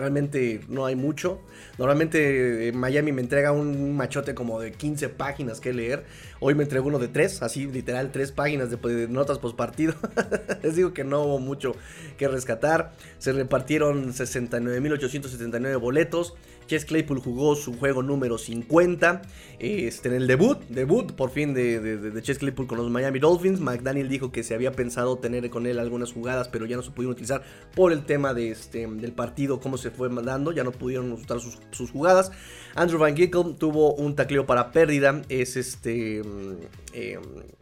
Realmente 0.00 0.62
no 0.66 0.86
hay 0.86 0.96
mucho. 0.96 1.42
Normalmente 1.76 2.68
eh, 2.68 2.72
Miami 2.72 3.12
me 3.12 3.20
entrega 3.20 3.52
un 3.52 3.94
machote 3.94 4.34
como 4.34 4.58
de 4.58 4.72
15 4.72 5.10
páginas 5.10 5.60
que 5.60 5.74
leer. 5.74 6.06
Hoy 6.40 6.54
me 6.54 6.62
entregó 6.62 6.88
uno 6.88 6.98
de 6.98 7.08
3, 7.08 7.42
así 7.42 7.66
literal 7.66 8.10
3 8.10 8.32
páginas 8.32 8.70
de, 8.70 9.08
notas 9.08 9.38
post 9.38 9.58
partido. 9.58 9.92
Les 10.62 10.74
digo 10.74 10.94
que 10.94 11.04
no 11.04 11.22
hubo 11.22 11.38
mucho 11.38 11.76
que 12.16 12.28
rescatar. 12.28 12.92
Se 13.18 13.32
repartieron 13.32 14.14
69.879 14.14 15.78
boletos. 15.78 16.34
Chess 16.70 16.84
Claypool 16.84 17.18
jugó 17.18 17.56
su 17.56 17.76
juego 17.76 18.00
número 18.00 18.38
50 18.38 19.22
este, 19.58 20.08
en 20.08 20.14
el 20.14 20.28
debut, 20.28 20.56
debut 20.68 21.10
por 21.10 21.30
fin 21.30 21.52
de, 21.52 21.80
de, 21.80 22.22
Chess 22.22 22.38
Claypool 22.38 22.68
con 22.68 22.78
los 22.78 22.88
Miami 22.88 23.18
Dolphins. 23.18 23.58
McDaniel 23.58 24.08
dijo 24.08 24.30
que 24.30 24.44
se 24.44 24.54
había 24.54 24.70
pensado 24.70 25.18
tener 25.18 25.50
con 25.50 25.66
él 25.66 25.80
algunas 25.80 26.12
jugadas, 26.12 26.46
pero 26.46 26.66
ya 26.66 26.76
no 26.76 26.82
se 26.82 26.92
pudieron 26.92 27.14
utilizar 27.14 27.42
por 27.74 27.90
el 27.90 28.04
tema 28.04 28.34
de 28.34 28.52
este, 28.52 28.86
del 28.86 29.10
partido, 29.10 29.58
cómo 29.58 29.78
se 29.78 29.90
fue 29.90 30.10
mandando, 30.10 30.52
ya 30.52 30.62
no 30.62 30.70
pudieron 30.70 31.10
usar 31.10 31.40
sus, 31.40 31.90
jugadas. 31.90 32.30
Andrew 32.76 33.00
Van 33.00 33.16
Gickle 33.16 33.54
tuvo 33.58 33.94
un 33.94 34.14
tacleo 34.14 34.46
para 34.46 34.70
pérdida, 34.70 35.22
es 35.28 35.56
este... 35.56 36.22
Mm, 36.22 37.59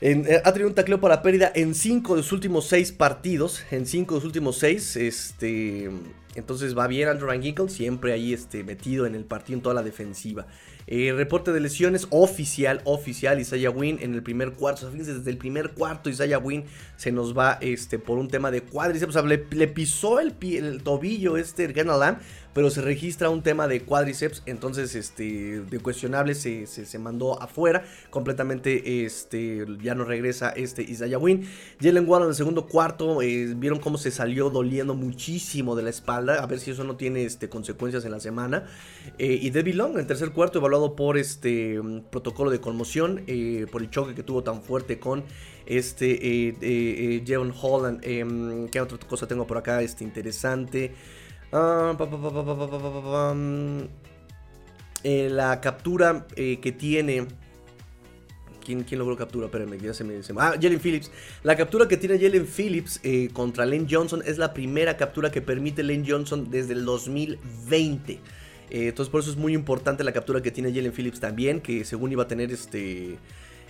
eh, 0.00 0.42
ha 0.44 0.52
tenido 0.52 0.68
un 0.68 0.74
tacleo 0.74 1.00
para 1.00 1.22
pérdida 1.22 1.50
en 1.54 1.74
5 1.74 2.16
de 2.16 2.22
sus 2.22 2.32
últimos 2.32 2.66
6 2.66 2.92
partidos. 2.92 3.62
En 3.70 3.86
5 3.86 4.14
de 4.14 4.20
sus 4.20 4.26
últimos 4.26 4.58
6. 4.58 4.96
Este, 4.96 5.90
entonces 6.34 6.76
va 6.76 6.86
bien 6.86 7.08
Andrew 7.08 7.28
Van 7.28 7.68
siempre 7.68 8.12
ahí 8.12 8.34
este, 8.34 8.62
metido 8.62 9.06
en 9.06 9.14
el 9.14 9.24
partido 9.24 9.56
en 9.56 9.62
toda 9.62 9.74
la 9.74 9.82
defensiva. 9.82 10.46
Eh, 10.88 11.12
reporte 11.12 11.50
de 11.50 11.58
lesiones 11.58 12.06
oficial, 12.10 12.80
oficial, 12.84 13.40
Isaiah 13.40 13.70
Wynn 13.70 13.98
en 14.00 14.14
el 14.14 14.22
primer 14.22 14.52
cuarto. 14.52 14.86
O 14.86 14.90
fíjense, 14.90 15.14
desde 15.14 15.30
el 15.30 15.38
primer 15.38 15.70
cuarto 15.70 16.10
Isaiah 16.10 16.38
Wynn 16.38 16.64
se 16.96 17.10
nos 17.10 17.36
va 17.36 17.58
este, 17.60 17.98
por 17.98 18.18
un 18.18 18.28
tema 18.28 18.50
de 18.50 18.60
cuádriceps. 18.60 19.16
O 19.16 19.18
sea, 19.18 19.22
le, 19.22 19.38
pisó 19.38 20.20
el, 20.20 20.34
tobillo 20.82 21.38
este 21.38 21.66
Ganal 21.68 22.00
Lamb 22.00 22.18
pero 22.56 22.70
se 22.70 22.80
registra 22.80 23.28
un 23.28 23.42
tema 23.42 23.68
de 23.68 23.82
cuádriceps, 23.82 24.42
entonces 24.46 24.94
este, 24.94 25.60
de 25.60 25.78
cuestionable 25.78 26.34
se, 26.34 26.66
se, 26.66 26.98
mandó 26.98 27.38
afuera, 27.42 27.84
completamente 28.08 29.04
este, 29.04 29.66
ya 29.82 29.94
no 29.94 30.04
regresa 30.04 30.48
este 30.56 30.80
Isaiah 30.80 31.18
Wynn. 31.18 31.46
Jalen 31.82 32.08
Warren 32.08 32.24
en 32.24 32.30
el 32.30 32.34
segundo 32.34 32.66
cuarto, 32.66 33.20
eh, 33.20 33.52
vieron 33.54 33.78
cómo 33.78 33.98
se 33.98 34.10
salió 34.10 34.48
doliendo 34.48 34.94
muchísimo 34.94 35.76
de 35.76 35.82
la 35.82 35.90
espalda, 35.90 36.42
a 36.42 36.46
ver 36.46 36.58
si 36.58 36.70
eso 36.70 36.82
no 36.82 36.96
tiene 36.96 37.24
este, 37.26 37.50
consecuencias 37.50 38.06
en 38.06 38.12
la 38.12 38.20
semana. 38.20 38.64
Eh, 39.18 39.38
y 39.38 39.50
Debbie 39.50 39.74
Long 39.74 39.92
en 39.92 40.00
el 40.00 40.06
tercer 40.06 40.30
cuarto, 40.30 40.58
evaluado 40.58 40.96
por 40.96 41.18
este 41.18 41.78
protocolo 42.10 42.50
de 42.50 42.62
conmoción, 42.62 43.22
eh, 43.26 43.66
por 43.70 43.82
el 43.82 43.90
choque 43.90 44.14
que 44.14 44.22
tuvo 44.22 44.42
tan 44.42 44.62
fuerte 44.62 44.98
con 44.98 45.24
este 45.66 47.22
Jevon 47.26 47.52
Holland. 47.60 48.00
Em, 48.02 48.68
¿Qué 48.68 48.80
otra 48.80 48.96
cosa 49.06 49.28
tengo 49.28 49.46
por 49.46 49.58
acá? 49.58 49.82
Este 49.82 50.04
interesante. 50.04 50.94
La 55.04 55.60
captura 55.60 56.26
que 56.34 56.74
tiene. 56.78 57.26
¿Quién, 58.66 58.82
¿Quién, 58.82 58.98
logró 58.98 59.16
captura? 59.16 59.46
Espérenme, 59.46 59.78
ya 59.78 59.94
se 59.94 60.02
me 60.02 60.14
dice. 60.14 60.34
Ah, 60.36 60.54
Jalen 60.60 60.80
Phillips. 60.80 61.12
La 61.44 61.56
captura 61.56 61.86
que 61.86 61.96
tiene 61.96 62.18
Jalen 62.18 62.46
Phillips 62.46 62.98
eh, 63.04 63.30
contra 63.32 63.64
Lane 63.64 63.86
Johnson 63.88 64.24
es 64.26 64.38
la 64.38 64.52
primera 64.52 64.96
captura 64.96 65.30
que 65.30 65.40
permite 65.40 65.84
Lane 65.84 66.04
Johnson 66.04 66.50
desde 66.50 66.72
el 66.72 66.84
2020. 66.84 68.14
Eh, 68.14 68.18
entonces, 68.70 69.08
por 69.08 69.20
eso 69.20 69.30
es 69.30 69.36
muy 69.36 69.54
importante 69.54 70.02
la 70.02 70.12
captura 70.12 70.42
que 70.42 70.50
tiene 70.50 70.74
Jalen 70.74 70.92
Phillips 70.92 71.20
también. 71.20 71.60
Que 71.60 71.84
según 71.84 72.10
iba 72.10 72.24
a 72.24 72.26
tener 72.26 72.50
este 72.50 73.18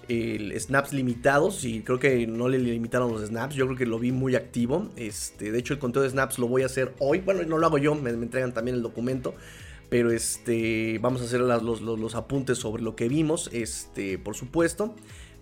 snaps 0.08 0.92
limitados 0.92 1.64
y 1.64 1.80
creo 1.80 1.98
que 1.98 2.26
no 2.26 2.48
le 2.48 2.58
limitaron 2.58 3.12
los 3.12 3.22
snaps. 3.26 3.54
Yo 3.54 3.66
creo 3.66 3.76
que 3.76 3.86
lo 3.86 3.98
vi 3.98 4.12
muy 4.12 4.36
activo. 4.36 4.90
Este, 4.96 5.50
de 5.50 5.58
hecho, 5.58 5.74
el 5.74 5.80
conteo 5.80 6.02
de 6.02 6.10
snaps 6.10 6.38
lo 6.38 6.48
voy 6.48 6.62
a 6.62 6.66
hacer 6.66 6.94
hoy. 6.98 7.20
Bueno, 7.20 7.42
no 7.44 7.58
lo 7.58 7.66
hago 7.66 7.78
yo, 7.78 7.94
me, 7.94 8.10
entregan 8.10 8.54
también 8.54 8.76
el 8.76 8.82
documento. 8.82 9.34
Pero 9.88 10.10
este, 10.10 10.98
vamos 11.00 11.22
a 11.22 11.24
hacer 11.24 11.40
los, 11.40 12.14
apuntes 12.14 12.58
sobre 12.58 12.82
lo 12.82 12.96
que 12.96 13.08
vimos, 13.08 13.50
este, 13.52 14.18
por 14.18 14.34
supuesto. 14.34 14.94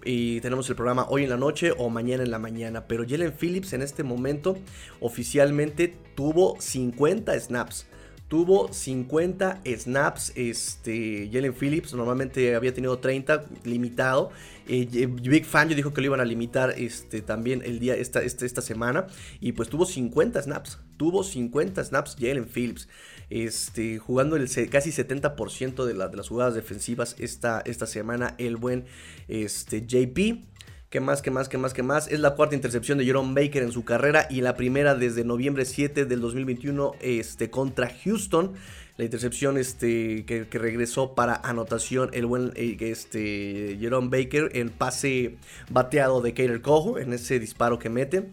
Y 0.05 0.41
tenemos 0.41 0.69
el 0.69 0.77
programa 0.77 1.07
hoy 1.09 1.25
en 1.25 1.31
la 1.31 1.39
noche 1.39 1.73
o 1.77 1.89
mañana 1.89 2.23
en 2.23 2.31
la 2.31 2.39
mañana. 2.39 2.87
Pero 2.87 3.05
Jalen 3.09 3.33
Phillips 3.33 3.73
en 3.73 3.83
este 3.83 4.03
momento 4.03 4.59
oficialmente 5.01 5.97
tuvo 6.15 6.57
50 6.61 7.39
snaps. 7.41 7.87
Tuvo 8.29 8.73
50 8.73 9.63
snaps. 9.77 10.33
Este, 10.35 11.29
Jalen 11.33 11.55
Phillips 11.55 11.95
normalmente 11.95 12.55
había 12.55 12.73
tenido 12.73 12.99
30, 12.99 13.45
limitado. 13.65 14.31
Eh, 14.67 15.07
Big 15.07 15.45
Fan 15.45 15.69
yo 15.69 15.77
dijo 15.77 15.93
que 15.93 16.01
lo 16.01 16.07
iban 16.07 16.21
a 16.21 16.25
limitar 16.25 16.75
este, 16.79 17.21
también 17.21 17.63
el 17.65 17.79
día, 17.79 17.95
esta, 17.95 18.23
esta, 18.23 18.47
esta 18.47 18.63
semana. 18.63 19.07
Y 19.41 19.53
pues 19.53 19.69
tuvo 19.69 19.87
50 19.87 20.43
snaps. 20.43 20.79
Tuvo 20.97 21.23
50 21.25 21.85
snaps 21.85 22.17
Jalen 22.19 22.47
Phillips. 22.47 22.89
Este, 23.31 23.99
jugando 23.99 24.37
el 24.37 24.49
casi 24.71 24.91
70% 24.91 25.85
de, 25.85 25.95
de, 25.95 26.17
las 26.17 26.29
jugadas 26.29 26.55
defensivas 26.55 27.17
esta, 27.19 27.63
esta 27.65 27.87
semana. 27.87 28.35
El 28.39 28.57
buen 28.57 28.85
este, 29.29 29.87
JP. 29.87 30.54
¿Qué 30.95 31.01
más, 31.01 31.23
qué 31.23 31.33
más, 31.33 31.49
qué 31.49 31.59
más, 31.59 31.75
qué 31.75 31.83
más? 31.83 32.07
Es 32.07 32.21
la 32.21 32.37
cuarta 32.37 32.55
intercepción 32.55 32.99
de 32.99 33.05
Jerome 33.05 33.35
Baker 33.35 33.65
en 33.65 33.73
su 33.73 33.85
carrera 33.85 34.29
y 34.31 34.43
la 34.43 34.55
primera 34.55 34.95
desde 34.95 35.25
noviembre 35.25 35.65
7 35.65 36.05
del 36.05 36.21
2021 36.21 36.93
este, 37.01 37.51
contra 37.51 37.93
Houston. 38.05 38.53
La 38.97 39.05
intercepción 39.05 39.59
este, 39.59 40.25
que, 40.25 40.47
regresó 40.53 41.17
para 41.17 41.35
anotación 41.35 42.11
el 42.13 42.27
buen 42.27 42.53
eh, 42.55 42.77
este, 42.79 43.77
Jerome 43.81 44.09
Baker 44.09 44.51
en 44.57 44.71
pase 44.71 45.35
bateado 45.69 46.21
de 46.21 46.33
Kater 46.33 46.63
Cojo 46.63 46.97
en 47.01 47.13
ese 47.13 47.41
disparo 47.41 47.81
que 47.81 47.91
mete. 47.91 48.31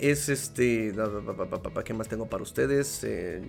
Es 0.00 0.30
este. 0.30 0.94
¿Qué 1.84 1.92
más 1.92 2.08
tengo 2.08 2.24
para 2.30 2.42
ustedes? 2.42 3.04
Eh, 3.04 3.42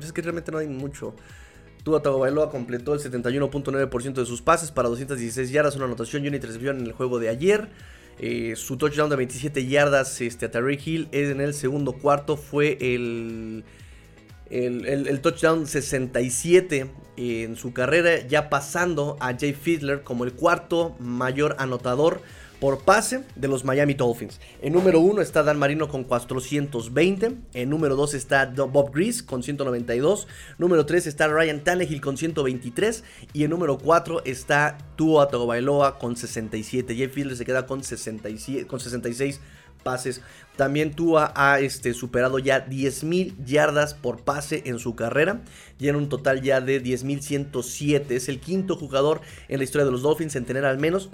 es 0.00 0.14
que 0.14 0.22
realmente 0.22 0.50
no 0.50 0.56
hay 0.56 0.66
mucho. 0.66 1.14
Tua 1.86 2.02
Tagovailoa 2.02 2.50
completó 2.50 2.94
el 2.94 3.00
71.9% 3.00 4.14
de 4.14 4.26
sus 4.26 4.42
pases 4.42 4.72
para 4.72 4.88
216 4.88 5.52
yardas, 5.52 5.76
una 5.76 5.84
anotación 5.84 6.24
y 6.24 6.26
una 6.26 6.36
intercepción 6.36 6.80
en 6.80 6.86
el 6.86 6.92
juego 6.92 7.20
de 7.20 7.28
ayer. 7.28 7.68
Eh, 8.18 8.54
su 8.56 8.76
touchdown 8.76 9.08
de 9.08 9.14
27 9.14 9.68
yardas 9.68 10.20
este, 10.20 10.46
a 10.46 10.50
Tariq 10.50 10.84
Hill 10.84 11.08
en 11.12 11.40
el 11.40 11.54
segundo 11.54 11.92
cuarto 11.92 12.36
fue 12.36 12.76
el, 12.80 13.62
el, 14.50 15.20
touchdown 15.20 15.68
67 15.68 16.90
en 17.18 17.54
su 17.54 17.72
carrera, 17.72 18.18
ya 18.26 18.48
pasando 18.48 19.16
a 19.20 19.38
Jay 19.38 19.52
Fiedler 19.52 20.02
como 20.02 20.24
el 20.24 20.32
cuarto 20.32 20.96
mayor 20.98 21.54
anotador 21.60 22.20
por 22.60 22.80
pase 22.80 23.24
de 23.34 23.48
los 23.48 23.64
Miami 23.64 23.94
Dolphins. 23.94 24.40
En 24.62 24.72
número 24.72 25.00
1 25.00 25.20
está 25.20 25.42
Dan 25.42 25.58
Marino 25.58 25.88
con 25.88 26.04
420. 26.04 27.36
En 27.54 27.70
número 27.70 27.96
2 27.96 28.14
está 28.14 28.46
Bob 28.46 28.92
Grease 28.94 29.24
con 29.24 29.42
192. 29.42 30.26
Número 30.58 30.86
3 30.86 31.06
está 31.06 31.28
Ryan 31.28 31.62
Tannehill 31.62 32.00
con 32.00 32.16
123. 32.16 33.04
Y 33.32 33.44
en 33.44 33.50
número 33.50 33.78
4 33.78 34.24
está 34.24 34.78
Tua 34.96 35.28
Tagovailoa 35.28 35.98
con 35.98 36.16
67. 36.16 36.94
Jeff 36.94 37.12
Fielder 37.12 37.36
se 37.36 37.44
queda 37.44 37.66
con, 37.66 37.82
67, 37.82 38.66
con 38.66 38.80
66 38.80 39.40
pases. 39.82 40.22
También 40.56 40.94
Tua 40.94 41.32
ha 41.36 41.60
este, 41.60 41.92
superado 41.92 42.38
ya 42.38 42.66
10.000 42.66 43.34
yardas 43.44 43.94
por 43.94 44.22
pase 44.22 44.62
en 44.64 44.78
su 44.78 44.96
carrera. 44.96 45.42
Y 45.78 45.88
en 45.88 45.96
un 45.96 46.08
total 46.08 46.40
ya 46.40 46.62
de 46.62 46.82
10.107. 46.82 48.10
Es 48.12 48.30
el 48.30 48.40
quinto 48.40 48.76
jugador 48.76 49.20
en 49.48 49.58
la 49.58 49.64
historia 49.64 49.84
de 49.84 49.92
los 49.92 50.00
Dolphins 50.00 50.36
en 50.36 50.46
tener 50.46 50.64
al 50.64 50.78
menos 50.78 51.10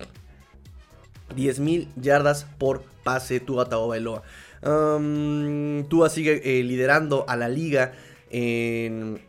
10.000 1.34 1.88
yardas 1.96 2.46
por 2.58 2.82
pase 3.02 3.40
Tua 3.40 3.68
Tagovailoa. 3.68 4.22
Um, 4.62 5.84
Tua 5.88 6.08
sigue 6.08 6.40
eh, 6.44 6.62
liderando 6.62 7.24
a 7.28 7.36
la 7.36 7.48
liga 7.48 7.92
en, 8.30 9.20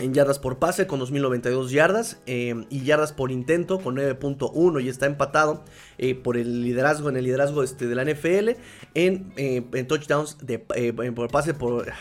en, 0.00 0.14
yardas 0.14 0.38
por 0.38 0.58
pase 0.58 0.86
con 0.86 1.00
2.092 1.00 1.68
yardas 1.68 2.18
em, 2.26 2.66
y 2.68 2.82
yardas 2.82 3.12
por 3.12 3.30
intento 3.30 3.78
con 3.78 3.96
9.1 3.96 4.82
y 4.82 4.88
está 4.88 5.06
empatado 5.06 5.64
eh, 5.98 6.16
por 6.16 6.36
el 6.36 6.62
liderazgo 6.62 7.08
en 7.08 7.16
el 7.16 7.24
liderazgo 7.24 7.62
este, 7.62 7.86
de 7.86 7.94
la 7.94 8.04
NFL 8.04 8.60
en, 8.94 9.32
eh, 9.36 9.64
en 9.72 9.86
touchdowns 9.86 10.38
de, 10.44 10.58
por 10.58 11.30
pase 11.30 11.54
por 11.54 11.92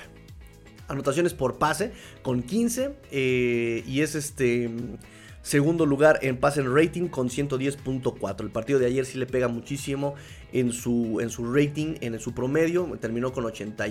anotaciones 0.87 1.33
por 1.35 1.59
pase 1.59 1.91
con 2.23 2.41
15 2.41 3.83
y 3.85 4.01
es 4.01 4.15
este 4.15 4.69
Segundo 5.45 5.85
lugar 5.85 6.17
en 6.23 6.37
pase 6.37 6.59
en 6.59 6.75
rating 6.75 7.07
con 7.07 7.29
110.4. 7.29 8.41
El 8.41 8.49
partido 8.49 8.79
de 8.79 8.87
ayer 8.87 9.05
sí 9.05 9.19
le 9.19 9.27
pega 9.27 9.47
muchísimo 9.47 10.15
en 10.51 10.71
su, 10.71 11.19
en 11.21 11.29
su 11.29 11.53
rating, 11.53 11.97
en 12.01 12.19
su 12.19 12.33
promedio. 12.33 12.85
Terminó 12.99 13.31
con 13.31 13.45
80 13.45 13.85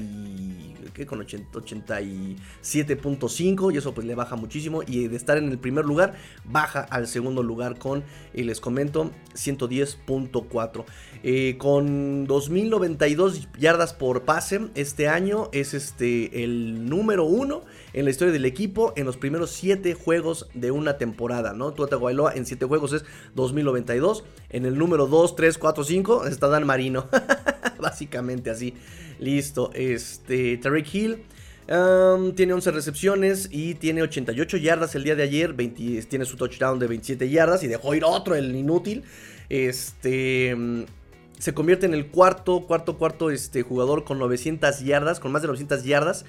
con 1.07 1.21
87.5 1.21 3.73
y 3.73 3.77
eso 3.77 3.95
pues 3.95 4.05
le 4.05 4.17
baja 4.17 4.35
muchísimo. 4.35 4.83
Y 4.85 5.07
de 5.07 5.17
estar 5.17 5.39
en 5.39 5.49
el 5.49 5.61
primer 5.61 5.85
lugar, 5.85 6.15
baja 6.45 6.81
al 6.81 7.07
segundo 7.07 7.45
lugar 7.45 7.79
con, 7.79 8.03
y 8.33 8.43
les 8.43 8.61
comento, 8.61 9.13
110.4. 9.35 10.85
Eh, 11.27 11.57
con 11.57 12.29
2.092 12.29 13.49
yardas 13.59 13.95
por 13.95 14.25
pase 14.25 14.61
este 14.75 15.09
año 15.09 15.49
es 15.53 15.73
este, 15.73 16.45
el 16.45 16.87
número 16.87 17.25
uno 17.25 17.63
en 17.95 18.05
la 18.05 18.11
historia 18.11 18.31
del 18.31 18.45
equipo 18.45 18.93
en 18.95 19.07
los 19.07 19.17
primeros 19.17 19.51
7 19.53 19.95
juegos 19.95 20.51
de 20.53 20.71
una 20.71 20.99
temporada, 20.99 21.55
¿no? 21.55 21.73
Tuata 21.73 21.97
Guailoa 21.97 22.35
en 22.35 22.45
7 22.45 22.67
juegos 22.67 22.93
es 22.93 23.07
2092. 23.37 24.23
En 24.51 24.67
el 24.67 24.77
número 24.77 25.07
2, 25.07 25.35
3, 25.35 25.57
4, 25.57 25.85
5 25.85 26.27
está 26.27 26.49
Dan 26.49 26.67
Marino. 26.67 27.09
Básicamente 27.81 28.51
así. 28.51 28.75
Listo. 29.19 29.71
Este, 29.73 30.59
Tariq 30.59 30.95
Hill. 30.95 31.23
tiene 32.35 32.53
11 32.53 32.71
recepciones 32.71 33.49
y 33.51 33.77
tiene 33.77 34.03
88 34.03 34.59
yardas 34.59 34.95
el 34.95 35.05
día 35.05 35.17
de 35.17 35.23
ayer. 35.23 35.57
tiene 35.57 36.27
su 36.27 36.37
touchdown 36.37 36.79
de 36.79 36.87
27 36.87 37.31
yardas 37.31 37.63
y 37.63 37.67
dejó 37.67 37.95
ir 37.95 38.05
otro, 38.05 38.35
el 38.35 38.55
inútil. 38.55 39.05
Este 39.49 40.55
se 41.39 41.55
convierte 41.55 41.87
en 41.87 41.95
el 41.95 42.09
cuarto, 42.09 42.67
cuarto, 42.67 42.97
cuarto 42.97 43.31
este, 43.31 43.63
jugador 43.63 44.05
con 44.05 44.19
900 44.19 44.81
yardas, 44.81 45.21
con 45.21 45.33
más 45.33 45.43
de 45.43 45.49
900 45.49 45.85
yardas 45.85 46.25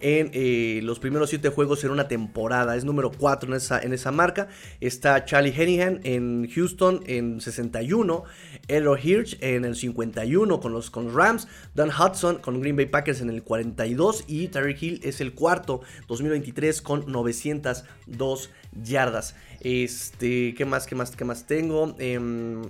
en 0.00 0.30
eh, 0.32 0.80
los 0.82 0.98
primeros 0.98 1.30
7 1.30 1.48
juegos 1.50 1.84
en 1.84 1.90
una 1.90 2.08
temporada. 2.08 2.76
Es 2.76 2.84
número 2.84 3.10
4 3.10 3.50
en 3.50 3.56
esa, 3.56 3.80
en 3.80 3.92
esa 3.92 4.10
marca. 4.10 4.48
Está 4.80 5.24
Charlie 5.24 5.54
Hennigan 5.56 6.00
en 6.04 6.48
Houston 6.50 7.02
en 7.06 7.40
61. 7.40 8.24
Elro 8.68 8.96
Hirsch 8.96 9.36
en 9.40 9.64
el 9.64 9.76
51 9.76 10.60
con 10.60 10.72
los, 10.72 10.90
con 10.90 11.14
Rams. 11.14 11.48
Don 11.74 11.90
Hudson 11.90 12.38
con 12.38 12.60
Green 12.60 12.76
Bay 12.76 12.86
Packers 12.86 13.20
en 13.20 13.30
el 13.30 13.42
42. 13.42 14.24
Y 14.26 14.48
Tyreek 14.48 14.82
Hill 14.82 15.00
es 15.02 15.20
el 15.20 15.34
cuarto 15.34 15.82
2023 16.08 16.82
con 16.82 17.10
902 17.10 18.50
yardas. 18.82 19.34
Este, 19.60 20.54
¿qué 20.54 20.64
más, 20.64 20.86
qué 20.86 20.94
más, 20.94 21.14
qué 21.14 21.24
más 21.24 21.46
tengo? 21.46 21.94
Em, 21.98 22.62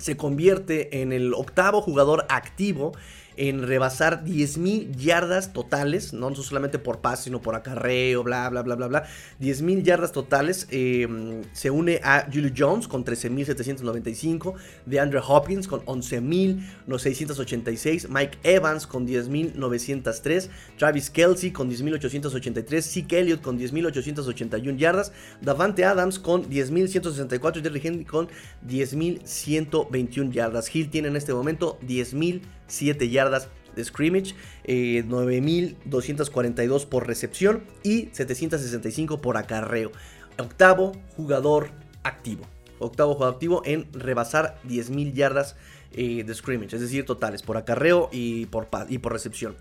se 0.00 0.16
convierte 0.16 1.02
en 1.02 1.12
el 1.12 1.34
octavo 1.34 1.80
jugador 1.82 2.26
activo 2.28 2.92
en 3.40 3.66
rebasar 3.66 4.22
10.000 4.22 4.94
yardas 4.96 5.54
totales, 5.54 6.12
no 6.12 6.34
solamente 6.34 6.78
por 6.78 7.00
pase, 7.00 7.24
sino 7.24 7.40
por 7.40 7.54
acarreo, 7.54 8.22
bla, 8.22 8.50
bla, 8.50 8.60
bla, 8.60 8.74
bla, 8.74 8.86
bla. 8.86 9.04
10.000 9.40 9.82
yardas 9.82 10.12
totales. 10.12 10.68
Em, 10.70 11.40
se 11.54 11.70
une 11.70 12.02
a 12.04 12.28
Julio 12.30 12.52
Jones 12.54 12.86
con 12.86 13.02
13.795, 13.02 14.56
de 14.84 15.00
Andrew 15.00 15.22
Hopkins 15.26 15.66
con 15.66 15.80
11.686, 15.86 18.08
Mike 18.10 18.36
Evans 18.42 18.86
con 18.86 19.08
10.903, 19.08 20.50
Travis 20.76 21.08
Kelsey 21.08 21.50
con 21.50 21.70
10.883, 21.70 22.82
Zeke 22.82 23.20
Elliott 23.20 23.40
con 23.40 23.58
10.881 23.58 24.76
yardas, 24.76 25.12
Davante 25.40 25.86
Adams 25.86 26.18
con 26.18 26.44
10.164 26.44 27.56
y 27.56 27.62
Derrick 27.62 27.86
Henry 27.86 28.04
con 28.04 28.28
10.121 28.68 30.30
yardas. 30.30 30.74
Hill 30.74 30.90
tiene 30.90 31.08
en 31.08 31.16
este 31.16 31.32
momento 31.32 31.78
10.000 31.88 32.42
7 32.70 33.10
yardas 33.10 33.48
de 33.76 33.84
scrimmage, 33.84 34.34
9.242 34.64 36.82
eh, 36.82 36.86
por 36.88 37.06
recepción 37.06 37.64
y 37.82 38.08
765 38.12 39.20
por 39.20 39.36
acarreo. 39.36 39.92
Octavo 40.38 40.92
jugador 41.16 41.70
activo. 42.02 42.46
Octavo 42.78 43.12
jugador 43.14 43.34
activo 43.34 43.62
en 43.64 43.92
rebasar 43.92 44.58
10.000 44.66 45.12
yardas 45.12 45.56
eh, 45.92 46.24
de 46.24 46.34
scrimmage, 46.34 46.76
es 46.76 46.82
decir, 46.82 47.04
totales 47.04 47.42
por 47.42 47.56
acarreo 47.56 48.08
y 48.12 48.46
por, 48.46 48.68
y 48.88 48.98
por 48.98 49.12
recepción. 49.12 49.56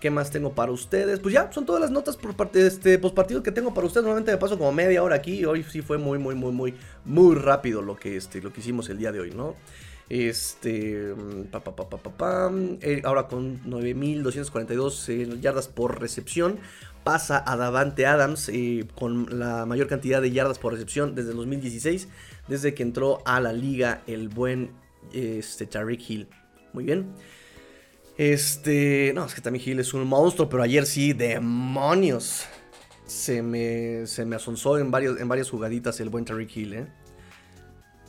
¿Qué 0.00 0.10
más 0.10 0.30
tengo 0.30 0.54
para 0.54 0.70
ustedes? 0.70 1.18
Pues 1.18 1.34
ya, 1.34 1.50
son 1.50 1.66
todas 1.66 1.80
las 1.80 1.90
notas 1.90 2.16
por 2.16 2.36
parte 2.36 2.60
de 2.60 2.68
este 2.68 3.00
postpartido 3.00 3.42
que 3.42 3.50
tengo 3.50 3.74
para 3.74 3.84
ustedes. 3.86 4.04
Normalmente 4.04 4.30
me 4.30 4.38
paso 4.38 4.56
como 4.56 4.70
media 4.70 5.02
hora 5.02 5.16
aquí. 5.16 5.44
Hoy 5.44 5.64
sí 5.64 5.82
fue 5.82 5.98
muy, 5.98 6.18
muy, 6.18 6.36
muy, 6.36 6.52
muy, 6.52 6.74
muy 7.04 7.34
rápido 7.34 7.82
lo 7.82 7.96
que, 7.96 8.16
este, 8.16 8.40
lo 8.40 8.52
que 8.52 8.60
hicimos 8.60 8.88
el 8.90 8.98
día 8.98 9.10
de 9.10 9.18
hoy, 9.18 9.32
¿no? 9.32 9.56
Este, 10.08 11.14
pa, 11.50 12.50
eh, 12.80 13.02
ahora 13.04 13.28
con 13.28 13.62
9.242 13.64 15.08
eh, 15.08 15.38
yardas 15.40 15.68
por 15.68 16.00
recepción. 16.00 16.58
Pasa 17.04 17.42
a 17.46 17.56
Davante 17.56 18.06
Adams 18.06 18.48
eh, 18.48 18.86
con 18.94 19.38
la 19.38 19.66
mayor 19.66 19.86
cantidad 19.86 20.20
de 20.20 20.30
yardas 20.30 20.58
por 20.58 20.72
recepción 20.72 21.14
desde 21.14 21.30
el 21.30 21.36
2016, 21.36 22.08
desde 22.48 22.74
que 22.74 22.82
entró 22.82 23.22
a 23.24 23.40
la 23.40 23.52
liga 23.52 24.02
el 24.06 24.28
buen 24.28 24.70
este, 25.12 25.66
Tariq 25.66 26.10
Hill. 26.10 26.28
Muy 26.72 26.84
bien. 26.84 27.12
Este, 28.16 29.12
no, 29.14 29.24
es 29.26 29.34
que 29.34 29.40
también 29.40 29.64
Hill 29.66 29.80
es 29.80 29.94
un 29.94 30.06
monstruo, 30.06 30.48
pero 30.48 30.62
ayer 30.62 30.86
sí, 30.86 31.12
demonios. 31.12 32.44
Se 33.06 33.42
me, 33.42 34.06
se 34.06 34.26
me 34.26 34.36
en, 34.36 34.94
en 35.18 35.28
varias 35.28 35.50
jugaditas 35.50 36.00
el 36.00 36.10
buen 36.10 36.24
Tariq 36.24 36.56
Hill, 36.56 36.74
¿eh? 36.74 36.86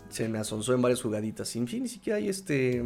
Se 0.10 0.28
me 0.28 0.39
asonzó 0.39 0.74
en 0.74 0.82
varias 0.82 1.01
jugaditas. 1.01 1.55
En 1.55 1.68
fin, 1.68 1.84
ni 1.84 1.89
siquiera 1.89 2.18
hay 2.18 2.30
este. 2.30 2.84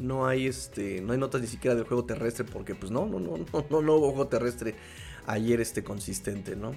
no 0.00 0.26
hay 0.26 0.46
este, 0.46 1.00
no 1.00 1.12
hay 1.12 1.18
notas 1.18 1.40
ni 1.40 1.46
siquiera 1.46 1.74
del 1.74 1.84
juego 1.84 2.04
terrestre 2.04 2.44
porque 2.44 2.74
pues 2.74 2.90
no, 2.90 3.06
no, 3.06 3.20
no, 3.20 3.38
no, 3.38 3.66
no, 3.70 3.82
no 3.82 3.94
hubo 3.94 4.10
juego 4.10 4.28
terrestre 4.28 4.74
ayer 5.26 5.60
este 5.60 5.84
consistente, 5.84 6.56
¿no? 6.56 6.72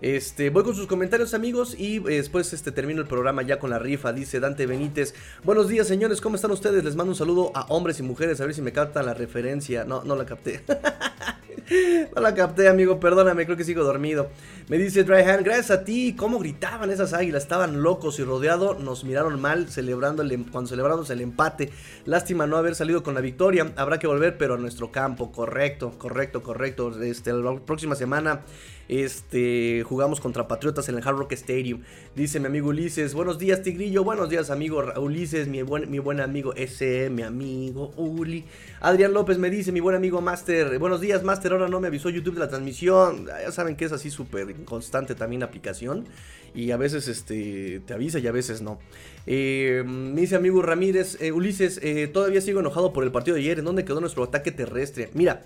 Este, 0.00 0.50
voy 0.50 0.64
con 0.64 0.74
sus 0.74 0.86
comentarios 0.86 1.34
amigos 1.34 1.74
y 1.78 1.96
eh, 1.96 2.16
después 2.16 2.52
este, 2.52 2.72
termino 2.72 3.00
el 3.00 3.06
programa 3.06 3.42
ya 3.42 3.58
con 3.58 3.70
la 3.70 3.78
rifa, 3.78 4.12
dice 4.12 4.40
Dante 4.40 4.66
Benítez. 4.66 5.14
Buenos 5.44 5.68
días 5.68 5.86
señores, 5.86 6.20
¿cómo 6.20 6.36
están 6.36 6.50
ustedes? 6.50 6.84
Les 6.84 6.96
mando 6.96 7.12
un 7.12 7.16
saludo 7.16 7.52
a 7.54 7.62
hombres 7.68 8.00
y 8.00 8.02
mujeres, 8.02 8.40
a 8.40 8.44
ver 8.44 8.54
si 8.54 8.62
me 8.62 8.72
captan 8.72 9.06
la 9.06 9.14
referencia. 9.14 9.84
No, 9.84 10.02
no 10.04 10.16
la 10.16 10.26
capté. 10.26 10.62
no 12.14 12.20
la 12.20 12.34
capté 12.34 12.68
amigo, 12.68 13.00
perdóname, 13.00 13.46
creo 13.46 13.56
que 13.56 13.64
sigo 13.64 13.84
dormido. 13.84 14.28
Me 14.68 14.78
dice 14.78 15.04
Dryhan, 15.04 15.44
gracias 15.44 15.70
a 15.70 15.84
ti, 15.84 16.14
¿cómo 16.16 16.38
gritaban 16.38 16.90
esas 16.90 17.12
águilas? 17.12 17.42
Estaban 17.42 17.82
locos 17.82 18.18
y 18.18 18.24
rodeado, 18.24 18.74
nos 18.74 19.04
miraron 19.04 19.40
mal 19.40 19.68
celebrando 19.68 20.22
el, 20.22 20.32
em, 20.32 20.44
cuando 20.44 20.68
celebramos 20.68 21.08
el 21.10 21.20
empate. 21.20 21.70
Lástima 22.04 22.46
no 22.46 22.56
haber 22.56 22.74
salido 22.74 23.02
con 23.02 23.14
la 23.14 23.20
victoria, 23.20 23.72
habrá 23.76 23.98
que 23.98 24.06
volver 24.06 24.36
pero 24.36 24.54
a 24.54 24.58
nuestro 24.58 24.90
campo, 24.90 25.32
correcto, 25.32 25.92
correcto, 25.98 26.42
correcto. 26.42 27.02
Este, 27.02 27.32
la 27.32 27.56
próxima 27.60 27.94
semana 27.94 28.42
este, 28.88 29.82
jugamos 29.84 30.20
contra 30.20 30.48
Patriotas 30.48 30.88
en 30.88 30.96
el 30.96 31.06
Hard 31.06 31.16
Rock 31.16 31.32
Stadium. 31.32 31.82
Dice 32.14 32.40
mi 32.40 32.46
amigo 32.46 32.68
Ulises, 32.68 33.14
buenos 33.14 33.38
días 33.38 33.62
Tigrillo, 33.62 34.04
buenos 34.04 34.28
días 34.28 34.50
amigo 34.50 34.84
Ulises, 34.96 35.48
mi 35.48 35.62
buen, 35.62 35.90
mi 35.90 35.98
buen 35.98 36.20
amigo 36.20 36.54
ese, 36.54 37.10
mi 37.10 37.22
amigo 37.22 37.92
Uli. 37.96 38.44
Adrián 38.80 39.12
López 39.12 39.38
me 39.38 39.50
dice, 39.50 39.72
mi 39.72 39.80
buen 39.80 39.96
amigo 39.96 40.20
Master, 40.20 40.78
buenos 40.78 41.00
días 41.00 41.22
Master, 41.22 41.52
ahora 41.52 41.68
no 41.68 41.80
me 41.80 41.88
avisó 41.88 42.10
YouTube 42.10 42.34
de 42.34 42.40
la 42.40 42.48
transmisión. 42.48 43.26
Ya 43.26 43.50
saben 43.52 43.76
que 43.76 43.84
es 43.84 43.92
así 43.92 44.10
súper 44.10 44.54
constante 44.64 45.14
también 45.14 45.40
la 45.40 45.46
aplicación. 45.46 46.06
Y 46.54 46.70
a 46.70 46.76
veces 46.76 47.08
este, 47.08 47.80
te 47.84 47.94
avisa 47.94 48.20
y 48.20 48.28
a 48.28 48.32
veces 48.32 48.62
no. 48.62 48.78
Me 49.26 50.20
dice 50.20 50.36
amigo 50.36 50.62
Ramírez, 50.62 51.20
eh, 51.20 51.32
Ulises, 51.32 51.80
eh, 51.82 52.06
todavía 52.06 52.40
sigo 52.40 52.60
enojado 52.60 52.92
por 52.92 53.02
el 53.02 53.10
partido 53.10 53.34
de 53.34 53.40
ayer. 53.40 53.58
¿En 53.58 53.64
dónde 53.64 53.84
quedó 53.84 54.00
nuestro 54.00 54.22
ataque 54.22 54.52
terrestre? 54.52 55.10
Mira, 55.14 55.42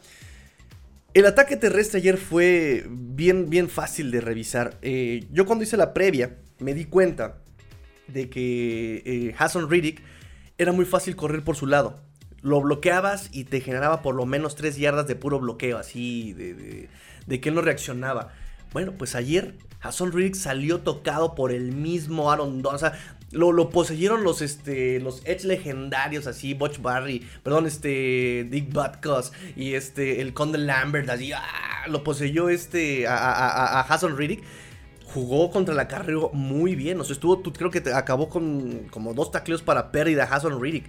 el 1.14 1.26
ataque 1.26 1.56
terrestre 1.56 1.98
ayer 1.98 2.18
fue 2.18 2.86
bien, 2.88 3.50
bien 3.50 3.68
fácil 3.68 4.10
de 4.10 4.20
revisar. 4.20 4.78
Eh, 4.82 5.26
yo 5.30 5.46
cuando 5.46 5.64
hice 5.64 5.76
la 5.76 5.94
previa 5.94 6.36
me 6.58 6.74
di 6.74 6.84
cuenta 6.84 7.38
de 8.08 8.28
que 8.28 9.02
eh, 9.04 9.34
Hassan 9.38 9.70
Riddick 9.70 10.02
era 10.58 10.72
muy 10.72 10.84
fácil 10.84 11.16
correr 11.16 11.44
por 11.44 11.56
su 11.56 11.66
lado. 11.66 12.00
Lo 12.42 12.60
bloqueabas 12.60 13.30
y 13.32 13.44
te 13.44 13.60
generaba 13.60 14.02
por 14.02 14.14
lo 14.14 14.26
menos 14.26 14.54
3 14.54 14.76
yardas 14.76 15.06
de 15.06 15.16
puro 15.16 15.40
bloqueo, 15.40 15.78
así 15.78 16.32
de, 16.34 16.88
de, 17.26 17.40
que 17.40 17.50
no 17.50 17.62
reaccionaba. 17.62 18.32
Bueno, 18.72 18.92
pues 18.92 19.14
ayer 19.14 19.56
Hassan 19.80 20.12
Riddick 20.12 20.34
salió 20.34 20.80
tocado 20.80 21.34
por 21.34 21.52
el 21.52 21.72
mismo 21.72 22.30
Aaron 22.30 22.62
Donald. 22.62 22.92
Lo, 23.32 23.70
poseyeron 23.70 24.24
los, 24.24 24.42
este, 24.42 25.00
los 25.00 25.22
Edge 25.24 25.44
legendarios, 25.44 26.26
así, 26.26 26.54
Butch 26.54 26.80
Barry, 26.80 27.26
perdón, 27.42 27.66
este, 27.66 28.46
Dick 28.50 28.72
Butkus 28.72 29.32
y 29.56 29.74
este, 29.74 30.20
el 30.20 30.32
Conde 30.32 30.58
Lambert, 30.58 31.08
así, 31.10 31.32
¡ah! 31.32 31.86
lo 31.88 32.02
poseyó 32.04 32.48
este, 32.48 33.06
a, 33.06 33.16
a, 33.16 33.80
a 33.80 33.80
Hassan 33.82 34.16
Riddick 34.16 34.42
jugó 35.12 35.50
contra 35.50 35.74
la 35.74 35.88
carrera 35.88 36.20
muy 36.32 36.74
bien. 36.74 37.00
O 37.00 37.04
sea, 37.04 37.14
estuvo, 37.14 37.42
creo 37.42 37.70
que 37.70 37.80
te 37.80 37.92
acabó 37.92 38.28
con 38.28 38.88
como 38.90 39.14
dos 39.14 39.30
tacleos 39.30 39.62
para 39.62 39.90
pérdida 39.90 40.24
Hassan 40.24 40.60
Riddick. 40.60 40.84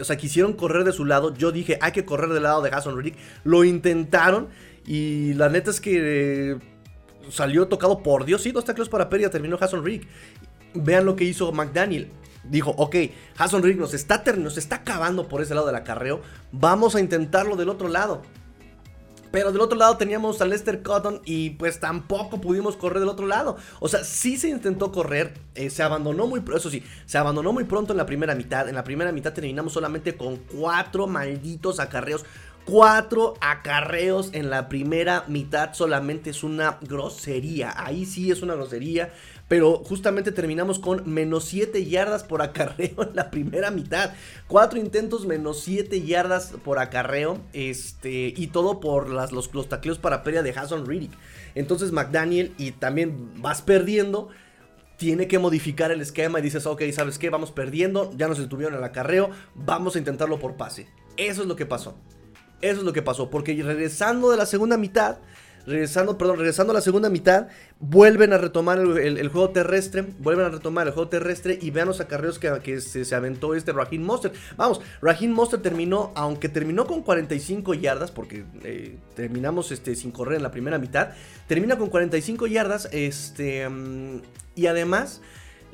O 0.00 0.04
sea, 0.04 0.16
quisieron 0.16 0.54
correr 0.54 0.84
de 0.84 0.92
su 0.92 1.04
lado. 1.04 1.34
Yo 1.34 1.52
dije, 1.52 1.78
hay 1.80 1.92
que 1.92 2.04
correr 2.04 2.30
del 2.30 2.44
lado 2.44 2.62
de 2.62 2.70
Hassan 2.70 2.96
Riddick. 2.96 3.16
Lo 3.44 3.64
intentaron. 3.64 4.48
Y 4.86 5.34
la 5.34 5.48
neta 5.48 5.70
es 5.70 5.80
que 5.80 6.52
eh, 6.52 6.58
salió 7.30 7.68
tocado 7.68 8.02
por 8.02 8.24
Dios. 8.24 8.42
Sí, 8.42 8.52
dos 8.52 8.64
tacleos 8.64 8.88
para 8.88 9.08
pérdida 9.08 9.30
terminó 9.30 9.56
Hassan 9.60 9.84
Riddick 9.84 10.08
vean 10.74 11.04
lo 11.04 11.16
que 11.16 11.24
hizo 11.24 11.52
McDaniel. 11.52 12.10
Dijo, 12.44 12.72
ok, 12.76 12.96
Hassan 13.38 13.62
Rick 13.62 13.78
nos 13.78 13.94
está, 13.94 14.22
nos 14.36 14.58
está 14.58 14.76
acabando 14.76 15.28
por 15.28 15.42
ese 15.42 15.54
lado 15.54 15.66
del 15.66 15.76
acarreo. 15.76 16.20
Vamos 16.50 16.94
a 16.94 17.00
intentarlo 17.00 17.56
del 17.56 17.68
otro 17.68 17.88
lado. 17.88 18.22
Pero 19.32 19.50
del 19.50 19.62
otro 19.62 19.78
lado 19.78 19.96
teníamos 19.96 20.42
a 20.42 20.44
Lester 20.44 20.82
Cotton 20.82 21.22
y 21.24 21.50
pues 21.50 21.80
tampoco 21.80 22.40
pudimos 22.40 22.76
correr 22.76 23.00
del 23.00 23.08
otro 23.08 23.26
lado. 23.26 23.56
O 23.80 23.88
sea, 23.88 24.04
sí 24.04 24.36
se 24.36 24.50
intentó 24.50 24.92
correr, 24.92 25.32
eh, 25.54 25.70
se 25.70 25.82
abandonó 25.82 26.26
muy 26.26 26.42
eso 26.54 26.68
sí, 26.68 26.84
se 27.06 27.16
abandonó 27.16 27.50
muy 27.52 27.64
pronto 27.64 27.94
en 27.94 27.96
la 27.96 28.04
primera 28.04 28.34
mitad. 28.34 28.68
En 28.68 28.74
la 28.74 28.84
primera 28.84 29.10
mitad 29.10 29.32
terminamos 29.32 29.72
solamente 29.72 30.16
con 30.16 30.36
cuatro 30.36 31.06
malditos 31.06 31.80
acarreos. 31.80 32.26
Cuatro 32.66 33.34
acarreos 33.40 34.30
en 34.34 34.48
la 34.50 34.68
primera 34.68 35.24
mitad 35.26 35.72
solamente 35.72 36.30
es 36.30 36.44
una 36.44 36.78
grosería. 36.82 37.72
Ahí 37.74 38.04
sí 38.04 38.30
es 38.30 38.42
una 38.42 38.54
grosería. 38.54 39.14
Pero 39.52 39.84
justamente 39.84 40.32
terminamos 40.32 40.78
con 40.78 41.02
menos 41.12 41.44
7 41.44 41.84
yardas 41.84 42.24
por 42.24 42.40
acarreo 42.40 43.02
en 43.02 43.14
la 43.14 43.30
primera 43.30 43.70
mitad. 43.70 44.14
Cuatro 44.46 44.78
intentos, 44.78 45.26
menos 45.26 45.60
7 45.60 46.00
yardas 46.00 46.54
por 46.64 46.78
acarreo. 46.78 47.38
Este, 47.52 48.32
y 48.34 48.46
todo 48.46 48.80
por 48.80 49.10
las, 49.10 49.30
los, 49.30 49.52
los 49.52 49.68
tacleos 49.68 49.98
para 49.98 50.22
pérdida 50.22 50.42
de 50.42 50.52
Hassan 50.52 50.86
Riddick. 50.86 51.12
Entonces 51.54 51.92
McDaniel, 51.92 52.54
y 52.56 52.70
también 52.70 53.42
vas 53.42 53.60
perdiendo 53.60 54.30
tiene 54.96 55.28
que 55.28 55.38
modificar 55.38 55.90
el 55.90 56.00
esquema 56.00 56.38
y 56.38 56.42
dices, 56.42 56.64
ok, 56.64 56.80
¿sabes 56.92 57.18
qué? 57.18 57.28
Vamos 57.28 57.52
perdiendo, 57.52 58.10
ya 58.16 58.28
nos 58.28 58.38
detuvieron 58.38 58.78
el 58.78 58.84
acarreo, 58.84 59.32
vamos 59.54 59.96
a 59.96 59.98
intentarlo 59.98 60.38
por 60.38 60.56
pase. 60.56 60.88
Eso 61.18 61.42
es 61.42 61.48
lo 61.48 61.56
que 61.56 61.66
pasó. 61.66 61.98
Eso 62.62 62.78
es 62.78 62.84
lo 62.84 62.94
que 62.94 63.02
pasó, 63.02 63.28
porque 63.28 63.60
regresando 63.62 64.30
de 64.30 64.38
la 64.38 64.46
segunda 64.46 64.78
mitad, 64.78 65.18
regresando, 65.66 66.18
perdón, 66.18 66.38
regresando 66.38 66.72
a 66.72 66.74
la 66.74 66.80
segunda 66.80 67.10
mitad, 67.10 67.48
vuelven 67.78 68.32
a 68.32 68.38
retomar 68.38 68.78
el, 68.78 69.28
juego 69.28 69.50
terrestre, 69.50 70.04
vuelven 70.18 70.46
a 70.46 70.48
retomar 70.48 70.86
el 70.86 70.92
juego 70.92 71.08
terrestre 71.08 71.58
y 71.60 71.70
vean 71.70 71.88
los 71.88 72.00
acarreos 72.00 72.38
que, 72.38 72.80
se, 72.80 73.14
aventó 73.14 73.54
este 73.54 73.72
Raheem 73.72 74.02
Monster. 74.02 74.32
Vamos, 74.56 74.80
Raheem 75.00 75.32
Monster 75.32 75.60
terminó, 75.60 76.12
aunque 76.14 76.48
terminó 76.48 76.86
con 76.86 77.02
45 77.02 77.74
yardas, 77.74 78.10
porque 78.10 78.44
eh, 78.64 78.96
terminamos 79.14 79.72
este, 79.72 79.94
sin 79.94 80.10
correr 80.10 80.36
en 80.36 80.42
la 80.42 80.50
primera 80.50 80.78
mitad, 80.78 81.10
termina 81.46 81.78
con 81.78 81.90
45 81.90 82.46
yardas, 82.46 82.88
este, 82.92 83.68
mm, 83.68 84.20
y 84.54 84.66
además 84.66 85.20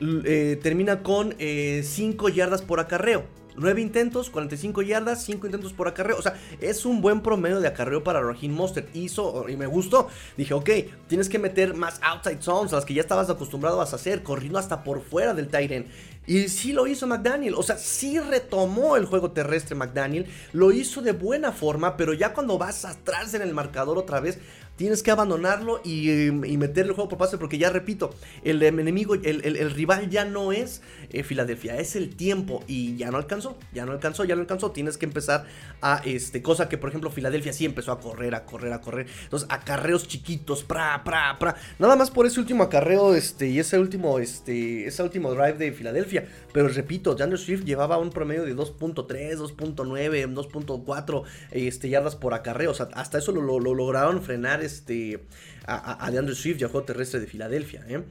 eh, 0.01 0.59
termina 0.63 1.03
con 1.03 1.35
5 1.39 1.39
eh, 1.39 2.33
yardas 2.33 2.63
por 2.63 2.81
acarreo. 2.81 3.25
9 3.59 3.81
intentos, 3.81 4.31
45 4.31 4.83
yardas, 4.83 5.25
5 5.25 5.47
intentos 5.47 5.73
por 5.73 5.89
acarreo. 5.89 6.19
O 6.19 6.23
sea, 6.23 6.39
es 6.61 6.87
un 6.87 7.01
buen 7.01 7.21
promedio 7.21 7.61
de 7.61 7.69
acarreo 7.69 8.03
para 8.03 8.21
Raheem 8.21 8.53
Mostert. 8.53 8.95
Hizo 8.95 9.49
y 9.49 9.57
me 9.57 9.67
gustó. 9.67 10.09
Dije, 10.37 10.55
ok, 10.55 10.71
tienes 11.07 11.29
que 11.29 11.39
meter 11.39 11.75
más 11.75 12.01
outside 12.03 12.43
zones, 12.43 12.73
las 12.73 12.85
que 12.85 12.95
ya 12.95 13.01
estabas 13.01 13.31
acostumbrado 13.31 13.81
a 13.81 13.85
hacer, 13.85 14.23
corriendo 14.23 14.59
hasta 14.59 14.85
por 14.85 15.03
fuera 15.03 15.35
del 15.35 15.49
Tyren. 15.49 15.87
Y 16.29 16.49
sí 16.49 16.75
lo 16.75 16.87
hizo 16.87 17.07
McDaniel, 17.07 17.55
o 17.55 17.63
sea, 17.63 17.79
sí 17.79 18.19
retomó 18.19 18.97
el 18.97 19.07
juego 19.07 19.31
terrestre 19.31 19.75
McDaniel, 19.75 20.27
lo 20.53 20.73
hizo 20.73 21.01
de 21.01 21.13
buena 21.13 21.53
forma, 21.53 21.97
pero 21.97 22.13
ya 22.13 22.35
cuando 22.35 22.59
vas 22.59 22.85
atrás 22.85 23.33
en 23.33 23.41
el 23.41 23.55
marcador 23.55 23.97
otra 23.97 24.21
vez, 24.21 24.39
tienes 24.79 25.03
que 25.03 25.11
abandonarlo 25.11 25.81
y, 25.85 26.31
meterle 26.31 26.91
el 26.91 26.95
juego 26.95 27.09
por 27.09 27.19
pase 27.19 27.37
porque 27.37 27.59
ya 27.59 27.69
repito, 27.69 28.15
el 28.45 28.63
enemigo, 28.63 29.15
el, 29.15 29.71
rival 29.73 30.09
ya 30.09 30.25
no 30.25 30.53
es 30.53 30.83
eh, 31.11 31.25
Filadelfia, 31.25 31.77
es 31.79 31.97
el 31.97 32.15
tiempo 32.15 32.63
y 32.69 32.97
ya 32.97 33.11
no 33.11 33.19
alcanzó, 33.19 33.59
ya 33.75 33.85
no 33.85 33.93
alcanzó, 33.93 34.25
ya 34.25 34.37
no 34.37 34.41
alcanzó, 34.41 34.71
tienes 34.71 34.97
que 34.97 35.05
empezar 35.05 35.47
a 35.83 36.01
este, 36.05 36.43
cosa 36.43 36.69
que 36.69 36.79
por 36.79 36.91
ejemplo 36.91 37.11
Filadelfia 37.11 37.53
sí 37.53 37.65
empezó 37.65 37.91
a 37.91 38.01
correr, 38.01 38.37
a 38.37 38.45
correr, 38.45 38.73
a 38.73 38.81
correr, 38.81 39.09
entonces 39.25 39.49
acarreos 39.51 40.07
chiquitos, 40.07 40.63
pra, 40.63 41.03
pra, 41.03 41.39
pra, 41.41 41.57
nada 41.81 41.97
más 41.97 42.11
por 42.11 42.27
ese 42.27 42.39
último 42.39 42.63
acarreo 42.63 43.15
este, 43.17 43.49
y 43.49 43.59
ese 43.59 43.79
último, 43.81 44.21
este, 44.21 44.87
ese 44.87 45.03
último 45.03 45.33
drive 45.33 45.55
de 45.55 45.73
Filadelfia, 45.73 46.29
pero 46.53 46.69
repito, 46.69 47.17
DeAndre 47.17 47.39
Swift 47.39 47.65
llevaba 47.65 47.99
un 47.99 48.11
promedio 48.11 48.45
de 48.45 48.55
2.3, 48.55 49.39
2.9, 49.39 50.35
2.4 50.35 51.23
este, 51.51 51.89
yardas 51.89 52.15
por 52.15 52.33
acarreo, 52.33 52.71
o 52.71 52.75
sea, 52.75 52.89
hasta 52.95 53.19
eso 53.19 53.33
lo, 53.33 53.59
lo 53.59 53.75
lograron 53.75 54.23
frenar 54.23 54.68
este, 54.73 55.21
a, 55.67 56.07
a 56.07 56.35
Swift 56.35 56.61
y 56.61 56.65
juego 56.65 56.83
terrestre 56.83 57.21
de 57.21 57.27
Filadelfia, 57.27 57.85
¿eh? 57.89 58.03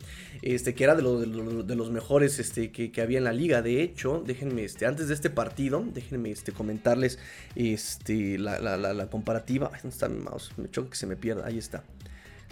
este, 0.41 0.75
que 0.75 0.83
era 0.83 0.95
de, 0.95 1.01
los 1.01 1.91
mejores 1.91 2.39
este, 2.39 2.71
que, 2.71 3.01
había 3.01 3.17
en 3.17 3.23
la 3.23 3.33
liga. 3.33 3.61
De 3.61 3.81
hecho, 3.81 4.23
déjenme, 4.25 4.63
este, 4.63 4.85
antes 4.85 5.07
de 5.07 5.13
este 5.15 5.29
partido, 5.29 5.83
déjenme 5.93 6.31
este, 6.31 6.51
comentarles 6.51 7.17
este, 7.55 8.37
la, 8.37 9.07
comparativa. 9.09 9.71
¿Dónde 9.81 9.89
está 9.89 10.07
mi? 10.07 10.23
Me 10.57 10.69
choca 10.69 10.91
que 10.91 10.95
se 10.95 11.07
me 11.07 11.15
pierda. 11.15 11.47
Ahí 11.47 11.57
está. 11.57 11.83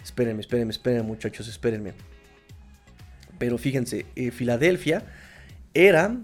Espérenme, 0.02 0.40
espérenme, 0.40 0.72
espérenme, 0.72 1.04
muchachos, 1.04 1.48
espérenme. 1.48 1.92
Pero 3.38 3.58
fíjense, 3.58 4.06
eh, 4.16 4.30
Filadelfia 4.30 5.04
era, 5.74 6.16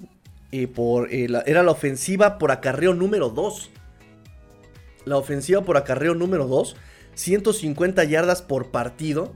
eh, 0.51 0.67
por, 0.67 1.13
era 1.13 1.63
la 1.63 1.71
ofensiva 1.71 2.39
por 2.39 2.51
acarreo 2.51 2.95
número 2.95 3.31
2. 3.31 3.71
La 5.05 5.17
ofensiva 5.17 5.63
por 5.63 5.77
acarreo 5.77 6.15
número 6.15 6.47
2 6.47 6.77
150 7.15 8.05
yardas 8.05 8.43
por 8.43 8.71
partido 8.71 9.33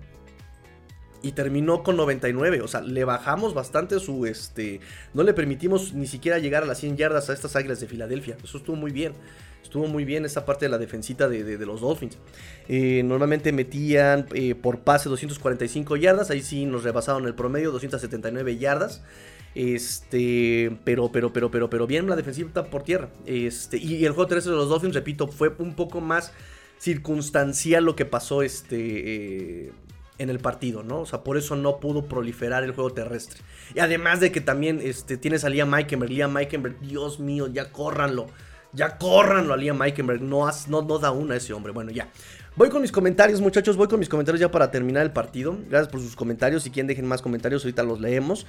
y 1.23 1.33
terminó 1.33 1.83
con 1.83 1.97
99. 1.97 2.61
O 2.63 2.69
sea, 2.69 2.81
le 2.81 3.05
bajamos 3.05 3.55
bastante 3.55 3.99
su 4.01 4.27
este. 4.27 4.81
No 5.15 5.23
le 5.23 5.35
permitimos 5.35 5.93
ni 5.93 6.07
siquiera 6.07 6.39
llegar 6.39 6.63
a 6.63 6.67
las 6.67 6.79
100 6.79 6.97
yardas 6.97 7.31
a 7.31 7.33
estas 7.33 7.57
águilas 7.57 7.81
de 7.81 7.89
Filadelfia. 7.89 8.37
Eso 8.43 8.59
estuvo 8.59 8.77
muy 8.77 8.93
bien. 8.93 9.13
Estuvo 9.63 9.89
muy 9.89 10.05
bien 10.05 10.25
esa 10.25 10.47
parte 10.47 10.67
de 10.67 10.69
la 10.69 10.79
defensita 10.79 11.29
de, 11.29 11.59
los 11.67 11.81
Dolphins. 11.81 12.19
Eh, 12.69 13.03
normalmente 13.05 13.51
metían 13.51 14.27
eh, 14.33 14.55
por 14.55 14.81
pase 14.81 15.09
245 15.09 15.97
yardas. 15.97 16.31
Ahí 16.31 16.43
sí 16.43 16.65
nos 16.67 16.85
rebasaron 16.85 17.27
el 17.27 17.35
promedio, 17.35 17.73
279 17.73 18.59
yardas. 18.59 19.03
Este, 19.57 20.79
pero, 20.85 21.11
pero, 21.11 21.33
pero, 21.33 21.51
pero, 21.51 21.71
pero 21.71 21.87
bien 21.87 22.07
la 22.09 22.15
defensiva 22.15 22.65
por 22.65 22.85
tierra. 22.85 23.09
Este, 23.25 23.79
y, 23.79 24.05
el 24.05 24.13
juego 24.13 24.29
13 24.29 24.51
de 24.51 24.55
los 24.55 24.69
Dolphins, 24.69 24.95
repito, 24.95 25.27
fue 25.27 25.53
un 25.59 25.75
poco 25.75 26.01
más 26.01 26.33
circunstancial 26.79 27.85
lo 27.85 27.97
que 27.97 28.05
pasó 28.05 28.43
este, 28.43 28.77
eh, 29.67 29.73
en 30.19 30.31
el 30.31 30.39
partido, 30.39 30.83
¿no? 30.83 31.01
O 31.01 31.07
sea, 31.07 31.23
por 31.23 31.37
eso 31.37 31.57
no 31.57 31.79
pudo 31.79 32.07
proliferar 32.07 32.65
el 32.65 32.73
juego 32.73 32.91
terrestre. 32.93 33.41
Y 33.75 33.81
además 33.81 34.21
de 34.21 34.33
que 34.33 34.41
también 34.41 34.81
este, 34.83 35.17
tienes 35.17 35.45
a 35.45 35.49
Liam 35.49 35.69
Meikenberg. 35.69 36.11
Liam 36.11 36.33
Meikenberg, 36.33 36.79
Dios 36.81 37.21
mío, 37.21 37.49
ya 37.49 37.71
córranlo. 37.73 38.29
Ya 38.73 38.99
córranlo 38.99 39.55
a 39.55 39.57
Liam 39.57 39.79
Meikenberg. 39.79 40.23
No, 40.23 40.49
no, 40.69 40.83
no 40.83 40.99
da 40.99 41.11
una 41.11 41.37
ese 41.37 41.53
hombre. 41.53 41.73
Bueno, 41.73 41.91
ya. 41.91 42.09
Voy 42.57 42.71
con 42.71 42.81
mis 42.81 42.93
comentarios, 42.93 43.41
muchachos. 43.41 43.77
Voy 43.77 43.89
con 43.89 43.99
mis 43.99 44.09
comentarios 44.09 44.41
ya 44.41 44.51
para 44.51 44.71
terminar 44.71 45.03
el 45.03 45.13
partido. 45.13 45.59
Gracias 45.69 45.89
por 45.89 46.01
sus 46.01 46.17
comentarios. 46.17 46.63
Si 46.63 46.71
quieren, 46.71 46.87
dejen 46.87 47.07
más 47.07 47.21
comentarios. 47.21 47.65
Ahorita 47.65 47.83
los 47.83 48.01
leemos. 48.01 48.47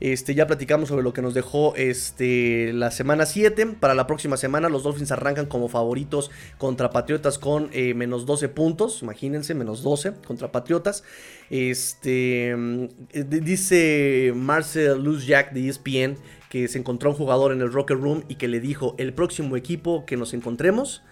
Este, 0.00 0.34
ya 0.34 0.46
platicamos 0.46 0.88
sobre 0.88 1.02
lo 1.02 1.12
que 1.12 1.22
nos 1.22 1.34
dejó 1.34 1.74
este, 1.74 2.72
la 2.72 2.90
semana 2.90 3.26
7. 3.26 3.66
Para 3.80 3.94
la 3.94 4.06
próxima 4.06 4.36
semana, 4.36 4.68
los 4.68 4.84
Dolphins 4.84 5.10
arrancan 5.10 5.46
como 5.46 5.68
favoritos 5.68 6.30
contra 6.56 6.90
Patriotas 6.90 7.38
con 7.38 7.68
eh, 7.72 7.94
menos 7.94 8.24
12 8.24 8.48
puntos. 8.48 9.02
Imagínense, 9.02 9.54
menos 9.54 9.82
12 9.82 10.12
contra 10.26 10.52
Patriotas. 10.52 11.02
Este, 11.50 12.54
mm, 12.56 12.86
dice 13.28 14.32
Marcel 14.36 15.02
Luz 15.02 15.26
Jack 15.26 15.52
de 15.52 15.68
ESPN 15.68 16.16
que 16.48 16.68
se 16.68 16.78
encontró 16.78 17.10
un 17.10 17.16
jugador 17.16 17.52
en 17.52 17.60
el 17.60 17.72
Rocker 17.72 17.98
Room 17.98 18.22
y 18.28 18.36
que 18.36 18.46
le 18.46 18.60
dijo: 18.60 18.94
El 18.98 19.12
próximo 19.14 19.56
equipo 19.56 20.06
que 20.06 20.16
nos 20.16 20.32
encontremos 20.32 21.02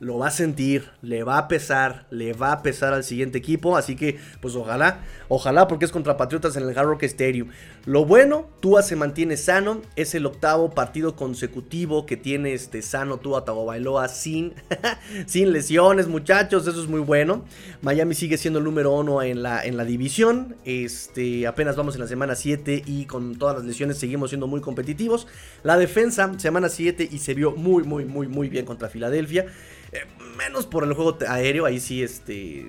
lo 0.00 0.16
va 0.16 0.28
a 0.28 0.30
sentir, 0.30 0.90
le 1.02 1.22
va 1.22 1.36
a 1.36 1.46
pesar, 1.46 2.06
le 2.10 2.32
va 2.32 2.52
a 2.52 2.62
pesar 2.62 2.94
al 2.94 3.04
siguiente 3.04 3.38
equipo. 3.38 3.76
Así 3.76 3.96
que, 3.96 4.18
pues 4.40 4.56
ojalá, 4.56 5.02
ojalá, 5.28 5.68
porque 5.68 5.84
es 5.84 5.92
contra 5.92 6.16
Patriotas 6.16 6.56
en 6.56 6.62
el 6.62 6.76
Hard 6.76 6.86
Rock 6.86 7.02
Stadium. 7.04 7.50
Lo 7.86 8.04
bueno, 8.04 8.46
Tua 8.60 8.82
se 8.82 8.94
mantiene 8.94 9.36
sano. 9.38 9.80
Es 9.96 10.14
el 10.14 10.26
octavo 10.26 10.70
partido 10.70 11.16
consecutivo 11.16 12.04
que 12.04 12.16
tiene 12.16 12.52
este 12.52 12.82
sano 12.82 13.16
Tua 13.16 13.44
Tagovailoa 13.44 14.08
sin, 14.08 14.54
sin 15.26 15.52
lesiones, 15.52 16.06
muchachos. 16.06 16.66
Eso 16.66 16.82
es 16.82 16.88
muy 16.88 17.00
bueno. 17.00 17.44
Miami 17.80 18.14
sigue 18.14 18.36
siendo 18.36 18.58
el 18.58 18.66
número 18.66 18.92
uno 18.92 19.22
en 19.22 19.42
la, 19.42 19.64
en 19.64 19.78
la 19.78 19.84
división. 19.84 20.56
Este, 20.64 21.46
apenas 21.46 21.76
vamos 21.76 21.94
en 21.94 22.02
la 22.02 22.06
semana 22.06 22.34
7 22.34 22.82
y 22.86 23.06
con 23.06 23.36
todas 23.36 23.56
las 23.56 23.64
lesiones 23.64 23.96
seguimos 23.96 24.30
siendo 24.30 24.46
muy 24.46 24.60
competitivos. 24.60 25.26
La 25.62 25.78
defensa, 25.78 26.38
semana 26.38 26.68
7 26.68 27.08
y 27.10 27.18
se 27.18 27.32
vio 27.32 27.52
muy, 27.52 27.82
muy, 27.84 28.04
muy, 28.04 28.28
muy 28.28 28.50
bien 28.50 28.66
contra 28.66 28.90
Filadelfia. 28.90 29.46
Eh, 29.92 30.00
menos 30.36 30.66
por 30.66 30.84
el 30.84 30.92
juego 30.92 31.18
aéreo, 31.26 31.64
ahí 31.64 31.80
sí, 31.80 32.02
este. 32.02 32.66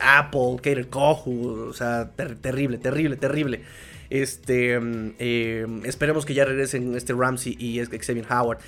Apple, 0.00 0.56
Kater 0.56 0.88
Kohu, 0.88 1.68
o 1.68 1.72
sea, 1.72 2.10
terrible, 2.16 2.78
terrible, 2.78 3.16
terrible. 3.16 3.60
Este, 4.10 4.78
mm, 4.78 5.14
eh, 5.18 5.66
esperemos 5.84 6.26
que 6.26 6.34
ya 6.34 6.44
regresen 6.44 6.94
este 6.96 7.12
Ramsey 7.12 7.56
y 7.58 7.80
Xavier 7.84 8.26
Howard. 8.30 8.58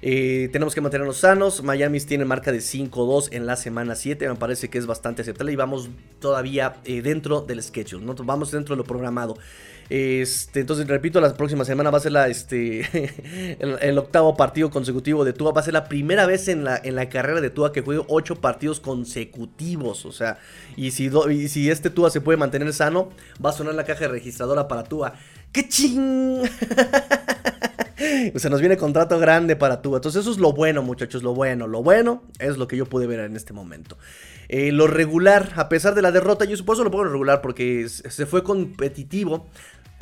Eh, 0.00 0.48
tenemos 0.52 0.74
que 0.74 0.80
mantenernos 0.80 1.18
sanos. 1.18 1.62
Miami 1.62 2.00
tiene 2.00 2.24
marca 2.24 2.50
de 2.52 2.60
5-2 2.60 3.28
en 3.32 3.46
la 3.46 3.56
semana 3.56 3.94
7. 3.94 4.28
Me 4.28 4.34
parece 4.36 4.68
que 4.68 4.78
es 4.78 4.86
bastante 4.86 5.22
aceptable. 5.22 5.52
Y 5.52 5.56
vamos 5.56 5.90
todavía 6.20 6.76
dentro 6.84 7.40
del 7.40 7.62
schedule. 7.62 8.04
¿no? 8.04 8.14
Vamos 8.14 8.50
dentro 8.50 8.74
de 8.74 8.78
lo 8.78 8.84
programado. 8.84 9.36
Este, 9.94 10.60
entonces, 10.60 10.88
repito, 10.88 11.20
la 11.20 11.34
próxima 11.34 11.66
semana 11.66 11.90
va 11.90 11.98
a 11.98 12.00
ser 12.00 12.16
este, 12.30 13.58
el, 13.60 13.98
octavo 13.98 14.38
partido 14.38 14.70
consecutivo 14.70 15.22
de 15.22 15.34
Tua. 15.34 15.52
Va 15.52 15.60
a 15.60 15.64
ser 15.64 15.74
la 15.74 15.84
primera 15.84 16.24
vez 16.24 16.48
en 16.48 16.64
la, 16.64 17.08
carrera 17.10 17.42
de 17.42 17.50
Tua 17.50 17.74
que 17.74 17.82
juegue 17.82 18.02
ocho 18.08 18.36
partidos 18.36 18.80
consecutivos. 18.80 20.06
O 20.06 20.12
sea, 20.12 20.38
y 20.76 20.92
si, 20.92 21.10
este 21.68 21.90
Tua 21.90 22.08
se 22.08 22.22
puede 22.22 22.38
mantener 22.38 22.72
sano, 22.72 23.10
va 23.44 23.50
a 23.50 23.52
sonar 23.52 23.74
la 23.74 23.84
caja 23.84 24.08
registradora 24.08 24.66
para 24.66 24.84
Tua. 24.84 25.12
¡Qué 25.52 25.68
ching! 25.68 26.38
o 28.34 28.38
sea, 28.38 28.48
nos 28.50 28.60
viene 28.60 28.78
contrato 28.78 29.18
grande 29.18 29.56
para 29.56 29.82
Tua. 29.82 29.98
Entonces, 29.98 30.22
eso 30.22 30.32
es 30.32 30.38
lo 30.38 30.54
bueno, 30.54 30.82
muchachos. 30.82 31.22
Lo 31.22 31.34
bueno, 31.34 31.66
lo 31.66 31.82
bueno 31.82 32.22
es 32.38 32.56
lo 32.56 32.66
que 32.66 32.78
yo 32.78 32.86
pude 32.86 33.06
ver 33.06 33.20
en 33.20 33.36
este 33.36 33.52
momento. 33.52 33.98
Eh, 34.48 34.72
lo 34.72 34.86
regular, 34.86 35.52
a 35.56 35.68
pesar 35.68 35.94
de 35.94 36.00
la 36.00 36.12
derrota, 36.12 36.46
yo 36.46 36.56
supongo 36.56 36.82
lo 36.82 36.90
pongo 36.90 37.04
regular 37.04 37.42
porque 37.42 37.90
se 37.90 38.24
fue 38.24 38.42
competitivo 38.42 39.50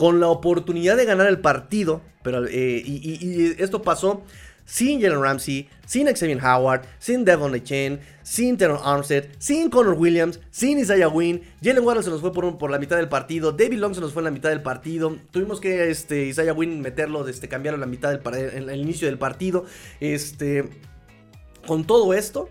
con 0.00 0.18
la 0.18 0.28
oportunidad 0.28 0.96
de 0.96 1.04
ganar 1.04 1.26
el 1.26 1.40
partido. 1.40 2.00
Pero, 2.22 2.46
eh, 2.46 2.82
y, 2.82 3.54
esto 3.62 3.82
pasó 3.82 4.22
sin 4.64 4.98
Jalen 4.98 5.20
Ramsey, 5.20 5.68
sin 5.84 6.06
Xavier 6.06 6.42
Howard, 6.42 6.86
sin 6.98 7.26
Devon 7.26 7.52
Lechen, 7.52 8.00
sin 8.22 8.56
Teron 8.56 8.78
Armstead, 8.82 9.24
sin 9.36 9.68
Connor 9.68 9.92
Williams, 9.98 10.40
sin 10.50 10.78
Isaiah 10.78 11.10
Wynn. 11.10 11.42
Jalen 11.62 11.84
Waddle 11.84 12.02
se 12.02 12.08
nos 12.08 12.22
fue 12.22 12.32
por, 12.32 12.56
por, 12.56 12.70
la 12.70 12.78
mitad 12.78 12.96
del 12.96 13.10
partido. 13.10 13.52
David 13.52 13.76
Long 13.76 13.94
se 13.94 14.00
nos 14.00 14.14
fue 14.14 14.20
en 14.20 14.24
la 14.24 14.30
mitad 14.30 14.48
del 14.48 14.62
partido. 14.62 15.18
Tuvimos 15.32 15.60
que 15.60 15.90
este, 15.90 16.24
Isaiah 16.24 16.54
Wynn 16.54 16.80
meterlo, 16.80 17.28
este, 17.28 17.48
cambiarlo 17.48 17.76
en 17.76 17.80
la 17.82 17.86
mitad 17.86 18.18
del 18.18 18.80
inicio 18.80 19.06
del 19.06 19.18
partido. 19.18 19.66
Este, 20.00 20.64
con 21.66 21.84
todo 21.86 22.14
esto, 22.14 22.48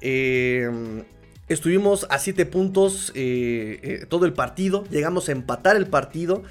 eh, 0.00 0.70
Estuvimos 1.48 2.06
a 2.08 2.18
7 2.18 2.46
puntos 2.46 3.12
eh, 3.14 4.06
todo 4.08 4.24
el 4.24 4.32
partido. 4.32 4.84
Llegamos 4.90 5.28
a 5.28 5.32
empatar 5.32 5.76
el 5.76 5.86
partido. 5.86 6.44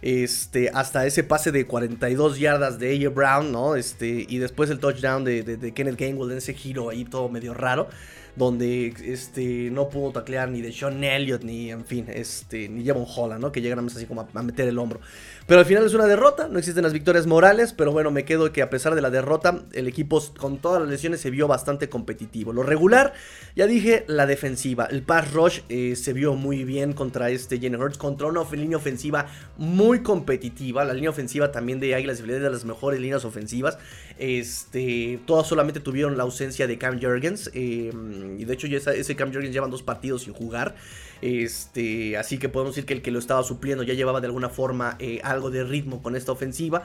Este, 0.00 0.70
hasta 0.72 1.06
ese 1.06 1.24
pase 1.24 1.50
de 1.50 1.66
42 1.66 2.38
yardas 2.38 2.78
de 2.78 2.94
A.J. 2.94 3.08
Brown, 3.14 3.50
¿no? 3.50 3.74
Este, 3.74 4.26
y 4.28 4.38
después 4.38 4.70
el 4.70 4.78
touchdown 4.78 5.24
de, 5.24 5.72
Kenneth 5.74 5.98
Gainwell 5.98 6.32
en 6.32 6.38
ese 6.38 6.54
giro 6.54 6.90
ahí 6.90 7.04
todo 7.04 7.28
medio 7.28 7.54
raro. 7.54 7.88
Donde 8.36 8.94
este, 9.04 9.70
no 9.70 9.88
pudo 9.88 10.12
taclear 10.12 10.48
ni 10.48 10.60
de 10.60 10.72
Sean 10.72 11.02
Elliott, 11.02 11.42
ni 11.42 11.70
en 11.70 11.84
fin, 11.84 12.06
este, 12.08 12.68
ni 12.68 12.86
Javon 12.86 13.06
Holland, 13.06 13.40
¿no? 13.40 13.52
Que 13.52 13.60
llegan 13.60 13.84
así 13.86 14.06
como 14.06 14.28
a 14.32 14.42
meter 14.42 14.68
el 14.68 14.78
hombro. 14.78 15.00
Pero 15.48 15.60
al 15.60 15.66
final 15.66 15.86
es 15.86 15.94
una 15.94 16.04
derrota, 16.04 16.46
no 16.48 16.58
existen 16.58 16.84
las 16.84 16.92
victorias 16.92 17.26
morales, 17.26 17.72
pero 17.72 17.90
bueno, 17.90 18.10
me 18.10 18.26
quedo 18.26 18.52
que 18.52 18.60
a 18.60 18.68
pesar 18.68 18.94
de 18.94 19.00
la 19.00 19.08
derrota, 19.08 19.62
el 19.72 19.88
equipo 19.88 20.22
con 20.38 20.58
todas 20.58 20.82
las 20.82 20.90
lesiones 20.90 21.20
se 21.20 21.30
vio 21.30 21.48
bastante 21.48 21.88
competitivo. 21.88 22.52
Lo 22.52 22.62
regular, 22.62 23.14
ya 23.56 23.66
dije, 23.66 24.04
la 24.08 24.26
defensiva. 24.26 24.84
El 24.84 25.02
pass 25.02 25.32
rush 25.32 25.60
eh, 25.70 25.96
se 25.96 26.12
vio 26.12 26.34
muy 26.34 26.64
bien 26.64 26.92
contra 26.92 27.30
este 27.30 27.58
Jenny 27.58 27.76
Hurts, 27.76 27.96
contra 27.96 28.26
una 28.26 28.42
línea 28.52 28.76
ofensiva 28.76 29.24
muy 29.56 30.02
competitiva. 30.02 30.84
La 30.84 30.92
línea 30.92 31.08
ofensiva 31.08 31.50
también 31.50 31.80
de 31.80 31.94
Águilas 31.94 32.22
de 32.26 32.50
las 32.50 32.66
mejores 32.66 33.00
líneas 33.00 33.24
ofensivas. 33.24 33.78
Este, 34.18 35.18
todas 35.26 35.46
solamente 35.46 35.80
tuvieron 35.80 36.18
la 36.18 36.24
ausencia 36.24 36.66
de 36.66 36.76
Cam 36.76 37.00
Jurgens. 37.00 37.50
Eh, 37.54 37.90
y 38.38 38.44
de 38.44 38.54
hecho, 38.54 38.66
ese 38.66 39.16
Cam 39.16 39.32
Jurgens 39.32 39.52
llevan 39.52 39.70
dos 39.70 39.82
partidos 39.82 40.22
sin 40.22 40.34
jugar. 40.34 40.74
Este, 41.22 42.16
así 42.16 42.38
que 42.38 42.48
podemos 42.48 42.74
decir 42.74 42.86
que 42.86 42.94
el 42.94 43.02
que 43.02 43.10
lo 43.10 43.18
estaba 43.18 43.42
supliendo 43.42 43.82
ya 43.82 43.94
llevaba 43.94 44.20
de 44.20 44.26
alguna 44.26 44.48
forma 44.48 44.96
eh, 44.98 45.20
algo 45.22 45.50
de 45.50 45.64
ritmo 45.64 46.02
con 46.02 46.16
esta 46.16 46.32
ofensiva. 46.32 46.84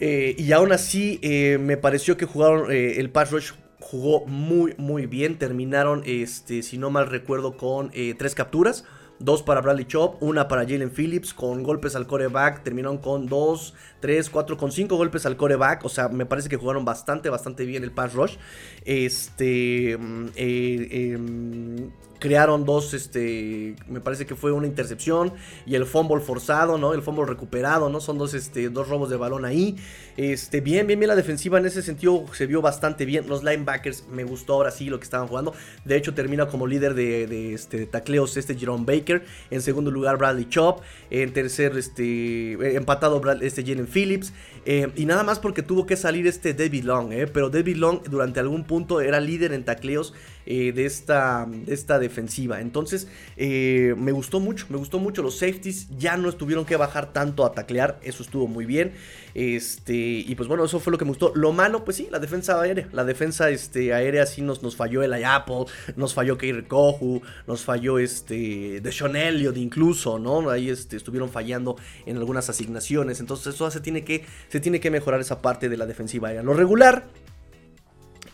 Eh, 0.00 0.34
y 0.38 0.52
aún 0.52 0.72
así 0.72 1.20
eh, 1.22 1.58
me 1.60 1.76
pareció 1.76 2.16
que 2.16 2.26
jugaron 2.26 2.70
el 2.72 3.10
pass 3.10 3.30
rush 3.30 3.52
jugó 3.80 4.26
muy 4.26 4.74
muy 4.78 5.06
bien. 5.06 5.38
Terminaron, 5.38 6.02
este, 6.06 6.62
si 6.62 6.78
no 6.78 6.90
mal 6.90 7.06
recuerdo, 7.06 7.56
con 7.56 7.90
tres 8.18 8.34
capturas. 8.34 8.84
Dos 9.20 9.42
para 9.42 9.60
Bradley 9.60 9.86
Chop, 9.86 10.22
una 10.22 10.48
para 10.48 10.62
Jalen 10.62 10.90
Phillips 10.90 11.32
con 11.32 11.62
golpes 11.62 11.94
al 11.94 12.06
coreback. 12.06 12.62
Terminaron 12.62 12.98
con 12.98 13.26
dos, 13.26 13.74
tres, 14.00 14.28
cuatro, 14.28 14.56
con 14.56 14.72
cinco 14.72 14.96
golpes 14.96 15.24
al 15.24 15.36
coreback. 15.36 15.84
O 15.84 15.88
sea, 15.88 16.08
me 16.08 16.26
parece 16.26 16.48
que 16.48 16.56
jugaron 16.56 16.84
bastante, 16.84 17.30
bastante 17.30 17.64
bien 17.64 17.84
el 17.84 17.92
pass 17.92 18.12
rush. 18.14 18.36
Este. 18.84 19.96
Mm, 19.96 20.26
em, 20.36 21.90
crearon 22.24 22.64
dos, 22.64 22.94
este, 22.94 23.76
me 23.86 24.00
parece 24.00 24.24
que 24.24 24.34
fue 24.34 24.50
una 24.50 24.66
intercepción 24.66 25.34
y 25.66 25.74
el 25.74 25.84
fumble 25.84 26.20
forzado, 26.20 26.78
¿no? 26.78 26.94
El 26.94 27.02
fumble 27.02 27.26
recuperado, 27.26 27.90
¿no? 27.90 28.00
Son 28.00 28.16
dos, 28.16 28.32
este, 28.32 28.70
dos 28.70 28.88
robos 28.88 29.10
de 29.10 29.18
balón 29.18 29.44
ahí. 29.44 29.76
Este, 30.16 30.62
bien, 30.62 30.86
bien, 30.86 30.98
bien 30.98 31.08
la 31.08 31.16
defensiva 31.16 31.58
en 31.58 31.66
ese 31.66 31.82
sentido 31.82 32.24
se 32.32 32.46
vio 32.46 32.62
bastante 32.62 33.04
bien. 33.04 33.28
Los 33.28 33.44
linebackers 33.44 34.06
me 34.08 34.24
gustó 34.24 34.54
ahora 34.54 34.70
sí 34.70 34.88
lo 34.88 34.98
que 34.98 35.04
estaban 35.04 35.28
jugando. 35.28 35.52
De 35.84 35.96
hecho 35.98 36.14
termina 36.14 36.46
como 36.46 36.66
líder 36.66 36.94
de, 36.94 37.52
este, 37.52 37.84
tacleos 37.84 38.38
este 38.38 38.54
Jerome 38.54 38.86
Baker. 38.86 39.26
En 39.50 39.60
segundo 39.60 39.90
lugar 39.90 40.16
Bradley 40.16 40.48
Chop. 40.48 40.80
En 41.10 41.30
tercer, 41.34 41.76
este, 41.76 42.52
empatado 42.74 43.20
este 43.42 43.62
Jalen 43.62 43.86
Phillips. 43.86 44.32
Eh, 44.64 44.90
y 44.96 45.04
nada 45.04 45.24
más 45.24 45.40
porque 45.40 45.62
tuvo 45.62 45.84
que 45.84 45.98
salir 45.98 46.26
este 46.26 46.54
David 46.54 46.84
Long, 46.84 47.12
¿eh? 47.12 47.26
Pero 47.26 47.50
David 47.50 47.76
Long 47.76 48.02
durante 48.04 48.40
algún 48.40 48.64
punto 48.64 49.02
era 49.02 49.20
líder 49.20 49.52
en 49.52 49.62
tacleos 49.62 50.14
eh, 50.46 50.72
de, 50.72 50.84
esta, 50.84 51.46
de 51.48 51.72
esta 51.72 51.98
defensiva. 51.98 52.60
Entonces, 52.60 53.08
eh, 53.36 53.94
me 53.96 54.12
gustó 54.12 54.40
mucho, 54.40 54.66
me 54.68 54.76
gustó 54.76 54.98
mucho. 54.98 55.22
Los 55.22 55.38
safeties 55.38 55.88
ya 55.98 56.16
no 56.16 56.28
estuvieron 56.28 56.64
que 56.64 56.76
bajar 56.76 57.12
tanto 57.12 57.44
a 57.44 57.52
taclear, 57.52 57.98
eso 58.02 58.22
estuvo 58.22 58.46
muy 58.46 58.66
bien. 58.66 58.92
Este, 59.34 59.94
y 59.94 60.34
pues 60.36 60.48
bueno, 60.48 60.64
eso 60.64 60.78
fue 60.80 60.92
lo 60.92 60.98
que 60.98 61.04
me 61.04 61.10
gustó. 61.10 61.32
Lo 61.34 61.52
malo, 61.52 61.84
pues 61.84 61.96
sí, 61.96 62.08
la 62.10 62.18
defensa 62.18 62.60
aérea. 62.60 62.88
La 62.92 63.04
defensa 63.04 63.50
este, 63.50 63.92
aérea 63.92 64.26
sí 64.26 64.42
nos, 64.42 64.62
nos 64.62 64.76
falló 64.76 65.02
el 65.02 65.12
Apple, 65.24 65.64
nos 65.96 66.14
falló 66.14 66.38
Keir 66.38 66.66
Kohu, 66.68 67.22
nos 67.46 67.64
falló 67.64 67.98
este, 67.98 68.80
de 68.80 68.92
Sean 68.92 69.16
Elliott 69.16 69.56
incluso, 69.56 70.18
¿no? 70.18 70.50
Ahí 70.50 70.70
este, 70.70 70.96
estuvieron 70.96 71.30
fallando 71.30 71.76
en 72.06 72.16
algunas 72.16 72.48
asignaciones. 72.48 73.20
Entonces, 73.20 73.54
eso 73.54 73.70
se 73.70 73.80
tiene 73.80 74.04
que, 74.04 74.24
se 74.48 74.60
tiene 74.60 74.80
que 74.80 74.90
mejorar 74.90 75.20
esa 75.20 75.42
parte 75.42 75.68
de 75.68 75.76
la 75.76 75.86
defensiva 75.86 76.28
aérea. 76.28 76.42
Lo 76.42 76.54
regular 76.54 77.04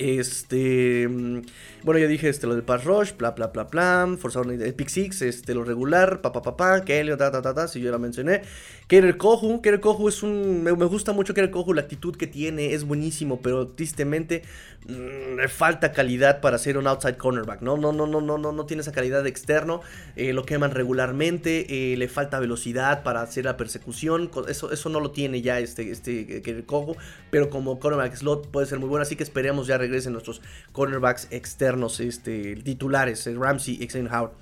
Este. 0.00 1.06
mm, 1.08 1.42
Bueno, 1.82 1.98
ya 2.00 2.06
dije 2.06 2.28
este, 2.28 2.46
lo 2.46 2.54
del 2.54 2.62
Pass 2.64 2.84
Rush, 2.84 3.12
bla, 3.18 3.32
bla, 3.32 3.48
bla, 3.48 3.64
bla. 3.64 4.16
Forzaron 4.18 4.50
el 4.50 4.74
Pick 4.74 4.88
Six, 4.88 5.22
este, 5.22 5.54
lo 5.54 5.62
regular, 5.64 6.20
pa, 6.22 6.32
pa, 6.32 6.42
pa, 6.42 6.56
pa, 6.56 6.84
Kelly, 6.84 7.16
ta, 7.16 7.30
ta, 7.30 7.42
ta, 7.42 7.54
ta, 7.54 7.68
si 7.68 7.80
yo 7.80 7.90
la 7.90 7.98
mencioné. 7.98 8.42
Kerer 8.88 9.16
Kohu, 9.18 9.60
Kerer 9.62 9.80
Kohu 9.80 10.08
es 10.08 10.22
un. 10.22 10.62
Me, 10.62 10.72
gusta 10.72 11.12
mucho 11.12 11.34
Kerer 11.34 11.50
Kohu, 11.50 11.74
la 11.74 11.82
actitud 11.82 12.16
que 12.16 12.26
tiene 12.26 12.72
es 12.74 12.84
buenísimo, 12.84 13.40
pero 13.40 13.68
tristemente 13.68 14.42
mm, 14.88 15.36
le 15.36 15.48
falta 15.48 15.92
calidad 15.92 16.40
para 16.40 16.58
ser 16.58 16.76
un 16.78 16.86
outside 16.86 17.16
cornerback. 17.16 17.60
No, 17.62 17.76
no, 17.76 17.92
no, 17.92 18.06
no, 18.06 18.20
no, 18.20 18.38
no, 18.38 18.52
no 18.52 18.66
tiene 18.66 18.80
esa 18.82 18.92
calidad 18.92 19.22
de 19.22 19.30
externo. 19.30 19.80
eh, 20.16 20.32
lo 20.32 20.44
queman 20.44 20.72
regularmente, 20.72 21.92
eh, 21.92 21.96
le 21.96 22.08
falta 22.08 22.40
velocidad 22.40 23.02
para 23.02 23.22
hacer 23.22 23.44
la 23.44 23.56
persecución. 23.56 24.30
Eso, 24.48 24.72
eso 24.72 24.88
no 24.88 25.00
lo 25.00 25.10
tiene 25.12 25.42
ya 25.42 25.58
este, 25.60 25.90
este 25.90 26.42
Kerer 26.42 26.64
Kohu, 26.66 26.96
pero 27.30 27.50
como 27.50 27.78
cornerback 27.78 28.14
slot 28.16 28.48
puede 28.50 28.66
ser 28.66 28.78
muy 28.78 28.88
bueno. 28.88 29.02
Así 29.02 29.16
que 29.16 29.22
esperemos 29.22 29.66
ya 29.66 29.78
regresen 29.90 30.12
nuestros 30.12 30.40
cornerbacks 30.72 31.26
externos, 31.30 32.00
este, 32.00 32.56
titulares, 32.56 33.26
eh, 33.26 33.34
Ramsey 33.34 33.82
y. 33.82 34.32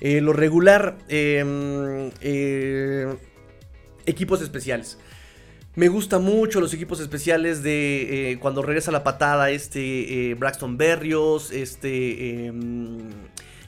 Eh, 0.00 0.20
lo 0.20 0.32
regular, 0.32 0.98
eh, 1.08 2.10
eh, 2.20 3.16
equipos 4.06 4.42
especiales. 4.42 4.98
Me 5.74 5.88
gusta 5.88 6.18
mucho 6.18 6.60
los 6.60 6.74
equipos 6.74 7.00
especiales 7.00 7.62
de 7.62 8.32
eh, 8.32 8.38
cuando 8.38 8.62
regresa 8.62 8.90
la 8.90 9.04
patada 9.04 9.50
este 9.50 10.34
Braxton 10.36 10.76
Berrios, 10.76 11.52
este 11.52 12.46
em, 12.46 13.10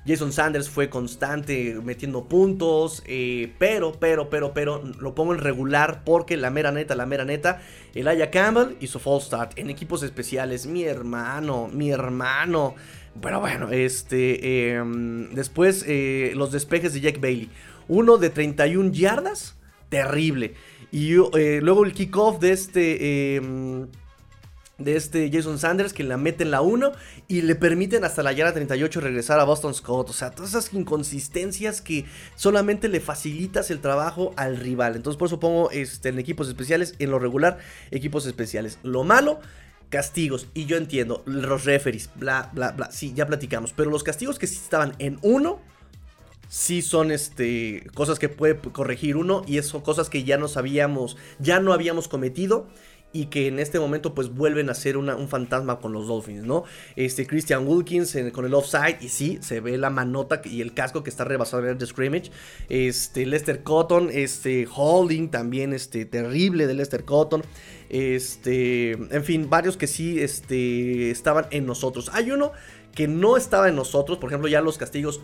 Jason 0.06 0.32
Sanders 0.32 0.70
fue 0.70 0.88
constante 0.88 1.78
metiendo 1.84 2.24
puntos, 2.24 3.02
eh, 3.06 3.52
pero, 3.58 3.92
pero, 3.92 4.30
pero, 4.30 4.54
pero 4.54 4.82
lo 4.98 5.14
pongo 5.14 5.34
en 5.34 5.40
regular 5.40 6.02
porque 6.04 6.36
la 6.36 6.50
mera 6.50 6.72
neta, 6.72 6.94
la 6.94 7.04
mera 7.04 7.24
neta, 7.24 7.60
Elijah 7.94 8.30
Campbell 8.30 8.76
hizo 8.80 8.98
false 8.98 9.26
start 9.26 9.58
en 9.58 9.68
equipos 9.68 10.02
especiales, 10.02 10.66
mi 10.66 10.84
hermano, 10.84 11.68
mi 11.72 11.90
hermano. 11.90 12.74
Pero 13.20 13.40
bueno, 13.40 13.70
este, 13.70 14.72
em, 14.72 15.34
después 15.34 15.84
eh, 15.86 16.32
los 16.34 16.52
despejes 16.52 16.94
de 16.94 17.00
Jack 17.00 17.20
Bailey, 17.20 17.50
uno 17.88 18.16
de 18.16 18.30
31 18.30 18.92
yardas 18.92 19.56
terrible. 19.90 20.54
Y 20.92 21.14
eh, 21.14 21.60
luego 21.62 21.84
el 21.84 21.92
kickoff 21.92 22.40
de 22.40 22.52
este. 22.52 23.42
De 24.80 24.96
este 24.96 25.30
Jason 25.32 25.58
Sanders 25.58 25.92
que 25.92 26.02
la 26.02 26.16
mete 26.16 26.42
en 26.42 26.50
la 26.50 26.60
1 26.60 26.92
y 27.28 27.42
le 27.42 27.54
permiten 27.54 28.04
hasta 28.04 28.22
la 28.22 28.32
yarda 28.32 28.54
38 28.54 29.00
regresar 29.00 29.38
a 29.38 29.44
Boston 29.44 29.74
Scott. 29.74 30.10
O 30.10 30.12
sea, 30.12 30.30
todas 30.30 30.50
esas 30.50 30.72
inconsistencias 30.74 31.80
que 31.80 32.06
solamente 32.34 32.88
le 32.88 33.00
facilitas 33.00 33.70
el 33.70 33.80
trabajo 33.80 34.32
al 34.36 34.56
rival. 34.56 34.96
Entonces, 34.96 35.18
por 35.18 35.26
eso 35.26 35.38
pongo 35.40 35.70
este, 35.70 36.08
en 36.08 36.18
equipos 36.18 36.48
especiales, 36.48 36.94
en 36.98 37.10
lo 37.10 37.18
regular, 37.18 37.58
equipos 37.90 38.26
especiales. 38.26 38.78
Lo 38.82 39.04
malo, 39.04 39.40
castigos. 39.90 40.46
Y 40.54 40.66
yo 40.66 40.76
entiendo, 40.76 41.22
los 41.26 41.64
referees, 41.64 42.10
bla, 42.14 42.50
bla, 42.52 42.72
bla. 42.72 42.90
Sí, 42.90 43.12
ya 43.14 43.26
platicamos. 43.26 43.72
Pero 43.72 43.90
los 43.90 44.02
castigos 44.02 44.38
que 44.38 44.46
sí 44.46 44.56
estaban 44.56 44.94
en 44.98 45.18
1 45.22 45.70
sí 46.50 46.82
son 46.82 47.12
este 47.12 47.86
cosas 47.94 48.18
que 48.18 48.28
puede 48.28 48.56
corregir 48.56 49.16
uno 49.16 49.44
y 49.46 49.58
eso 49.58 49.84
cosas 49.84 50.10
que 50.10 50.24
ya 50.24 50.36
no 50.36 50.48
sabíamos, 50.48 51.16
ya 51.38 51.60
no 51.60 51.72
habíamos 51.72 52.08
cometido 52.08 52.66
y 53.12 53.26
que 53.26 53.48
en 53.48 53.58
este 53.58 53.80
momento 53.80 54.14
pues 54.14 54.28
vuelven 54.32 54.70
a 54.70 54.74
ser 54.74 54.96
una- 54.96 55.16
un 55.16 55.28
fantasma 55.28 55.80
con 55.80 55.92
los 55.92 56.06
Dolphins, 56.06 56.44
¿no? 56.44 56.62
Este 56.94 57.26
Christian 57.26 57.66
Wilkins 57.66 58.14
en- 58.14 58.30
con 58.30 58.44
el 58.44 58.54
offside 58.54 58.98
y 59.00 59.08
sí, 59.08 59.38
se 59.42 59.60
ve 59.60 59.76
la 59.78 59.90
manota 59.90 60.40
y 60.44 60.60
el 60.60 60.74
casco 60.74 61.02
que 61.02 61.10
está 61.10 61.24
rebasado 61.24 61.68
el 61.68 61.86
scrimmage. 61.86 62.30
Este 62.68 63.26
Lester 63.26 63.62
Cotton, 63.64 64.10
este 64.12 64.68
Holding 64.72 65.28
también 65.30 65.72
este 65.72 66.04
terrible 66.04 66.66
de 66.68 66.74
Lester 66.74 67.04
Cotton. 67.04 67.42
Este, 67.88 68.92
en 68.92 69.24
fin, 69.24 69.50
varios 69.50 69.76
que 69.76 69.86
sí 69.88 70.20
este 70.20 71.10
estaban 71.10 71.46
en 71.50 71.66
nosotros. 71.66 72.10
Hay 72.12 72.30
uno 72.30 72.52
que 72.94 73.08
no 73.08 73.36
estaba 73.36 73.68
en 73.68 73.76
nosotros, 73.76 74.18
por 74.18 74.30
ejemplo, 74.30 74.48
ya 74.48 74.60
los 74.60 74.78
castigos 74.78 75.20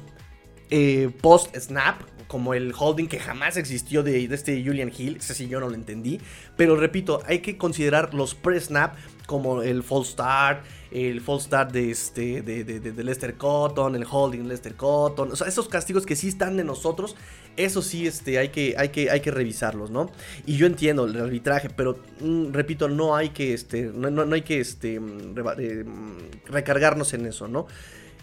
eh, 0.70 1.11
post-snap, 1.22 2.01
como 2.27 2.55
el 2.55 2.72
holding 2.77 3.07
que 3.07 3.18
jamás 3.18 3.57
existió 3.57 4.03
de, 4.03 4.24
este 4.24 4.62
Julian 4.64 4.91
Hill, 4.97 5.16
ese 5.16 5.35
sí 5.35 5.49
yo 5.49 5.61
no 5.61 5.68
lo 5.68 5.74
entendí, 5.74 6.20
pero 6.57 6.77
repito, 6.77 7.22
hay 7.27 7.39
que 7.41 7.57
considerar 7.57 8.14
los 8.14 8.35
pre-snap 8.35 8.97
como 9.27 9.62
el 9.62 9.83
false 9.83 10.12
start, 10.12 10.64
el 10.93 11.20
false 11.20 11.47
start 11.47 11.72
de, 11.72 11.91
este, 11.91 12.43
de, 12.43 12.62
de- 12.64 12.81
de- 12.81 13.05
Lester 13.05 13.35
Cotton, 13.37 13.97
el 13.97 14.05
holding 14.09 14.47
Lester 14.49 14.74
Cotton, 14.74 15.33
o 15.33 15.37
sea, 15.37 15.47
esos 15.49 15.68
castigos 15.68 16.07
que 16.07 16.14
sí 16.16 16.29
están 16.29 16.57
de 16.57 16.64
nosotros, 16.64 17.16
eso 17.57 17.83
sí 17.83 18.07
este, 18.07 18.39
hay, 18.39 18.51
que, 18.51 18.74
hay, 18.79 18.91
que, 18.91 19.11
hay 19.11 19.20
que 19.20 19.31
revisarlos, 19.31 19.91
¿no? 19.91 20.11
Y 20.47 20.57
yo 20.57 20.66
entiendo 20.66 21.07
el 21.07 21.16
arbitraje, 21.20 21.70
pero 21.70 21.99
mm, 22.20 22.53
repito, 22.53 22.89
no 22.89 23.16
hay 23.16 23.31
que, 23.31 23.53
este, 23.55 23.83
no, 23.95 24.11
no- 24.11 24.24
no 24.27 24.35
hay 24.35 24.43
que 24.43 24.61
este, 24.61 25.01
mm, 25.01 25.35
eh, 25.59 25.85
mm, 25.85 26.18
recargarnos 26.53 27.12
en 27.14 27.27
eso, 27.27 27.49
¿no? 27.49 27.66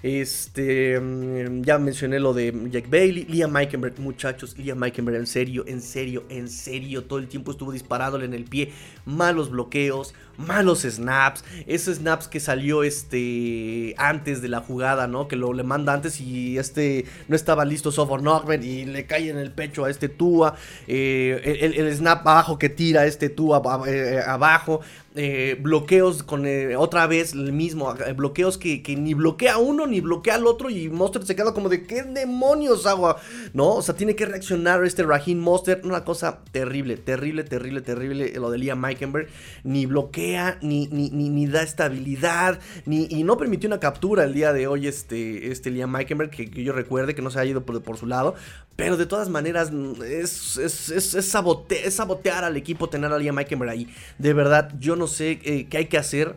Este, 0.03 0.99
mm, 0.99 1.63
ya 1.63 1.79
mencioné 1.79 2.19
lo 2.19 2.33
de 2.33 2.53
Jack 2.69 2.89
Bailey, 2.89 3.23
Liam 3.23 3.51
Meikenberg, 3.51 3.97
muchachos, 4.01 4.57
Liam 4.57 4.77
Meikenberg, 4.77 5.15
en 5.15 5.27
serio, 5.27 5.63
en 5.65 5.81
serio, 5.81 6.25
en 6.27 6.49
serio, 6.49 7.05
todo 7.05 7.19
el 7.19 7.29
tiempo 7.29 7.51
estuvo 7.51 7.71
disparándole 7.71 8.25
en 8.25 8.33
el 8.33 8.43
pie, 8.43 8.73
malos 9.05 9.49
bloqueos, 9.49 10.13
malos 10.37 10.81
snaps, 10.81 11.45
esos 11.67 11.97
snaps 11.97 12.27
que 12.27 12.41
salió 12.41 12.83
este 12.83 13.95
antes 13.97 14.41
de 14.41 14.49
la 14.49 14.59
jugada, 14.59 15.07
¿no? 15.07 15.27
Que 15.27 15.35
lo 15.35 15.53
le 15.53 15.63
manda 15.63 15.93
antes 15.93 16.19
y 16.19 16.57
este 16.57 17.05
no 17.27 17.35
estaba 17.35 17.63
listo 17.63 17.91
Sofort 17.91 18.23
Norman 18.23 18.63
y 18.63 18.85
le 18.85 19.05
cae 19.05 19.29
en 19.29 19.37
el 19.37 19.51
pecho 19.51 19.85
a 19.85 19.89
este 19.89 20.09
Tua, 20.09 20.55
eh, 20.87 21.73
el, 21.77 21.95
snap 21.95 22.27
abajo 22.27 22.57
que 22.57 22.69
tira 22.69 23.05
este 23.05 23.29
Tua 23.29 23.61
eh, 23.87 24.21
abajo, 24.25 24.81
eh, 25.15 25.57
bloqueos 25.59 26.23
con 26.23 26.47
eh, 26.47 26.75
otra 26.75 27.05
vez 27.05 27.33
el 27.33 27.53
mismo, 27.53 27.93
eh, 27.95 28.13
bloqueos 28.13 28.57
que, 28.57 28.81
que 28.81 28.95
ni 28.95 29.13
bloquea 29.13 29.57
uno 29.57 29.85
ni 29.85 30.01
bloquea 30.01 30.35
al 30.35 30.47
otro 30.47 30.71
y 30.71 30.89
Monster 30.89 31.23
se 31.23 31.35
queda 31.35 31.53
como 31.53 31.69
de 31.69 31.85
¿qué 31.85 32.03
demonios 32.03 32.87
hago? 32.87 33.15
¿No? 33.53 33.75
O 33.75 33.81
sea, 33.81 33.95
tiene 33.95 34.15
que 34.15 34.25
reaccionar 34.25 34.83
este 34.83 35.03
Raheem 35.03 35.37
Monster, 35.37 35.81
una 35.83 36.03
cosa 36.03 36.39
terrible, 36.51 36.97
terrible, 36.97 37.43
terrible, 37.43 37.81
terrible 37.81 38.33
lo 38.39 38.49
de 38.49 38.57
Liam 38.57 38.79
Meikenberg, 38.79 39.27
ni 39.63 39.85
bloquea, 39.85 40.57
ni, 40.61 40.87
ni, 40.87 41.09
ni, 41.11 41.29
ni 41.29 41.45
da 41.45 41.61
estabilidad, 41.61 42.59
ni, 42.85 43.07
y 43.09 43.23
no 43.23 43.37
permitió 43.37 43.67
una 43.67 43.79
captura 43.79 44.23
el 44.23 44.33
día 44.33 44.51
de 44.51 44.67
hoy 44.67 44.87
este, 44.87 45.51
este 45.51 45.69
Liam 45.69 45.91
Meikenberg, 45.91 46.31
que, 46.31 46.49
que 46.49 46.63
yo 46.63 46.73
recuerde 46.73 47.13
que 47.13 47.21
no 47.21 47.29
se 47.29 47.39
ha 47.39 47.45
ido 47.45 47.65
por, 47.65 47.81
por 47.83 47.97
su 47.97 48.07
lado, 48.07 48.35
pero 48.75 48.97
de 48.97 49.05
todas 49.05 49.29
maneras 49.29 49.71
mm, 49.71 50.01
es, 50.03 50.57
es, 50.57 50.89
es, 50.89 51.13
es 51.13 51.31
es 51.73 51.93
sabotear 51.95 52.43
al 52.43 52.57
equipo 52.57 52.89
tener 52.89 53.11
a 53.11 53.17
Liam 53.17 53.35
Meikenberg 53.35 53.71
ahí. 53.71 53.87
De 54.17 54.33
verdad, 54.33 54.71
yo 54.79 54.95
no 54.95 55.07
sé 55.07 55.39
eh, 55.43 55.67
qué 55.69 55.77
hay 55.77 55.85
que 55.85 55.97
hacer 55.97 56.35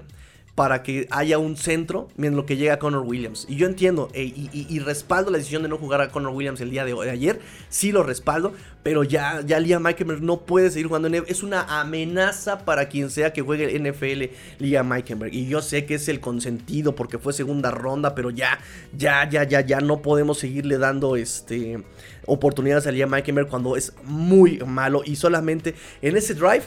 para 0.56 0.82
que 0.82 1.06
haya 1.10 1.36
un 1.38 1.58
centro 1.58 2.08
en 2.16 2.34
lo 2.34 2.46
que 2.46 2.56
llega 2.56 2.78
Connor 2.78 3.02
Williams. 3.02 3.44
Y 3.46 3.56
yo 3.56 3.66
entiendo 3.66 4.08
eh, 4.14 4.32
y, 4.34 4.78
respaldo 4.78 5.30
la 5.30 5.36
decisión 5.36 5.62
de 5.62 5.68
no 5.68 5.76
jugar 5.76 6.00
a 6.00 6.08
Connor 6.08 6.32
Williams 6.32 6.62
el 6.62 6.70
día 6.70 6.86
de, 6.86 6.94
ayer. 7.10 7.40
Sí 7.68 7.92
lo 7.92 8.02
respaldo, 8.02 8.54
pero 8.82 9.04
ya, 9.04 9.42
ya 9.44 9.60
Liam 9.60 9.82
Meikenberg 9.82 10.22
no 10.22 10.40
puede 10.46 10.70
seguir 10.70 10.86
jugando. 10.86 11.08
Es 11.08 11.42
una 11.42 11.80
amenaza 11.80 12.64
para 12.64 12.88
quien 12.88 13.10
sea 13.10 13.34
que 13.34 13.42
juegue 13.42 13.78
NFL 13.78 14.34
Liam 14.64 14.88
Meikenberg. 14.88 15.34
Y 15.34 15.46
yo 15.46 15.60
sé 15.60 15.84
que 15.84 15.96
es 15.96 16.08
el 16.08 16.20
consentido 16.20 16.94
porque 16.94 17.18
fue 17.18 17.34
segunda 17.34 17.70
ronda, 17.70 18.14
pero 18.14 18.30
ya, 18.30 18.58
ya, 18.96 19.28
ya, 19.28 19.44
ya, 19.44 19.60
ya 19.60 19.80
no 19.80 20.00
podemos 20.00 20.38
seguirle 20.38 20.78
dando 20.78 21.16
este 21.16 21.84
oportunidades 22.26 22.86
a 22.86 22.92
Liam 22.92 23.10
Meikenberg 23.10 23.48
cuando 23.48 23.76
es 23.76 23.92
muy 24.04 24.58
malo 24.66 25.02
y 25.04 25.16
solamente 25.16 25.74
en 26.02 26.16
ese 26.16 26.34
drive 26.34 26.64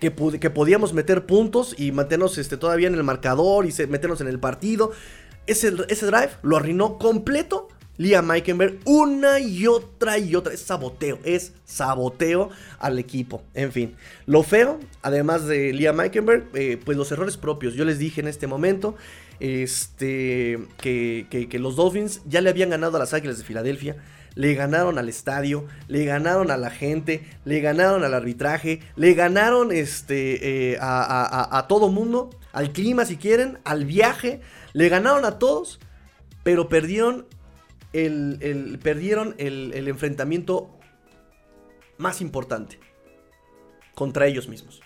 que, 0.00 0.12
que 0.40 0.50
podíamos 0.50 0.92
meter 0.92 1.26
puntos 1.26 1.74
y 1.78 1.92
mantenernos 1.92 2.38
este, 2.38 2.56
todavía 2.56 2.88
en 2.88 2.94
el 2.94 3.04
marcador 3.04 3.66
y 3.66 3.72
meternos 3.88 4.20
en 4.20 4.28
el 4.28 4.38
partido. 4.38 4.92
Ese, 5.46 5.72
ese 5.88 6.06
drive 6.06 6.30
lo 6.42 6.56
arruinó 6.56 6.98
completo 6.98 7.68
Liam 7.96 8.26
Meikenberg 8.26 8.78
una 8.84 9.40
y 9.40 9.66
otra 9.66 10.18
y 10.18 10.36
otra. 10.36 10.52
Es 10.54 10.60
saboteo, 10.60 11.18
es 11.24 11.52
saboteo 11.64 12.50
al 12.78 12.98
equipo. 13.00 13.42
En 13.54 13.72
fin, 13.72 13.96
lo 14.26 14.44
feo, 14.44 14.78
además 15.02 15.46
de 15.46 15.72
Liam 15.72 15.96
Meikenberg, 15.96 16.44
eh, 16.54 16.78
pues 16.84 16.96
los 16.96 17.10
errores 17.10 17.36
propios. 17.36 17.74
Yo 17.74 17.84
les 17.84 17.98
dije 17.98 18.20
en 18.20 18.28
este 18.28 18.46
momento 18.46 18.94
este, 19.40 20.58
que, 20.80 21.26
que- 21.30 21.48
que 21.48 21.58
los 21.58 21.76
Dolphins 21.76 22.20
ya 22.26 22.40
le 22.40 22.50
habían 22.50 22.70
ganado 22.70 22.96
a 22.96 23.00
las 23.00 23.14
Águilas 23.14 23.38
de 23.38 23.44
Filadelfia 23.44 23.96
le 24.38 24.54
ganaron 24.54 24.98
al 24.98 25.08
estadio, 25.08 25.66
le 25.88 26.04
ganaron 26.04 26.52
a 26.52 26.56
la 26.56 26.70
gente, 26.70 27.26
le 27.44 27.58
ganaron 27.60 28.04
al 28.04 28.14
arbitraje, 28.14 28.78
le 28.94 29.14
ganaron 29.14 29.72
este, 29.72 30.74
eh, 30.74 30.78
a, 30.80 31.66
todo 31.68 31.88
mundo, 31.88 32.30
al 32.52 32.70
clima 32.70 33.04
si 33.04 33.16
quieren, 33.16 33.58
al 33.64 33.84
viaje, 33.84 34.40
le 34.74 34.88
ganaron 34.88 35.24
a 35.24 35.40
todos, 35.40 35.80
pero 36.44 36.68
perdieron 36.68 37.26
el, 37.92 38.78
perdieron 38.80 39.34
el 39.38 39.88
enfrentamiento 39.88 40.70
más 41.96 42.20
importante 42.20 42.78
contra 43.96 44.28
ellos 44.28 44.48
mismos. 44.48 44.82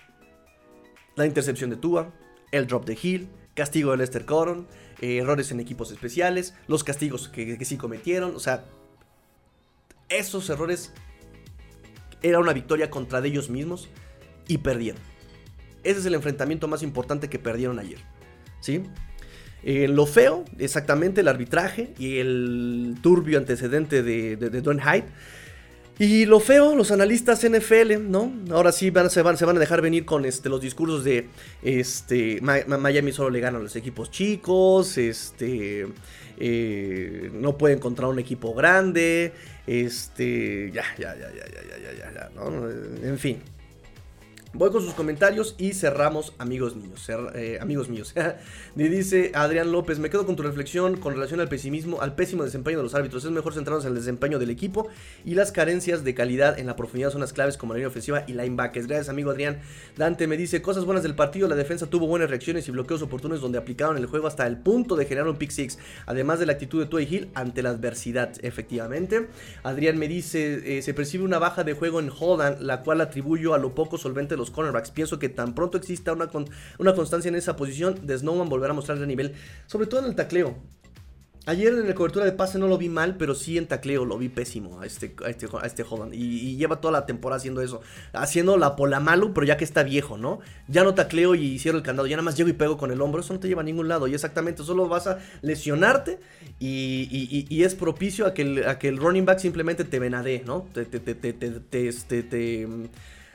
La 1.15 1.27
intercepción 1.27 1.69
de 1.69 1.75
Tua, 1.75 2.11
el 2.51 2.65
drop 2.65 2.85
de 2.85 2.97
Hill, 2.99 3.29
castigo 3.53 3.91
de 3.91 3.97
Lester 3.97 4.25
Coron, 4.25 4.65
eh, 4.99 5.17
errores 5.17 5.51
en 5.51 5.59
equipos 5.59 5.91
especiales, 5.91 6.55
los 6.65 6.83
castigos 6.83 7.29
que, 7.29 7.55
que 7.55 7.65
sí 7.65 7.77
cometieron, 7.77 8.35
o 8.35 8.39
sea, 8.39 8.65
esos 10.17 10.49
errores 10.49 10.91
era 12.21 12.39
una 12.39 12.53
victoria 12.53 12.89
contra 12.89 13.21
de 13.21 13.29
ellos 13.29 13.49
mismos 13.49 13.89
y 14.47 14.59
perdieron. 14.59 15.01
Ese 15.83 15.99
es 15.99 16.05
el 16.05 16.15
enfrentamiento 16.15 16.67
más 16.67 16.81
importante 16.83 17.29
que 17.29 17.39
perdieron 17.39 17.79
ayer. 17.79 17.99
¿sí? 18.61 18.83
Eh, 19.63 19.87
lo 19.87 20.05
feo, 20.05 20.45
exactamente, 20.57 21.21
el 21.21 21.27
arbitraje 21.27 21.93
y 21.99 22.19
el 22.19 22.95
turbio 23.01 23.37
antecedente 23.37 24.03
de, 24.03 24.35
de, 24.37 24.49
de 24.49 24.61
Hyde. 24.61 25.05
Y 25.99 26.25
lo 26.25 26.39
feo, 26.39 26.75
los 26.75 26.91
analistas 26.91 27.47
NFL, 27.47 28.09
¿no? 28.09 28.33
Ahora 28.49 28.71
sí 28.71 28.89
van, 28.89 29.11
se, 29.11 29.21
van, 29.21 29.37
se 29.37 29.45
van 29.45 29.57
a 29.57 29.59
dejar 29.59 29.81
venir 29.81 30.05
con 30.05 30.25
este, 30.25 30.49
los 30.49 30.59
discursos 30.59 31.03
de 31.03 31.29
este, 31.61 32.41
Miami 32.41 33.11
solo 33.11 33.29
le 33.29 33.39
gana 33.39 33.59
a 33.59 33.61
los 33.61 33.75
equipos 33.75 34.09
chicos, 34.09 34.97
este, 34.97 35.85
eh, 36.39 37.29
no 37.33 37.59
puede 37.59 37.75
encontrar 37.75 38.09
un 38.09 38.17
equipo 38.17 38.55
grande, 38.55 39.33
este, 39.67 40.71
ya, 40.71 40.83
ya, 40.97 41.15
ya, 41.15 41.29
ya, 41.31 41.45
ya, 41.47 41.77
ya, 41.77 41.91
ya, 41.93 42.11
ya, 42.11 42.29
¿no? 42.35 42.69
En 42.69 43.17
fin, 43.17 43.41
Voy 44.55 44.69
con 44.69 44.83
sus 44.83 44.93
comentarios 44.93 45.55
y 45.57 45.73
cerramos, 45.73 46.33
amigos 46.37 46.75
míos. 46.75 47.09
Eh, 47.33 47.57
amigos 47.59 47.89
míos. 47.89 48.13
y 48.75 48.83
dice 48.83 49.31
Adrián 49.33 49.71
López: 49.71 49.97
Me 49.97 50.11
quedo 50.11 50.27
con 50.27 50.35
tu 50.35 50.43
reflexión 50.43 50.97
con 50.97 51.15
relación 51.15 51.39
al 51.39 51.49
pesimismo, 51.49 52.01
al 52.03 52.13
pésimo 52.13 52.43
desempeño 52.43 52.77
de 52.77 52.83
los 52.83 52.93
árbitros. 52.93 53.25
Es 53.25 53.31
mejor 53.31 53.55
centrarnos 53.55 53.83
en 53.85 53.93
el 53.93 53.97
desempeño 53.97 54.37
del 54.37 54.51
equipo 54.51 54.89
y 55.25 55.33
las 55.33 55.51
carencias 55.51 56.03
de 56.03 56.13
calidad 56.13 56.59
en 56.59 56.67
la 56.67 56.75
profundidad 56.75 57.09
son 57.09 57.21
las 57.21 57.33
claves 57.33 57.57
como 57.57 57.73
la 57.73 57.77
línea 57.77 57.87
ofensiva 57.87 58.25
y 58.27 58.33
linebackers. 58.33 58.85
Gracias, 58.85 59.09
amigo 59.09 59.31
Adrián. 59.31 59.59
Dante 59.97 60.27
me 60.27 60.37
dice: 60.37 60.61
Cosas 60.61 60.85
buenas 60.85 61.01
del 61.01 61.15
partido. 61.15 61.47
La 61.47 61.55
defensa 61.55 61.87
tuvo 61.87 62.05
buenas 62.05 62.29
reacciones 62.29 62.67
y 62.67 62.71
bloqueos 62.71 63.01
oportunos 63.01 63.41
donde 63.41 63.57
aplicaron 63.57 63.97
el 63.97 64.05
juego 64.05 64.27
hasta 64.27 64.45
el 64.45 64.57
punto 64.59 64.95
de 64.95 65.05
generar 65.05 65.27
un 65.29 65.37
pick 65.37 65.49
six. 65.49 65.79
Además 66.05 66.39
de 66.39 66.45
la 66.45 66.53
actitud 66.53 66.79
de 66.79 66.85
Toy 66.85 67.07
Hill 67.09 67.31
ante 67.33 67.63
la 67.63 67.71
adversidad, 67.71 68.33
efectivamente. 68.43 69.29
Adrián 69.63 69.97
me 69.97 70.07
dice: 70.07 70.77
eh, 70.77 70.83
Se 70.83 70.93
percibe 70.93 71.23
una 71.23 71.39
baja 71.39 71.63
de 71.63 71.73
juego 71.73 71.99
en 71.99 72.11
Holland, 72.15 72.61
la 72.61 72.83
cual 72.83 73.01
atribuyo 73.01 73.55
a 73.55 73.57
lo 73.57 73.73
poco 73.73 73.97
solvente 73.97 74.35
de 74.35 74.37
los 74.37 74.42
cornerbacks. 74.51 74.91
Pienso 74.91 75.19
que 75.19 75.29
tan 75.29 75.55
pronto 75.55 75.77
exista 75.77 76.13
una, 76.13 76.29
una 76.77 76.95
constancia 76.95 77.29
en 77.29 77.35
esa 77.35 77.55
posición, 77.55 77.99
de 78.03 78.17
Snowman 78.17 78.49
volverá 78.49 78.71
a 78.71 78.75
mostrar 78.75 78.97
el 78.97 79.07
nivel, 79.07 79.33
sobre 79.67 79.87
todo 79.87 80.01
en 80.01 80.07
el 80.07 80.15
tacleo. 80.15 80.55
Ayer 81.45 81.73
en 81.73 81.89
la 81.89 81.93
cobertura 81.93 82.23
de 82.23 82.31
pase 82.31 82.57
no 82.57 82.69
lo 82.69 82.77
vi 82.77 82.87
mal, 82.87 83.17
pero 83.17 83.35
sí 83.35 83.57
en 83.57 83.67
tacleo 83.67 84.05
lo 84.05 84.17
vi 84.17 84.29
pésimo 84.29 84.79
a 84.79 84.85
este, 84.85 85.13
a 85.25 85.29
este, 85.29 85.47
este 85.65 85.83
Holland. 85.87 86.13
Y, 86.13 86.55
lleva 86.55 86.79
toda 86.79 86.93
la 86.93 87.05
temporada 87.05 87.37
haciendo 87.37 87.61
eso. 87.61 87.81
Haciendo 88.13 88.57
la 88.57 88.77
pola 88.77 89.01
malo, 89.01 89.33
pero 89.33 89.45
ya 89.45 89.57
que 89.57 89.65
está 89.65 89.83
viejo, 89.83 90.17
¿no? 90.17 90.39
Ya 90.69 90.85
no 90.85 90.93
tacleo 90.93 91.35
y 91.35 91.59
cierro 91.59 91.77
el 91.77 91.83
candado. 91.83 92.07
Ya 92.07 92.15
nada 92.15 92.23
más 92.23 92.37
llego 92.37 92.49
y 92.49 92.53
pego 92.53 92.77
con 92.77 92.91
el 92.91 93.01
hombro. 93.01 93.19
Eso 93.19 93.33
no 93.33 93.41
te 93.41 93.49
lleva 93.49 93.61
a 93.61 93.65
ningún 93.65 93.89
lado. 93.89 94.07
Y 94.07 94.13
exactamente, 94.13 94.63
solo 94.63 94.87
vas 94.87 95.07
a 95.07 95.19
lesionarte. 95.41 96.19
Y, 96.61 97.61
es 97.61 97.75
propicio 97.75 98.25
a 98.25 98.33
que, 98.33 98.43
el, 98.43 98.65
a 98.65 98.79
que 98.79 98.87
el 98.87 98.97
running 98.97 99.25
back 99.25 99.39
simplemente 99.39 99.83
te 99.83 99.99
venade, 99.99 100.43
¿no? 100.45 100.65
Te, 100.73 100.85
te, 100.85 101.01
te, 101.01 101.13
te, 101.13 101.33
te, 101.33 101.51
te, 101.51 102.23
te 102.23 102.67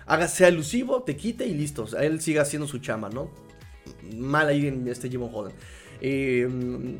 hágase 0.08 0.48
elusivo, 0.48 1.02
te 1.02 1.16
quite 1.16 1.46
y 1.46 1.54
listo. 1.54 1.84
O 1.84 1.86
sea, 1.86 2.02
él 2.02 2.20
siga 2.20 2.42
haciendo 2.42 2.66
su 2.66 2.78
chama, 2.78 3.08
¿no? 3.10 3.30
Mal 4.16 4.48
ahí 4.48 4.66
en 4.66 4.88
este 4.88 5.08
Jimon 5.08 5.30
Holland. 5.32 5.54
Eh, 6.00 6.48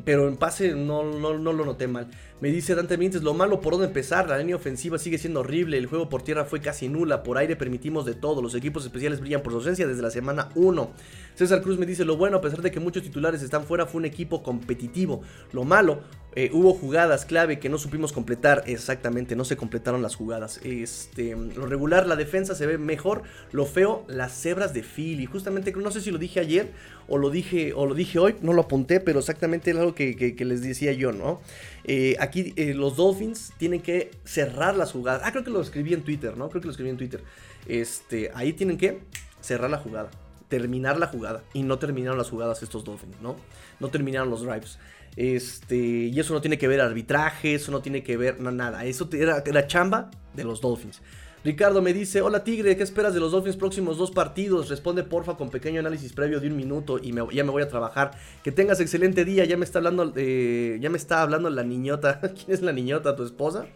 pero 0.03 0.27
en 0.27 0.37
pase 0.37 0.73
no, 0.73 1.03
no, 1.03 1.37
no, 1.37 1.53
lo 1.53 1.65
noté 1.65 1.87
mal. 1.87 2.09
Me 2.41 2.49
dice 2.49 2.73
Dante 2.73 2.97
Mintes, 2.97 3.21
lo 3.21 3.33
malo 3.33 3.59
por 3.59 3.73
dónde 3.73 3.87
empezar, 3.87 4.29
la 4.29 4.37
línea 4.37 4.55
ofensiva 4.55 4.97
sigue 4.97 5.17
siendo 5.17 5.41
horrible, 5.41 5.77
el 5.77 5.87
juego 5.87 6.07
por 6.07 6.21
tierra 6.21 6.45
fue 6.45 6.61
casi 6.61 6.87
nula, 6.87 7.21
por 7.21 7.37
aire 7.37 7.57
permitimos 7.57 8.05
de 8.05 8.13
todo, 8.13 8.41
los 8.41 8.55
equipos 8.55 8.85
especiales 8.85 9.19
brillan 9.19 9.41
por 9.41 9.51
su 9.51 9.57
ausencia 9.57 9.85
desde 9.85 10.01
la 10.01 10.09
semana 10.09 10.49
1. 10.55 10.89
César 11.35 11.61
Cruz 11.61 11.77
me 11.77 11.85
dice, 11.85 12.05
lo 12.05 12.15
bueno, 12.15 12.37
a 12.37 12.41
pesar 12.41 12.61
de 12.61 12.71
que 12.71 12.79
muchos 12.79 13.03
titulares 13.03 13.41
están 13.41 13.65
fuera, 13.65 13.85
fue 13.85 13.99
un 13.99 14.05
equipo 14.05 14.41
competitivo. 14.41 15.21
Lo 15.51 15.63
malo, 15.65 15.99
eh, 16.35 16.49
hubo 16.53 16.73
jugadas 16.73 17.25
clave 17.25 17.59
que 17.59 17.69
no 17.69 17.77
supimos 17.77 18.13
completar, 18.13 18.63
exactamente, 18.67 19.35
no 19.35 19.43
se 19.43 19.57
completaron 19.57 20.01
las 20.01 20.15
jugadas. 20.15 20.61
Este, 20.63 21.35
lo 21.35 21.65
regular, 21.65 22.07
la 22.07 22.15
defensa 22.15 22.55
se 22.55 22.65
ve 22.65 22.77
mejor, 22.77 23.23
lo 23.51 23.65
feo, 23.65 24.05
las 24.07 24.33
cebras 24.33 24.73
de 24.73 24.83
Philly. 24.83 25.25
Justamente, 25.25 25.73
no 25.73 25.91
sé 25.91 26.01
si 26.01 26.11
lo 26.11 26.17
dije 26.17 26.39
ayer 26.39 26.71
o 27.09 27.17
lo 27.17 27.29
dije, 27.29 27.73
o 27.73 27.85
lo 27.85 27.95
dije 27.95 28.19
hoy, 28.19 28.35
no 28.41 28.53
lo 28.53 28.61
apunté, 28.61 28.99
pero 28.99 29.19
exactamente 29.19 29.71
es 29.71 29.77
algo 29.77 29.95
que, 29.95 30.35
les 30.37 30.61
decía 30.61 30.93
yo, 30.93 31.11
¿no? 31.11 31.41
Eh, 31.83 32.15
aquí 32.19 32.53
eh, 32.55 32.73
los 32.73 32.95
Dolphins 32.95 33.51
tienen 33.57 33.81
que 33.81 34.11
cerrar 34.23 34.77
las 34.77 34.91
jugadas. 34.91 35.23
Ah, 35.25 35.31
creo 35.31 35.43
que 35.43 35.49
lo 35.49 35.61
escribí 35.61 35.93
en 35.93 36.03
Twitter, 36.03 36.37
¿no? 36.37 36.49
Creo 36.49 36.61
que 36.61 36.67
lo 36.67 36.71
escribí 36.71 36.91
en 36.91 36.97
Twitter. 36.97 37.23
Este, 37.67 38.31
ahí 38.35 38.53
tienen 38.53 38.77
que 38.77 38.99
cerrar 39.41 39.71
la 39.71 39.77
jugada, 39.77 40.11
terminar 40.47 40.99
la 40.99 41.07
jugada. 41.07 41.43
Y 41.53 41.63
no 41.63 41.79
terminaron 41.79 42.17
las 42.17 42.29
jugadas 42.29 42.61
estos 42.61 42.83
Dolphins, 42.83 43.19
¿no? 43.21 43.35
No 43.79 43.89
terminaron 43.89 44.29
los 44.29 44.43
drives. 44.43 44.77
Este, 45.15 45.75
y 45.75 46.19
eso 46.19 46.33
no 46.33 46.41
tiene 46.41 46.57
que 46.57 46.67
ver 46.67 46.79
arbitraje, 46.79 47.55
eso 47.55 47.71
no 47.71 47.81
tiene 47.81 48.03
que 48.03 48.17
ver 48.17 48.39
nada. 48.39 48.85
Eso 48.85 49.09
era, 49.13 49.43
era 49.45 49.65
chamba 49.65 50.11
de 50.35 50.43
los 50.43 50.61
Dolphins. 50.61 51.01
Ricardo 51.43 51.81
me 51.81 51.93
dice, 51.93 52.21
hola 52.21 52.43
Tigre, 52.43 52.75
¿qué 52.75 52.83
esperas 52.83 53.13
de 53.13 53.21
los 53.21 53.31
Dolphins 53.31 53.55
próximos 53.55 53.97
dos 53.97 54.11
partidos? 54.11 54.67
Responde 54.67 55.03
porfa 55.03 55.37
con 55.37 55.49
pequeño 55.49 55.79
análisis 55.79 56.11
previo 56.11 56.41
de 56.41 56.47
un 56.47 56.57
minuto 56.57 56.99
y 56.99 57.13
ya 57.33 57.43
me 57.45 57.51
voy 57.51 57.63
a 57.63 57.69
trabajar. 57.69 58.11
Que 58.43 58.51
tengas 58.51 58.81
excelente 58.81 59.23
día, 59.23 59.45
ya 59.45 59.55
me 59.55 59.63
está 59.63 59.79
hablando, 59.79 60.11
eh, 60.17 60.77
ya 60.81 60.89
me 60.89 60.97
está 60.97 61.21
hablando 61.21 61.49
la 61.49 61.63
niñota. 61.63 62.19
¿Quién 62.21 62.47
es 62.49 62.61
la 62.61 62.73
niñota? 62.73 63.15
¿Tu 63.15 63.23
esposa? 63.23 63.67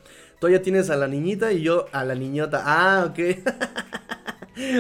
Tú 0.42 0.50
ya 0.50 0.62
tienes 0.62 0.90
a 0.90 0.98
la 0.98 1.08
niñita 1.08 1.54
y 1.54 1.62
yo 1.62 1.86
a 1.94 2.04
la 2.04 2.16
niñota. 2.16 2.64
Ah, 2.66 3.06
ok. 3.10 3.20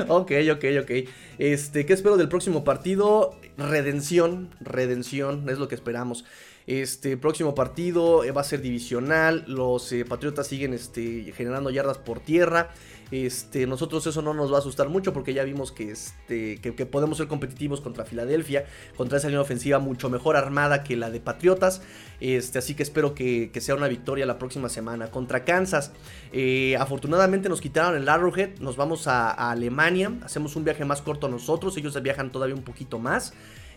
ok, 0.09 0.31
ok, 0.51 0.65
ok. 0.81 0.91
Este, 1.37 1.85
¿qué 1.85 1.93
espero 1.93 2.17
del 2.17 2.27
próximo 2.27 2.65
partido? 2.65 3.33
Redención, 3.57 4.49
redención, 4.59 5.47
es 5.49 5.57
lo 5.57 5.69
que 5.69 5.75
esperamos. 5.75 6.25
Este 6.65 7.17
próximo 7.17 7.55
partido 7.55 8.23
eh, 8.23 8.31
va 8.31 8.41
a 8.41 8.45
ser 8.45 8.61
divisional. 8.61 9.43
Los 9.47 9.91
eh, 9.91 10.05
Patriotas 10.05 10.47
siguen 10.47 10.73
este, 10.73 11.33
generando 11.35 11.69
yardas 11.69 11.97
por 11.97 12.19
tierra. 12.19 12.71
Este, 13.11 13.67
nosotros 13.67 14.07
eso 14.07 14.23
no 14.23 14.33
nos 14.33 14.51
va 14.51 14.55
a 14.55 14.59
asustar 14.59 14.89
mucho 14.89 15.13
porque 15.13 15.35
ya 15.35 15.43
vimos 15.43 15.71
que, 15.71 15.91
este, 15.91 16.59
que, 16.61 16.85
podemos 16.87 17.17
ser 17.17 17.27
competitivos 17.27 17.79
contra 17.79 18.05
Filadelfia, 18.05 18.65
contra 18.95 19.19
esa 19.19 19.27
línea 19.27 19.41
ofensiva 19.41 19.77
mucho 19.77 20.09
mejor 20.09 20.35
armada 20.35 20.83
que 20.83 20.95
la 20.95 21.11
de 21.11 21.19
Patriotas. 21.19 21.83
Este, 22.21 22.57
así 22.57 22.73
que 22.73 22.81
espero 22.81 23.13
que, 23.13 23.51
sea 23.59 23.75
una 23.75 23.87
victoria 23.87 24.25
la 24.25 24.39
próxima 24.39 24.69
semana. 24.69 25.11
Contra 25.11 25.45
Kansas, 25.45 25.91
eh, 26.31 26.75
afortunadamente 26.79 27.49
nos 27.49 27.61
quitaron 27.61 27.95
el 27.95 28.09
Arrowhead, 28.09 28.57
nos 28.59 28.77
vamos 28.77 29.05
a, 29.07 29.29
a 29.29 29.51
Alemania, 29.51 30.11
hacemos 30.23 30.55
un 30.55 30.63
viaje 30.63 30.83
más 30.83 31.01
corto 31.01 31.27
nosotros, 31.27 31.77
ellos 31.77 32.01
viajan 32.01 32.31
todavía 32.31 32.55
un 32.55 32.63
poquito 32.63 32.97
más. 32.97 33.33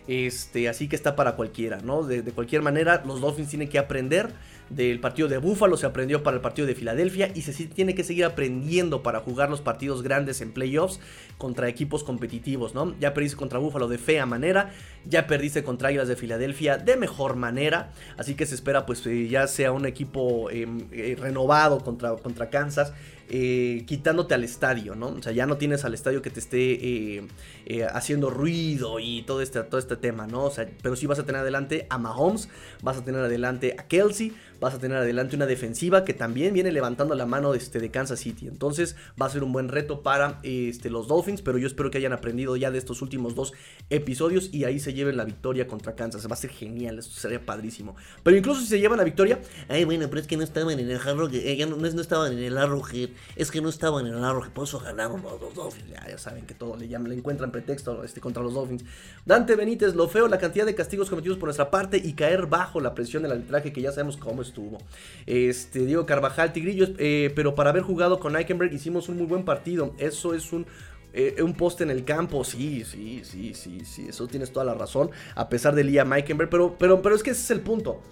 Este, 0.09 0.69
así 0.69 0.89
que 0.89 0.95
está 0.95 1.17
para 1.17 1.35
cualquiera, 1.35 1.79
¿no? 1.83 2.05
De, 2.05 2.23
cualquier 2.33 2.63
manera, 2.63 3.03
los 3.05 3.21
Dolphins 3.21 3.49
tienen 3.49 3.69
que 3.69 3.79
aprender 3.79 4.31
del 4.71 5.01
partido 5.01 5.29
de 5.29 5.39
Buffalo, 5.39 5.77
se 5.77 5.87
aprendió 5.87 6.23
para 6.23 6.37
el 6.37 6.41
partido 6.41 6.67
de 6.67 6.75
Filadelfia 6.75 7.31
y 7.35 7.43
se 7.43 7.67
tiene 7.67 7.95
que 7.95 8.05
seguir 8.05 8.25
aprendiendo 8.25 9.03
para 9.03 9.21
jugar 9.21 9.49
los 9.49 9.61
partidos 9.61 10.03
grandes 10.03 10.41
en 10.41 10.53
playoffs 10.53 11.01
contra 11.39 11.69
equipos 11.69 12.05
competitivos, 12.05 12.75
¿no? 12.75 12.95
Ya 13.01 13.15
perdiste 13.15 13.37
contra 13.37 13.59
Buffalo 13.59 13.89
de 13.89 13.99
fea 13.99 14.27
manera, 14.27 14.73
ya 15.05 15.27
perdiste 15.27 15.65
contra 15.65 15.89
Águilas 15.89 16.09
de 16.09 16.17
Filadelfia 16.17 16.79
de 16.79 16.97
mejor 16.97 17.37
manera, 17.37 17.93
así 18.17 18.35
que 18.35 18.47
se 18.47 18.55
espera 18.55 18.87
pues 18.87 19.07
eh, 19.07 19.29
ya 19.29 19.47
sea 19.47 19.73
un 19.73 19.87
equipo 19.87 20.51
em, 20.51 20.87
eh, 20.93 21.17
renovado 21.19 21.81
contra, 21.81 22.17
contra 22.17 22.51
Kansas 22.51 22.93
eh, 23.29 23.85
quitándote 23.87 24.35
al 24.35 24.45
estadio, 24.45 24.95
¿no? 24.95 25.09
O 25.09 25.23
sea, 25.23 25.33
ya 25.33 25.47
no 25.47 25.57
tienes 25.57 25.85
al 25.85 25.95
estadio 25.95 26.23
que 26.23 26.31
te 26.31 26.41
esté 26.41 26.73
eh, 26.73 27.27
eh, 27.67 27.85
haciendo 27.85 28.31
ruido 28.31 29.01
y 29.01 29.23
todo 29.23 29.43
este, 29.43 29.63
todo 29.65 29.79
este 29.79 29.97
tema, 29.97 30.27
¿no? 30.27 30.45
O 30.45 30.51
sea, 30.51 30.69
pero 30.83 30.97
sí 30.97 31.07
vas 31.07 31.19
a 31.19 31.25
tener 31.25 31.41
adelante 31.41 31.87
a 31.91 31.99
Mahomes, 31.99 32.49
vas 32.83 32.99
a 32.99 33.05
tener 33.05 33.21
adelante 33.21 33.75
a 33.79 33.85
Kelsey, 33.89 34.33
vas 34.61 34.75
a 34.75 34.79
tener 34.79 34.97
adelante 34.97 35.37
una 35.37 35.47
defensiva 35.47 36.05
que 36.05 36.15
también 36.15 36.55
viene 36.55 36.73
levantando 36.73 37.15
la 37.15 37.27
mano 37.27 37.55
este, 37.55 37.81
de 37.81 37.91
Kansas 37.91 38.21
City. 38.21 38.47
Entonces 38.47 38.97
va 39.21 39.27
a 39.27 39.31
ser 39.31 39.43
un 39.43 39.53
buen 39.53 39.69
reto 39.69 40.03
para 40.03 40.41
este, 40.43 40.91
los 40.91 41.09
Dolphins, 41.09 41.43
pero 41.43 41.59
yo 41.59 41.67
espero 41.67 41.91
que 41.91 41.99
hayan 41.99 42.13
aprendido 42.13 42.57
ya 42.57 42.71
de 42.71 42.79
estos 42.79 43.03
últimos 43.03 43.35
dos 43.35 43.53
episodios 43.91 44.51
y 44.53 44.65
ahí 44.65 44.81
se 44.81 44.95
lleven 44.95 45.17
la 45.17 45.25
victoria 45.25 45.67
contra 45.67 45.95
Kansas. 45.95 46.27
Va 46.29 46.35
a 46.35 46.37
ser 46.37 46.51
genial, 46.51 46.99
eso 46.99 47.11
sería 47.11 47.45
padrísimo. 47.45 47.97
Pero 48.23 48.37
incluso 48.37 48.61
si 48.61 48.67
se 48.67 48.81
llevan 48.81 48.99
la 48.99 49.05
victoria, 49.05 49.41
ay 49.69 49.85
bueno, 49.85 50.07
pero 50.09 50.21
es 50.21 50.27
que 50.27 50.37
no 50.37 50.45
estaban 50.45 50.79
en 50.79 50.91
el 50.91 50.97
Hard 50.97 51.35
eh, 51.35 51.67
no, 51.67 51.77
no, 51.77 52.01
estaban 52.01 52.33
en 52.33 52.39
el 52.39 52.57
Arrowhead, 52.59 53.11
es 53.35 53.51
que 53.51 53.61
no 53.61 53.69
estaban 53.69 54.07
en 54.07 54.15
el 54.15 54.25
Arrowhead, 54.25 54.53
por 54.53 54.65
eso 54.65 54.79
ganaron 54.81 55.23
los, 55.23 55.55
Dolphins. 55.55 55.91
Ya, 55.91 56.19
saben 56.19 56.47
que 56.47 56.55
todo 56.55 56.77
le, 56.77 56.87
encuentran 56.95 57.51
pretexto 57.51 58.05
este, 58.05 58.21
contra 58.21 58.43
los 58.43 58.55
Dolphins. 58.55 58.85
Dante 59.25 59.57
Benítez, 59.57 59.95
lo 59.95 60.09
feo, 60.09 60.29
la 60.29 60.39
cantidad 60.39 60.67
de 60.67 60.75
castigos 60.75 61.11
cometidos 61.11 61.39
por 61.39 61.47
nuestra 61.47 61.71
parte 61.71 62.01
y 62.03 62.13
caer 62.15 62.47
bajo 62.47 62.81
la 62.81 62.95
presión 62.95 63.23
del 63.23 63.33
arbitraje 63.33 63.73
que 63.73 63.81
ya 63.81 63.93
sabemos 63.93 64.17
cómo 64.17 64.43
estuvo. 64.43 64.79
Este, 65.27 65.87
Diego 65.87 66.07
Carvajal, 66.07 66.53
Tigrillo, 66.53 66.89
eh, 66.99 67.33
pero 67.35 67.55
para 67.55 67.71
haber 67.71 67.83
jugado 67.83 68.21
con 68.21 68.37
Eichenberg 68.37 68.73
hicimos 68.73 69.09
un 69.09 69.19
muy 69.19 69.27
buen 69.27 69.45
partido. 69.45 69.95
Eso 69.99 70.35
es 70.35 70.53
un, 70.53 70.67
eh, 71.13 71.43
un 71.43 71.55
poste 71.55 71.85
en 71.85 71.91
el 71.91 72.05
campo. 72.05 72.45
Sí, 72.45 72.85
sí, 72.85 73.23
sí, 73.25 73.55
sí, 73.55 73.85
sí, 73.85 74.07
eso 74.09 74.27
tienes 74.27 74.53
toda 74.53 74.65
la 74.65 74.75
razón. 74.75 75.11
A 75.35 75.49
pesar 75.49 75.75
de 75.75 75.85
Liam 75.85 76.13
Eichenberg, 76.13 76.51
pero, 76.51 76.77
pero, 76.79 77.03
pero 77.03 77.15
es 77.15 77.23
que 77.23 77.31
ese 77.31 77.43
es 77.43 77.51
el 77.51 77.61
punto. 77.61 78.03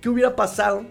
¿Qué 0.00 0.08
hubiera 0.08 0.34
pasado 0.34 0.86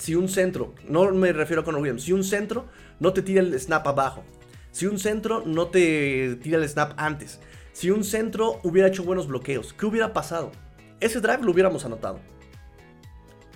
si 0.00 0.14
un 0.14 0.28
centro, 0.28 0.74
no 0.88 1.10
me 1.12 1.30
refiero 1.32 1.60
a 1.60 1.64
Conor 1.64 1.82
Williams, 1.82 2.04
si 2.04 2.12
un 2.12 2.24
centro 2.24 2.66
no 3.00 3.12
te 3.12 3.20
tira 3.20 3.42
el 3.42 3.58
snap 3.60 3.86
abajo? 3.86 4.24
Si 4.72 4.86
un 4.86 4.98
centro 4.98 5.42
no 5.44 5.68
te 5.68 6.36
tira 6.42 6.56
el 6.56 6.68
snap 6.68 6.94
antes. 6.96 7.38
Si 7.72 7.90
un 7.90 8.02
centro 8.02 8.60
hubiera 8.62 8.88
hecho 8.88 9.04
buenos 9.04 9.26
bloqueos, 9.26 9.74
¿qué 9.74 9.84
hubiera 9.84 10.12
pasado? 10.14 10.52
Ese 11.00 11.20
drive 11.20 11.42
lo 11.42 11.52
hubiéramos 11.52 11.84
anotado 11.84 12.18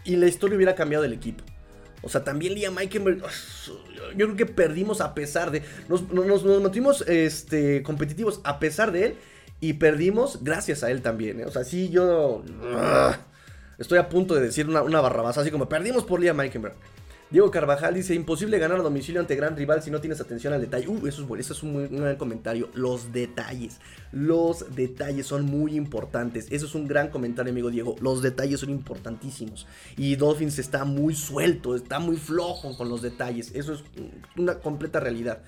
y 0.05 0.17
la 0.17 0.27
historia 0.27 0.57
hubiera 0.57 0.75
cambiado 0.75 1.03
del 1.03 1.15
equipo. 1.15 1.43
O 2.03 2.11
sea, 2.11 2.23
también 2.23 2.55
Liam 2.55 2.79
Eikenberg, 2.79 3.23
yo 4.15 4.27
creo 4.27 4.37
que 4.37 4.47
perdimos 4.47 5.01
a 5.01 5.15
pesar 5.15 5.51
de, 5.51 5.63
nos, 5.89 6.13
nos, 6.13 6.45
mantuvimos 6.45 7.01
este, 7.09 7.83
competitivos 7.83 8.43
a 8.45 8.59
pesar 8.59 8.93
de 8.93 9.07
él 9.07 9.17
Y 9.61 9.75
perdimos 9.75 10.45
gracias 10.45 10.85
a 10.85 10.91
él 10.91 11.01
también. 11.01 11.41
¿eh? 11.41 11.47
O 11.47 11.51
sea, 11.51 11.65
sí, 11.65 11.89
yo. 11.89 12.45
Estoy 13.79 13.99
a 13.99 14.09
punto 14.09 14.35
de 14.35 14.43
decir 14.43 14.68
una, 14.68 14.83
una 14.83 15.01
barrabasa, 15.01 15.41
así 15.41 15.51
como 15.51 15.68
perdimos 15.68 16.05
por 16.05 16.20
Liam 16.20 16.37
Meikenberg. 16.37 16.75
Diego 17.35 17.51
Carvajal 17.51 17.95
dice, 17.95 18.14
imposible 18.14 18.61
ganar 18.61 18.79
a 18.79 18.83
domicilio 18.83 19.20
ante 19.20 19.35
gran 19.35 19.57
rival 19.57 19.83
si 19.83 19.91
no 19.91 20.01
tienes 20.01 20.20
atención 20.20 20.53
al 20.53 20.61
detalle. 20.61 20.87
Uh, 20.87 21.07
eso 21.07 21.25
es, 21.35 21.41
eso 21.41 21.53
es 21.53 21.62
un 21.64 21.72
muy 21.72 21.89
gran 21.89 22.14
comentario. 22.14 22.68
Los 22.75 23.12
detalles. 23.12 23.81
Los 24.12 24.77
detalles 24.77 25.27
son 25.27 25.45
muy 25.45 25.75
importantes. 25.75 26.47
Eso 26.51 26.66
es 26.66 26.77
un 26.77 26.87
gran 26.87 27.09
comentario, 27.09 27.51
amigo 27.51 27.70
Diego. 27.70 27.97
Los 28.01 28.22
detalles 28.22 28.61
son 28.61 28.70
importantísimos. 28.70 29.66
Y 29.97 30.14
Dolphins 30.14 30.61
está 30.61 30.85
muy 30.85 31.16
suelto, 31.16 31.75
está 31.75 31.99
muy 31.99 32.18
flojo 32.18 32.77
con 32.77 32.89
los 32.89 33.03
detalles. 33.03 33.51
Eso 33.55 33.72
es 33.72 33.83
una 34.37 34.61
completa 34.61 35.01
realidad 35.01 35.41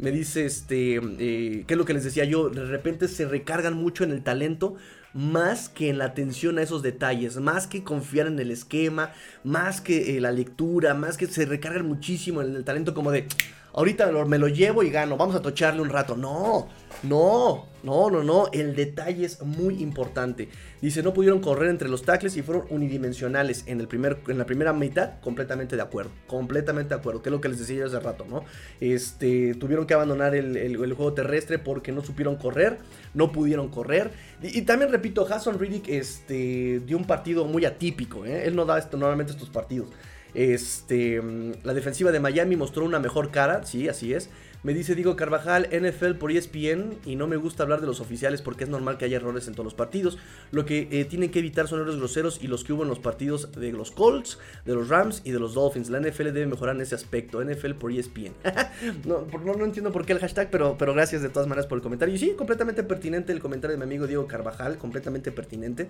me 0.00 0.10
dice, 0.10 0.46
este, 0.46 0.96
eh, 0.96 1.64
¿qué 1.66 1.74
es 1.74 1.78
lo 1.78 1.84
que 1.84 1.92
les 1.92 2.04
decía 2.04 2.24
yo? 2.24 2.48
De 2.48 2.64
repente 2.64 3.06
se 3.08 3.26
recargan 3.26 3.74
mucho 3.74 4.02
en 4.04 4.12
el 4.12 4.22
talento, 4.22 4.76
más 5.12 5.68
que 5.68 5.90
en 5.90 5.98
la 5.98 6.06
atención 6.06 6.58
a 6.58 6.62
esos 6.62 6.82
detalles, 6.82 7.36
más 7.36 7.66
que 7.66 7.84
confiar 7.84 8.26
en 8.26 8.38
el 8.38 8.50
esquema, 8.50 9.12
más 9.44 9.80
que 9.80 10.16
eh, 10.16 10.20
la 10.20 10.32
lectura, 10.32 10.94
más 10.94 11.16
que 11.16 11.26
se 11.26 11.44
recargan 11.44 11.86
muchísimo 11.86 12.40
en 12.40 12.56
el 12.56 12.64
talento 12.64 12.94
como 12.94 13.10
de, 13.10 13.26
ahorita 13.72 14.10
me 14.26 14.38
lo 14.38 14.48
llevo 14.48 14.82
y 14.82 14.90
gano, 14.90 15.16
vamos 15.16 15.36
a 15.36 15.42
tocharle 15.42 15.82
un 15.82 15.90
rato. 15.90 16.16
No, 16.16 16.68
no, 17.02 17.66
no, 17.82 18.10
no, 18.10 18.22
no, 18.22 18.48
el 18.52 18.74
detalle 18.74 19.24
es 19.24 19.42
muy 19.42 19.82
importante. 19.82 20.48
Dice, 20.82 21.02
no 21.02 21.14
pudieron 21.14 21.40
correr 21.40 21.70
entre 21.70 21.88
los 21.88 22.02
tackles 22.02 22.36
y 22.36 22.42
fueron 22.42 22.64
unidimensionales 22.70 23.64
en, 23.66 23.80
el 23.80 23.88
primer, 23.88 24.20
en 24.28 24.38
la 24.38 24.46
primera 24.46 24.72
mitad, 24.72 25.20
completamente 25.20 25.76
de 25.76 25.82
acuerdo, 25.82 26.10
completamente 26.26 26.94
de 26.94 27.00
acuerdo, 27.00 27.22
que 27.22 27.28
es 27.28 27.32
lo 27.32 27.40
que 27.40 27.48
les 27.48 27.58
decía 27.58 27.78
yo 27.78 27.86
hace 27.86 28.00
rato, 28.00 28.26
¿no? 28.28 28.44
Este, 28.80 29.54
tuvieron 29.54 29.86
que 29.86 29.94
abandonar 29.94 30.34
el, 30.34 30.76
juego 30.94 31.12
terrestre 31.12 31.58
porque 31.58 31.92
no 31.92 32.02
supieron 32.02 32.36
correr, 32.36 32.78
no 33.14 33.32
pudieron 33.32 33.68
correr. 33.68 34.10
Y, 34.42 34.62
también 34.62 34.90
repito, 34.90 35.26
Hassan 35.30 35.58
Riddick 35.58 35.88
este, 35.88 36.80
dio 36.80 36.96
un 36.96 37.04
partido 37.04 37.44
muy 37.44 37.64
atípico, 37.64 38.26
¿eh? 38.26 38.46
él 38.46 38.56
no 38.56 38.64
da 38.64 38.78
esto, 38.78 38.96
normalmente 38.96 39.32
estos 39.32 39.48
partidos. 39.48 39.88
Este, 40.34 41.20
la 41.64 41.74
defensiva 41.74 42.12
de 42.12 42.20
Miami 42.20 42.56
mostró 42.56 42.84
una 42.84 42.98
mejor 42.98 43.30
cara, 43.30 43.64
sí, 43.64 43.88
así 43.88 44.14
es. 44.14 44.30
Me 44.62 44.74
dice 44.74 44.94
Diego 44.94 45.16
Carvajal, 45.16 45.70
NFL 45.72 46.16
por 46.18 46.30
ESPN, 46.30 46.98
y 47.06 47.16
no 47.16 47.26
me 47.26 47.36
gusta 47.36 47.62
hablar 47.62 47.80
de 47.80 47.86
los 47.86 48.00
oficiales 48.00 48.42
porque 48.42 48.64
es 48.64 48.70
normal 48.70 48.98
que 48.98 49.06
haya 49.06 49.16
errores 49.16 49.48
en 49.48 49.54
todos 49.54 49.64
los 49.64 49.72
partidos. 49.72 50.18
Lo 50.50 50.66
que 50.66 50.86
eh, 50.90 51.06
tienen 51.06 51.30
que 51.30 51.38
evitar 51.38 51.66
son 51.66 51.80
errores 51.80 51.96
groseros 51.96 52.38
y 52.42 52.46
los 52.46 52.62
que 52.62 52.74
hubo 52.74 52.82
en 52.82 52.90
los 52.90 52.98
partidos 52.98 53.52
de 53.52 53.72
los 53.72 53.90
Colts, 53.90 54.38
de 54.66 54.74
los 54.74 54.90
Rams 54.90 55.22
y 55.24 55.30
de 55.30 55.38
los 55.38 55.54
Dolphins. 55.54 55.88
La 55.88 55.98
NFL 55.98 56.24
debe 56.24 56.46
mejorar 56.46 56.76
en 56.76 56.82
ese 56.82 56.94
aspecto. 56.94 57.42
NFL 57.42 57.72
por 57.72 57.90
ESPN. 57.90 58.34
no, 59.06 59.26
no, 59.42 59.64
entiendo 59.64 59.92
por 59.92 60.04
qué 60.04 60.12
el 60.12 60.18
hashtag, 60.18 60.50
pero, 60.50 60.76
pero 60.78 60.92
gracias 60.92 61.22
de 61.22 61.30
todas 61.30 61.48
maneras 61.48 61.66
por 61.66 61.78
el 61.78 61.82
comentario. 61.82 62.14
Y 62.14 62.18
sí, 62.18 62.34
completamente 62.36 62.82
pertinente 62.82 63.32
el 63.32 63.40
comentario 63.40 63.78
de 63.78 63.78
mi 63.78 63.84
amigo 63.84 64.06
Diego 64.06 64.26
Carvajal, 64.26 64.76
completamente 64.76 65.32
pertinente. 65.32 65.88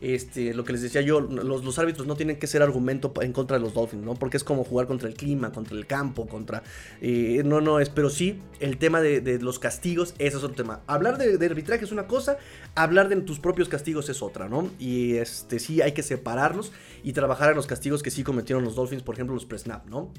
Este, 0.00 0.54
lo 0.54 0.62
que 0.62 0.72
les 0.72 0.82
decía 0.82 1.00
yo, 1.00 1.20
los, 1.20 1.78
árbitros 1.80 2.06
no 2.06 2.14
tienen 2.14 2.36
que 2.36 2.46
ser 2.46 2.62
argumento 2.62 3.12
en 3.20 3.32
contra 3.32 3.56
de 3.56 3.64
los 3.64 3.74
Dolphins, 3.74 4.04
¿no? 4.04 4.14
Porque 4.14 4.36
es 4.36 4.44
como 4.44 4.62
jugar 4.62 4.86
contra 4.86 5.08
el 5.08 5.14
clima, 5.14 5.50
contra 5.50 5.76
el 5.76 5.88
campo, 5.88 6.28
contra... 6.28 6.62
Eh, 7.00 7.42
no, 7.44 7.60
no, 7.60 7.80
es, 7.80 7.88
pero 7.88 8.11
sí, 8.12 8.40
el 8.60 8.78
tema 8.78 9.00
de, 9.00 9.38
los 9.40 9.58
castigos, 9.58 10.14
es 10.18 10.34
otro 10.34 10.50
tema. 10.50 10.80
Hablar 10.86 11.18
de, 11.18 11.44
arbitraje 11.44 11.84
es 11.84 11.92
una 11.92 12.06
cosa, 12.06 12.38
hablar 12.74 13.08
de 13.08 13.16
tus 13.22 13.40
propios 13.40 13.68
castigos 13.68 14.08
es 14.08 14.22
otra, 14.22 14.48
¿no? 14.48 14.70
Y 14.78 15.16
este 15.16 15.58
sí 15.58 15.82
hay 15.82 15.92
que 15.92 16.02
separarlos 16.02 16.72
y 17.02 17.12
trabajar 17.12 17.50
en 17.50 17.56
los 17.56 17.66
castigos 17.66 18.02
que 18.02 18.10
sí 18.10 18.22
cometieron 18.22 18.64
los 18.64 18.76
Dolphins, 18.76 19.02
por 19.02 19.14
ejemplo, 19.14 19.34
los 19.34 19.46
pre-snap, 19.46 19.86
¿no? 19.86 20.12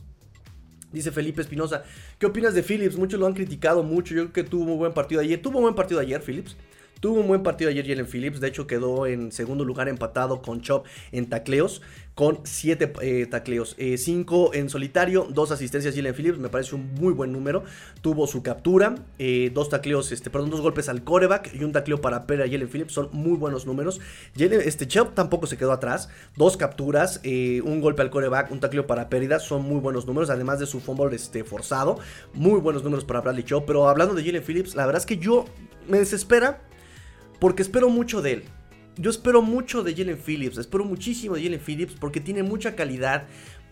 Dice 0.92 1.12
Felipe 1.12 1.42
Espinosa, 1.42 1.84
¿qué 2.20 2.28
opinas 2.28 2.54
de 2.54 2.62
Phillips? 2.62 2.98
Muchos 2.98 3.20
lo 3.20 3.26
han 3.26 3.34
criticado 3.34 3.82
mucho, 3.82 4.14
yo 4.14 4.24
creo 4.24 4.34
que 4.34 4.44
tuvo 4.44 4.74
un 4.74 4.78
buen 4.78 4.94
partido 4.94 5.22
ayer. 5.22 5.42
Tuvo 5.42 5.58
un 5.58 5.64
buen 5.64 5.76
partido 5.76 6.00
ayer, 6.00 6.22
Phillips. 6.22 6.56
Tuvo 7.04 7.20
un 7.20 7.28
buen 7.28 7.44
partido 7.44 7.70
ayer 7.70 7.86
Jalen 7.86 8.08
Phillips, 8.08 8.40
de 8.40 8.48
hecho 8.48 8.66
quedó 8.66 9.06
en 9.08 9.34
segundo 9.34 9.66
lugar 9.66 9.90
empatado 9.90 10.42
con 10.42 10.62
Chop 10.62 10.86
en 11.12 11.28
tacleos, 11.28 11.82
con 12.16 12.42
7 12.44 12.94
eh, 13.02 13.26
tacleos, 13.26 13.76
5 13.78 14.54
eh, 14.54 14.60
en 14.60 14.70
solitario, 14.70 15.28
2 15.32 15.52
asistencias 15.52 15.96
Jalen 15.96 16.14
Phillips, 16.14 16.38
me 16.38 16.50
parece 16.50 16.76
un 16.76 16.94
muy 16.94 17.14
buen 17.14 17.32
número. 17.32 17.64
Tuvo 18.02 18.28
su 18.28 18.44
captura, 18.44 18.90
2 18.90 19.00
eh, 19.18 19.52
tacleos, 19.70 20.12
este, 20.12 20.30
perdón, 20.30 20.52
dos 20.52 20.62
golpes 20.62 20.90
al 20.90 21.04
coreback 21.04 21.54
y 21.54 21.64
un 21.64 21.72
tacleo 21.72 22.02
para 22.02 22.28
Pera 22.28 22.46
Jalen 22.46 22.70
Phillips, 22.70 22.94
son 22.94 23.10
muy 23.12 23.38
buenos 23.38 23.66
números. 23.66 24.00
este 24.36 24.88
Chop 24.88 25.16
tampoco 25.16 25.48
se 25.48 25.58
quedó 25.58 25.72
atrás, 25.72 26.10
dos 26.36 26.58
capturas, 26.58 27.22
un 27.24 27.82
golpe 27.82 28.02
al 28.02 28.10
coreback, 28.10 28.52
un 28.52 28.60
tacleo 28.60 28.86
para 28.86 29.10
pérdida, 29.10 29.40
son 29.40 29.64
muy 29.64 29.80
buenos 29.80 30.06
números, 30.06 30.30
además 30.30 30.60
de 30.60 30.68
su 30.68 30.80
fumble 30.80 31.16
este, 31.16 31.44
forzado, 31.44 32.00
muy 32.34 32.60
buenos 32.60 32.84
números 32.84 33.06
para 33.06 33.22
Bradley 33.22 33.44
Chop, 33.44 33.66
pero 33.66 33.90
hablando 33.90 34.14
de 34.14 34.24
Jalen 34.24 34.44
Phillips, 34.44 34.76
la 34.76 34.86
verdad 34.86 35.00
es 35.00 35.06
que 35.06 35.18
yo 35.18 35.46
me 35.88 35.98
desespera 35.98 36.62
porque 37.40 37.62
espero 37.62 37.90
mucho 37.90 38.22
de 38.22 38.34
él. 38.34 38.44
Yo 38.98 39.10
espero 39.10 39.42
mucho 39.42 39.82
de 39.82 39.96
Jalen 39.96 40.20
Phillips, 40.20 40.60
espero 40.60 40.86
muchísimo 40.86 41.36
de 41.36 41.44
Jalen 41.44 41.60
Phillips 41.60 41.96
porque 42.00 42.20
tiene 42.20 42.44
mucha 42.44 42.76
calidad, 42.76 43.26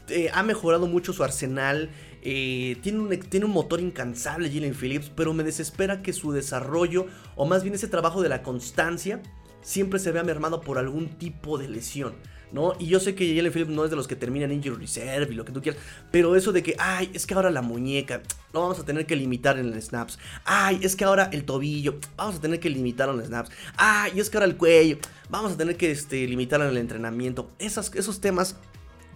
eh, 0.10 0.32
ha 0.34 0.42
mejorado 0.42 0.88
mucho 0.88 1.14
su 1.14 1.24
arsenal, 1.24 1.92
eh, 2.24 2.78
tiene, 2.82 3.00
un, 3.00 3.20
tiene 3.20 3.46
un 3.46 3.52
motor 3.52 3.82
incansable 3.82 4.52
Jalen 4.52 4.74
Phillips, 4.74 5.12
pero 5.16 5.36
me 5.36 5.44
desespera 5.44 6.02
que 6.02 6.12
su 6.12 6.32
desarrollo, 6.32 7.06
o 7.36 7.46
más 7.46 7.62
bien 7.62 7.76
ese 7.76 7.88
trabajo 7.88 8.24
de 8.24 8.30
la 8.30 8.42
constancia, 8.42 9.22
siempre 9.62 10.00
se 10.00 10.12
vea 10.12 10.24
mermado 10.24 10.62
por 10.62 10.80
algún 10.80 11.10
tipo 11.10 11.60
de 11.60 11.70
lesión. 11.70 12.16
¿No? 12.52 12.74
Y 12.80 12.88
yo 12.88 13.00
sé 13.00 13.16
que 13.16 13.36
Jalen 13.36 13.52
Phillips 13.52 13.72
no 13.72 13.84
es 13.84 13.90
de 13.90 13.96
los 13.96 14.08
que 14.08 14.16
terminan 14.16 14.52
injury 14.52 14.76
reserve 14.76 15.32
y 15.32 15.36
lo 15.36 15.46
que 15.46 15.52
tú 15.52 15.62
quieras, 15.62 15.82
pero 16.12 16.36
eso 16.36 16.52
de 16.52 16.64
que, 16.64 16.76
ay, 16.78 17.10
es 17.14 17.26
que 17.26 17.34
ahora 17.34 17.50
la 17.50 17.62
muñeca, 17.62 18.22
lo 18.54 18.62
vamos 18.62 18.80
a 18.80 18.86
tener 18.86 19.06
que 19.06 19.16
limitar 19.16 19.58
en 19.58 19.72
el 19.72 19.82
snaps. 19.82 20.20
Ay, 20.44 20.80
es 20.82 20.96
que 20.96 21.06
ahora 21.06 21.30
el 21.32 21.46
tobillo, 21.46 21.96
vamos 22.18 22.36
a 22.36 22.42
tener 22.42 22.60
que 22.60 22.70
limitarlo 22.70 23.14
en 23.14 23.20
los 23.20 23.28
snaps. 23.28 23.52
Ay, 23.78 24.20
es 24.20 24.30
que 24.30 24.38
ahora 24.38 24.46
el 24.46 24.58
cuello, 24.58 24.98
vamos 25.30 25.54
a 25.54 25.58
tener 25.58 25.78
que 25.78 25.92
este, 25.92 26.28
limitarlo 26.28 26.66
en 26.66 26.72
el 26.72 26.78
entrenamiento. 26.78 27.52
Esos 27.60 28.22
temas, 28.22 28.58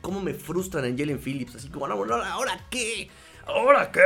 cómo 0.02 0.22
me 0.22 0.34
frustran 0.34 0.86
en 0.86 0.98
Jalen 0.98 1.20
Phillips, 1.20 1.56
así 1.56 1.70
como, 1.70 1.86
ahora, 1.86 2.32
¿ahora 2.32 2.60
qué? 2.70 3.10
¿Ahora 3.46 3.92
qué? 3.92 4.00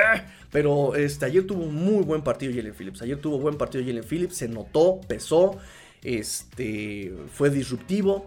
Pero 0.52 0.96
este, 0.96 1.26
ayer 1.26 1.46
tuvo 1.46 1.64
un 1.64 1.76
muy 1.76 2.04
buen 2.04 2.22
partido 2.22 2.52
Jalen 2.54 2.74
Phillips. 2.74 3.02
Ayer 3.02 3.20
tuvo 3.20 3.40
buen 3.40 3.58
partido 3.58 3.84
Jalen 3.86 4.04
Phillips. 4.04 4.36
Se 4.36 4.50
notó, 4.50 5.00
pesó. 5.08 5.58
Este, 6.02 7.14
fue 7.34 7.50
disruptivo 7.50 8.26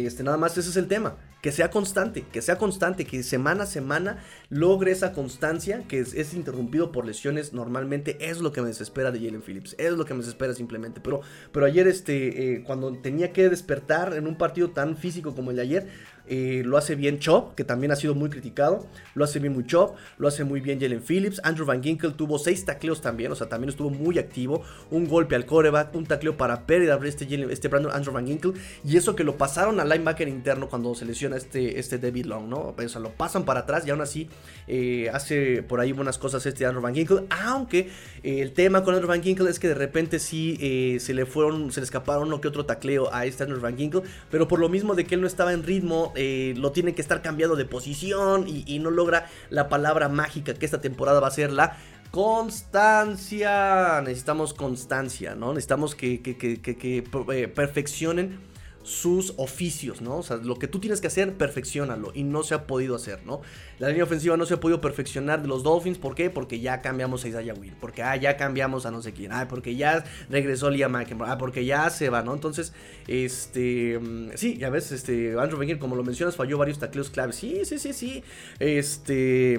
este, 0.00 0.22
nada 0.22 0.36
más 0.36 0.56
ese 0.58 0.70
es 0.70 0.76
el 0.76 0.88
tema. 0.88 1.16
Que 1.42 1.50
sea 1.50 1.70
constante, 1.70 2.24
que 2.32 2.40
sea 2.40 2.56
constante, 2.56 3.04
que 3.04 3.22
semana 3.24 3.64
a 3.64 3.66
semana 3.66 4.22
logre 4.48 4.92
esa 4.92 5.12
constancia 5.12 5.82
que 5.88 5.98
es, 5.98 6.34
interrumpido 6.34 6.92
por 6.92 7.04
lesiones 7.04 7.52
normalmente. 7.52 8.16
Es 8.20 8.40
lo 8.40 8.52
que 8.52 8.62
me 8.62 8.68
desespera 8.68 9.10
de 9.10 9.18
Jalen 9.18 9.42
Phillips. 9.42 9.74
Es 9.78 9.92
lo 9.92 10.04
que 10.04 10.14
me 10.14 10.20
desespera 10.20 10.54
simplemente. 10.54 11.00
Pero, 11.00 11.20
pero 11.50 11.66
ayer, 11.66 11.88
este, 11.88 12.54
eh, 12.54 12.62
cuando 12.64 12.92
tenía 12.92 13.32
que 13.32 13.48
despertar 13.48 14.14
en 14.14 14.28
un 14.28 14.36
partido 14.36 14.70
tan 14.70 14.96
físico 14.96 15.34
como 15.34 15.50
el 15.50 15.56
de 15.56 15.62
ayer, 15.62 15.88
eh, 16.28 16.62
lo 16.64 16.78
hace 16.78 16.94
bien 16.94 17.18
Chop, 17.18 17.54
que 17.54 17.64
también 17.64 17.92
ha 17.92 17.96
sido 17.96 18.14
muy 18.14 18.30
criticado. 18.30 18.86
Lo 19.14 19.24
hace 19.24 19.38
bien 19.38 19.52
muy 19.52 19.66
Chop. 19.66 19.96
Lo 20.18 20.28
hace 20.28 20.44
muy 20.44 20.60
bien 20.60 20.80
Jalen 20.80 21.02
Phillips. 21.02 21.40
Andrew 21.44 21.66
Van 21.66 21.82
Ginkel 21.82 22.14
tuvo 22.14 22.38
seis 22.38 22.64
tacleos 22.64 23.00
también. 23.00 23.32
O 23.32 23.34
sea, 23.34 23.48
también 23.48 23.70
estuvo 23.70 23.90
muy 23.90 24.18
activo. 24.18 24.62
Un 24.90 25.08
golpe 25.08 25.34
al 25.34 25.46
coreback. 25.46 25.94
Un 25.94 26.06
tacleo 26.06 26.36
para 26.36 26.66
pérdida 26.66 26.98
este, 27.04 27.52
este 27.52 27.68
Brandon 27.68 27.92
Andrew 27.92 28.14
Van 28.14 28.26
Ginkel. 28.26 28.54
Y 28.84 28.96
eso 28.96 29.16
que 29.16 29.24
lo 29.24 29.36
pasaron 29.36 29.80
al 29.80 29.88
linebacker 29.88 30.28
interno 30.28 30.68
cuando 30.68 30.94
se 30.94 31.04
lesiona 31.04 31.36
este, 31.36 31.78
este 31.78 31.98
David 31.98 32.26
Long, 32.26 32.48
¿no? 32.48 32.74
O 32.78 32.88
sea, 32.88 33.00
lo 33.00 33.10
pasan 33.10 33.44
para 33.44 33.60
atrás 33.60 33.86
y 33.86 33.90
aún 33.90 34.00
así 34.00 34.28
eh, 34.68 35.10
hace 35.12 35.62
por 35.62 35.80
ahí 35.80 35.92
buenas 35.92 36.18
cosas 36.18 36.44
este 36.46 36.64
Andrew 36.66 36.82
Van 36.82 36.94
Ginkel. 36.94 37.26
Aunque 37.30 37.90
eh, 38.22 38.40
el 38.40 38.52
tema 38.52 38.84
con 38.84 38.94
Andrew 38.94 39.08
Van 39.08 39.22
Ginkel 39.22 39.48
es 39.48 39.58
que 39.58 39.68
de 39.68 39.74
repente 39.74 40.18
sí 40.18 40.98
se 41.00 41.14
le 41.14 41.26
fueron, 41.26 41.72
se 41.72 41.80
le 41.80 41.84
escaparon 41.84 42.28
uno 42.28 42.40
que 42.40 42.48
otro 42.48 42.64
tacleo 42.64 43.12
a 43.12 43.26
este 43.26 43.42
Andrew 43.42 43.60
Van 43.60 43.76
Ginkel. 43.76 44.02
Pero 44.30 44.48
por 44.48 44.60
lo 44.60 44.68
mismo 44.68 44.94
de 44.94 45.04
que 45.04 45.16
él 45.16 45.20
no 45.20 45.26
estaba 45.26 45.52
en 45.52 45.62
ritmo 45.62 46.11
eh, 46.14 46.54
lo 46.56 46.72
tiene 46.72 46.94
que 46.94 47.02
estar 47.02 47.22
cambiando 47.22 47.56
de 47.56 47.64
posición 47.64 48.46
y, 48.48 48.78
no 48.78 48.90
logra 48.90 49.28
la 49.50 49.68
palabra 49.68 50.08
mágica 50.08 50.54
que 50.54 50.64
esta 50.66 50.80
temporada 50.80 51.20
va 51.20 51.28
a 51.28 51.32
ser 51.32 51.52
la 51.52 51.76
constancia. 52.10 54.00
Necesitamos 54.02 54.54
constancia, 54.54 55.34
¿no? 55.34 55.54
Necesitamos 55.54 55.94
que, 55.94 56.20
que, 56.20 56.36
que 56.36 57.04
eh, 57.32 57.48
perfeccionen 57.48 58.51
sus 58.82 59.34
oficios, 59.36 60.00
¿no? 60.00 60.18
O 60.18 60.22
sea, 60.22 60.36
lo 60.36 60.58
que 60.58 60.68
tú 60.68 60.78
tienes 60.78 61.00
que 61.00 61.06
hacer, 61.06 61.34
perfeccionalo. 61.34 62.12
Y 62.14 62.24
no 62.24 62.42
se 62.42 62.54
ha 62.54 62.66
podido 62.66 62.96
hacer, 62.96 63.24
¿no? 63.24 63.40
La 63.78 63.88
línea 63.88 64.04
ofensiva 64.04 64.36
no 64.36 64.46
se 64.46 64.54
ha 64.54 64.60
podido 64.60 64.80
perfeccionar 64.80 65.42
de 65.42 65.48
los 65.48 65.62
Dolphins. 65.62 65.98
¿Por 65.98 66.14
qué? 66.14 66.30
Porque 66.30 66.60
ya 66.60 66.80
cambiamos 66.80 67.24
a 67.24 67.28
Isaiah 67.28 67.54
Will. 67.54 67.74
Porque 67.80 68.02
ah, 68.02 68.16
ya 68.16 68.36
cambiamos 68.36 68.86
a 68.86 68.90
no 68.90 69.02
sé 69.02 69.12
quién. 69.12 69.32
Ah, 69.32 69.46
porque 69.48 69.76
ya 69.76 70.04
regresó 70.30 70.70
Liam 70.70 70.92
McEnroe. 70.92 71.28
Ah, 71.30 71.38
porque 71.38 71.64
ya 71.64 71.90
se 71.90 72.10
va, 72.10 72.22
¿no? 72.22 72.34
Entonces, 72.34 72.72
este. 73.08 73.98
Mm, 73.98 74.30
sí, 74.34 74.56
ya 74.58 74.70
ves, 74.70 74.92
este. 74.92 75.38
Andrew 75.38 75.58
Wenger, 75.58 75.78
como 75.78 75.96
lo 75.96 76.04
mencionas, 76.04 76.36
falló 76.36 76.58
varios 76.58 76.78
tacleos 76.78 77.10
claves. 77.10 77.36
Sí, 77.36 77.64
sí, 77.64 77.78
sí, 77.78 77.92
sí. 77.92 78.22
Este. 78.58 79.58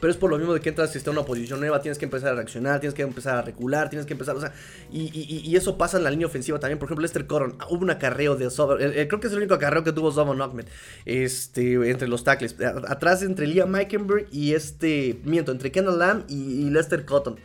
Pero 0.00 0.10
es 0.10 0.16
por 0.16 0.30
lo 0.30 0.38
mismo 0.38 0.54
de 0.54 0.60
que 0.60 0.68
entras 0.68 0.94
en 0.94 1.08
una 1.10 1.24
posición 1.24 1.60
nueva, 1.60 1.80
tienes 1.80 1.98
que 1.98 2.04
empezar 2.04 2.32
a 2.32 2.34
reaccionar, 2.34 2.80
tienes 2.80 2.94
que 2.94 3.02
empezar 3.02 3.36
a 3.36 3.42
recular, 3.42 3.90
tienes 3.90 4.06
que 4.06 4.12
empezar, 4.12 4.36
o 4.36 4.40
sea, 4.40 4.52
y, 4.92 5.56
eso 5.56 5.76
pasa 5.76 5.98
en 5.98 6.04
la 6.04 6.10
línea 6.10 6.26
ofensiva 6.26 6.58
también. 6.60 6.78
Por 6.78 6.86
ejemplo, 6.86 7.02
Lester 7.02 7.26
Coron, 7.26 7.56
hubo 7.68 7.82
un 7.82 7.90
acarreo 7.90 8.36
de 8.36 8.50
Sober, 8.50 8.78
creo 9.08 9.20
que 9.20 9.26
es 9.26 9.32
el 9.32 9.38
único 9.38 9.54
acarreo 9.54 9.82
que 9.82 9.92
tuvo 9.92 10.12
Sobon 10.12 10.40
Ahmed, 10.40 10.66
este, 11.04 11.90
entre 11.90 12.08
los 12.08 12.24
tackles. 12.24 12.56
Atrás 12.88 13.22
entre 13.22 13.46
Liam 13.46 13.70
Meikenberg 13.70 14.26
y 14.30 14.54
este, 14.54 15.20
miento, 15.24 15.52
entre 15.52 15.72
Kendall 15.72 15.98
Lamb 15.98 16.24
y, 16.28 16.70
Lester 16.70 17.04
Cotton. 17.04 17.36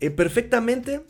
Eh, 0.00 0.10
perfectamente 0.10 1.02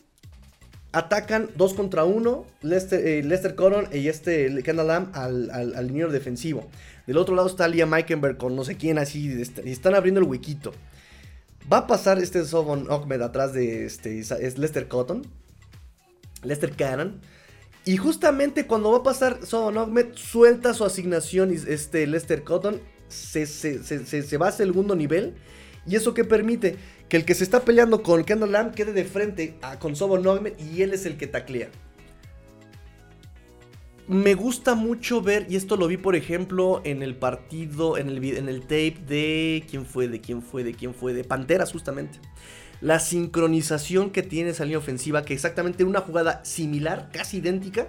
Atacan 0.93 1.49
dos 1.57 1.75
contra 1.75 2.05
uno, 2.05 2.47
Lester, 2.63 3.07
eh, 3.07 3.23
Lester 3.23 3.55
Cotton 3.55 3.87
y 3.93 4.09
este 4.09 4.63
Kendall 4.65 4.89
Lamb 4.89 5.17
al, 5.17 5.51
al, 5.51 5.75
al 5.77 6.11
defensivo. 6.11 6.69
Del 7.07 7.17
otro 7.17 7.37
lado 7.37 7.49
está 7.49 7.69
Liam 7.69 7.91
Meikenberg 7.91 8.37
con 8.37 8.57
no 8.57 8.65
sé 8.65 8.77
quién 8.77 8.99
así, 8.99 9.41
y 9.65 9.71
están 9.71 9.95
abriendo 9.95 10.21
el 10.21 10.27
huequito. 10.27 10.73
Va 11.73 11.79
a 11.79 11.87
pasar 11.87 12.19
este 12.19 12.45
Sobon 12.45 12.87
Ahmed 12.91 13.21
atrás 13.21 13.53
de 13.53 13.85
este, 13.87 14.19
es 14.19 14.59
Lester 14.59 14.89
Cotton. 14.89 15.27
Lester 16.43 16.73
Cannon. 16.73 17.21
Y 17.85 17.97
justamente 17.97 18.67
cuando 18.67 18.91
va 18.91 18.99
a 18.99 19.03
pasar 19.03 19.47
Sobon 19.47 19.79
Ahmed, 19.79 20.07
suelta 20.15 20.75
su 20.75 20.85
asignación 20.85 21.53
este 21.53 22.07
Lester 22.07 22.43
Cotton. 22.43 22.81
Se, 23.09 23.47
se, 23.47 23.83
se, 23.85 24.23
se 24.23 24.39
va 24.39 24.49
a 24.49 24.53
segundo 24.53 24.97
nivel. 24.97 25.35
¿Y 25.87 25.97
eso 25.97 26.15
qué 26.15 26.25
permite? 26.25 26.77
Que 27.11 27.19
el 27.19 27.27
que 27.27 27.35
se 27.35 27.45
está 27.45 27.61
peleando 27.67 28.03
con 28.03 28.25
Kendall 28.25 28.53
Lamb 28.53 28.75
quede 28.75 28.95
de 28.95 29.05
frente 29.05 29.59
a, 29.61 29.79
con 29.79 29.95
Sobon 29.95 30.27
Ahmed 30.27 30.55
y 30.59 30.81
él 30.81 30.95
es 30.95 31.05
el 31.05 31.19
que 31.19 31.27
taclea 31.27 31.69
me 34.11 34.35
gusta 34.35 34.75
mucho 34.75 35.23
ver, 35.23 35.47
y 35.49 35.55
esto 35.55 35.77
lo 35.77 35.87
vi 35.87 35.97
por 35.97 36.17
ejemplo 36.17 36.83
en 36.83 37.01
el 37.05 37.15
partido, 37.15 37.97
en 37.97 38.09
el, 38.09 38.25
en 38.25 38.49
el 38.49 38.63
tape 38.63 38.97
de... 39.07 39.65
¿Quién 39.71 39.87
fue? 39.87 40.09
¿De 40.09 40.21
quién 40.21 40.43
fue? 40.43 40.65
¿De 40.65 40.75
quién 40.75 40.95
fue? 40.95 41.13
De 41.13 41.23
Panteras 41.23 41.71
justamente. 41.71 42.19
La 42.81 42.99
sincronización 42.99 44.11
que 44.11 44.25
tiene 44.25 44.51
esa 44.51 44.65
línea 44.65 44.79
ofensiva, 44.79 45.25
que 45.25 45.33
exactamente 45.33 45.85
en 45.85 45.89
una 45.89 46.01
jugada 46.01 46.45
similar, 46.45 47.09
casi 47.13 47.37
idéntica, 47.37 47.87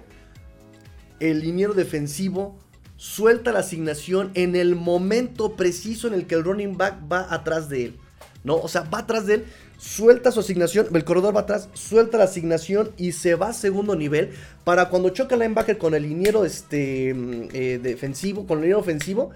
el 1.18 1.40
liniero 1.40 1.74
defensivo 1.74 2.56
suelta 2.96 3.50
la 3.50 3.58
asignación 3.58 4.30
en 4.34 4.54
el 4.54 4.76
momento 4.76 5.56
preciso 5.56 6.06
en 6.06 6.14
el 6.14 6.28
que 6.28 6.36
el 6.36 6.44
running 6.44 6.76
back 6.76 7.02
va 7.10 7.34
atrás 7.34 7.68
de 7.68 7.86
él. 7.86 7.96
¿No? 8.44 8.56
O 8.56 8.68
sea, 8.68 8.82
va 8.82 8.98
atrás 8.98 9.26
de 9.26 9.34
él, 9.34 9.44
suelta 9.78 10.32
su 10.32 10.40
asignación, 10.40 10.88
el 10.92 11.04
corredor 11.04 11.34
va 11.34 11.40
atrás, 11.40 11.68
suelta 11.74 12.18
la 12.18 12.24
asignación 12.24 12.90
y 12.96 13.12
se 13.12 13.36
va 13.36 13.50
a 13.50 13.52
segundo 13.52 13.94
nivel 13.94 14.30
para 14.64 14.88
cuando 14.88 15.10
choca 15.10 15.34
el 15.34 15.42
linebacker 15.42 15.78
con 15.78 15.94
el 15.94 16.02
liniero 16.02 16.44
este, 16.44 17.14
mm, 17.14 17.48
eh, 17.52 17.80
defensivo, 17.80 18.46
con 18.46 18.58
el 18.58 18.62
liniero 18.62 18.80
ofensivo, 18.80 19.30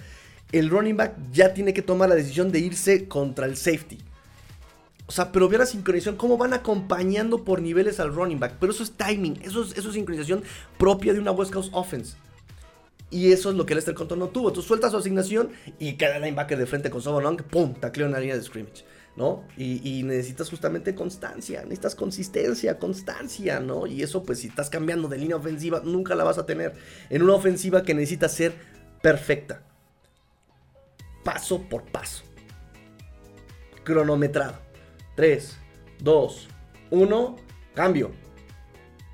el 0.53 0.71
running 0.71 0.97
back 0.97 1.15
ya 1.33 1.55
tiene 1.55 1.73
que 1.73 1.83
tomar 1.83 2.09
la 2.09 2.15
decisión 2.15 2.51
de 2.51 2.59
irse 2.59 3.07
contra 3.07 3.47
el 3.47 3.57
safety. 3.57 3.99
O 5.09 5.13
sea, 5.13 5.31
pero 5.31 5.49
ve 5.49 5.59
la 5.59 5.67
sincronización, 5.67 6.17
cómo 6.17 6.37
van 6.37 6.53
acompañando 6.53 7.45
por 7.45 7.63
niveles 7.63 8.01
al 8.01 8.13
running 8.13 8.41
back. 8.41 8.55
Pero 8.59 8.73
eso 8.73 8.83
es 8.83 8.93
timing, 8.93 9.39
eso 9.43 9.63
es, 9.63 9.77
eso 9.79 9.89
es 9.89 9.95
sincronización 9.95 10.43
propia 10.79 11.13
de 11.13 11.21
una 11.21 11.31
West 11.31 11.53
Coast 11.53 11.71
offense. 11.73 12.17
Y 13.11 13.31
eso 13.31 13.51
es 13.51 13.57
lo 13.57 13.67
que 13.67 13.75
Lester 13.77 13.95
Cotton 13.95 14.19
no 14.19 14.29
tuvo. 14.29 14.53
Tú 14.53 14.63
sueltas 14.63 14.91
su 14.91 14.97
asignación 14.97 15.51
y 15.79 15.97
el 16.03 16.23
linebacker 16.23 16.59
de 16.59 16.67
frente 16.67 16.91
con 16.91 17.03
Sobo 17.03 17.21
Long, 17.21 17.41
pum, 17.43 17.75
tacleo 17.75 18.07
en 18.07 18.13
la 18.13 18.21
línea 18.21 18.37
de 18.37 18.43
scrimmage. 18.43 18.85
¿No? 19.17 19.45
Y, 19.57 20.03
necesitas 20.05 20.51
justamente 20.51 20.95
constancia, 20.95 21.63
necesitas 21.63 21.95
consistencia, 21.95 22.79
constancia, 22.79 23.61
¿no? 23.61 23.87
Y 23.87 24.03
eso 24.03 24.23
pues 24.23 24.41
si 24.41 24.49
estás 24.49 24.69
cambiando 24.69 25.09
de 25.09 25.19
línea 25.19 25.37
ofensiva, 25.37 25.81
nunca 25.85 26.15
la 26.15 26.25
vas 26.25 26.39
a 26.39 26.47
tener. 26.47 26.75
En 27.09 27.23
una 27.23 27.35
ofensiva 27.35 27.83
que 27.83 27.95
necesita 27.95 28.29
ser 28.29 28.55
perfecta. 29.03 29.63
Paso 31.25 31.63
por 31.63 31.85
paso. 31.85 32.25
Cronometrado. 33.85 34.59
3, 35.17 35.57
2, 36.01 36.49
1, 36.91 37.37
cambio. 37.75 38.13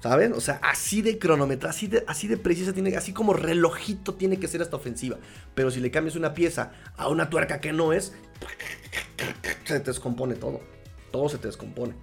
¿Saben? 0.03 0.33
O 0.33 0.41
sea, 0.41 0.59
así 0.63 1.01
de 1.01 1.17
cronometrado, 1.17 1.71
así 1.71 1.87
de, 1.87 2.03
así 2.09 2.27
de 2.27 2.37
precisa 2.37 2.73
tiene, 2.73 2.97
así 2.97 3.13
como 3.13 3.35
relojito 3.35 4.15
tiene 4.15 4.41
que 4.41 4.49
ser 4.49 4.61
esta 4.61 4.75
ofensiva. 4.75 5.19
Pero 5.55 5.71
si 5.71 5.79
le 5.79 5.93
cambias 5.93 6.17
una 6.17 6.35
pieza 6.35 6.73
a 6.97 7.07
una 7.07 7.31
tuerca 7.31 7.61
que 7.61 7.73
no 7.73 7.93
es, 7.93 8.13
se 9.65 9.81
descompone 9.81 10.35
todo. 10.35 10.61
Todo 11.11 11.29
se 11.29 11.39
descompone. 11.39 11.95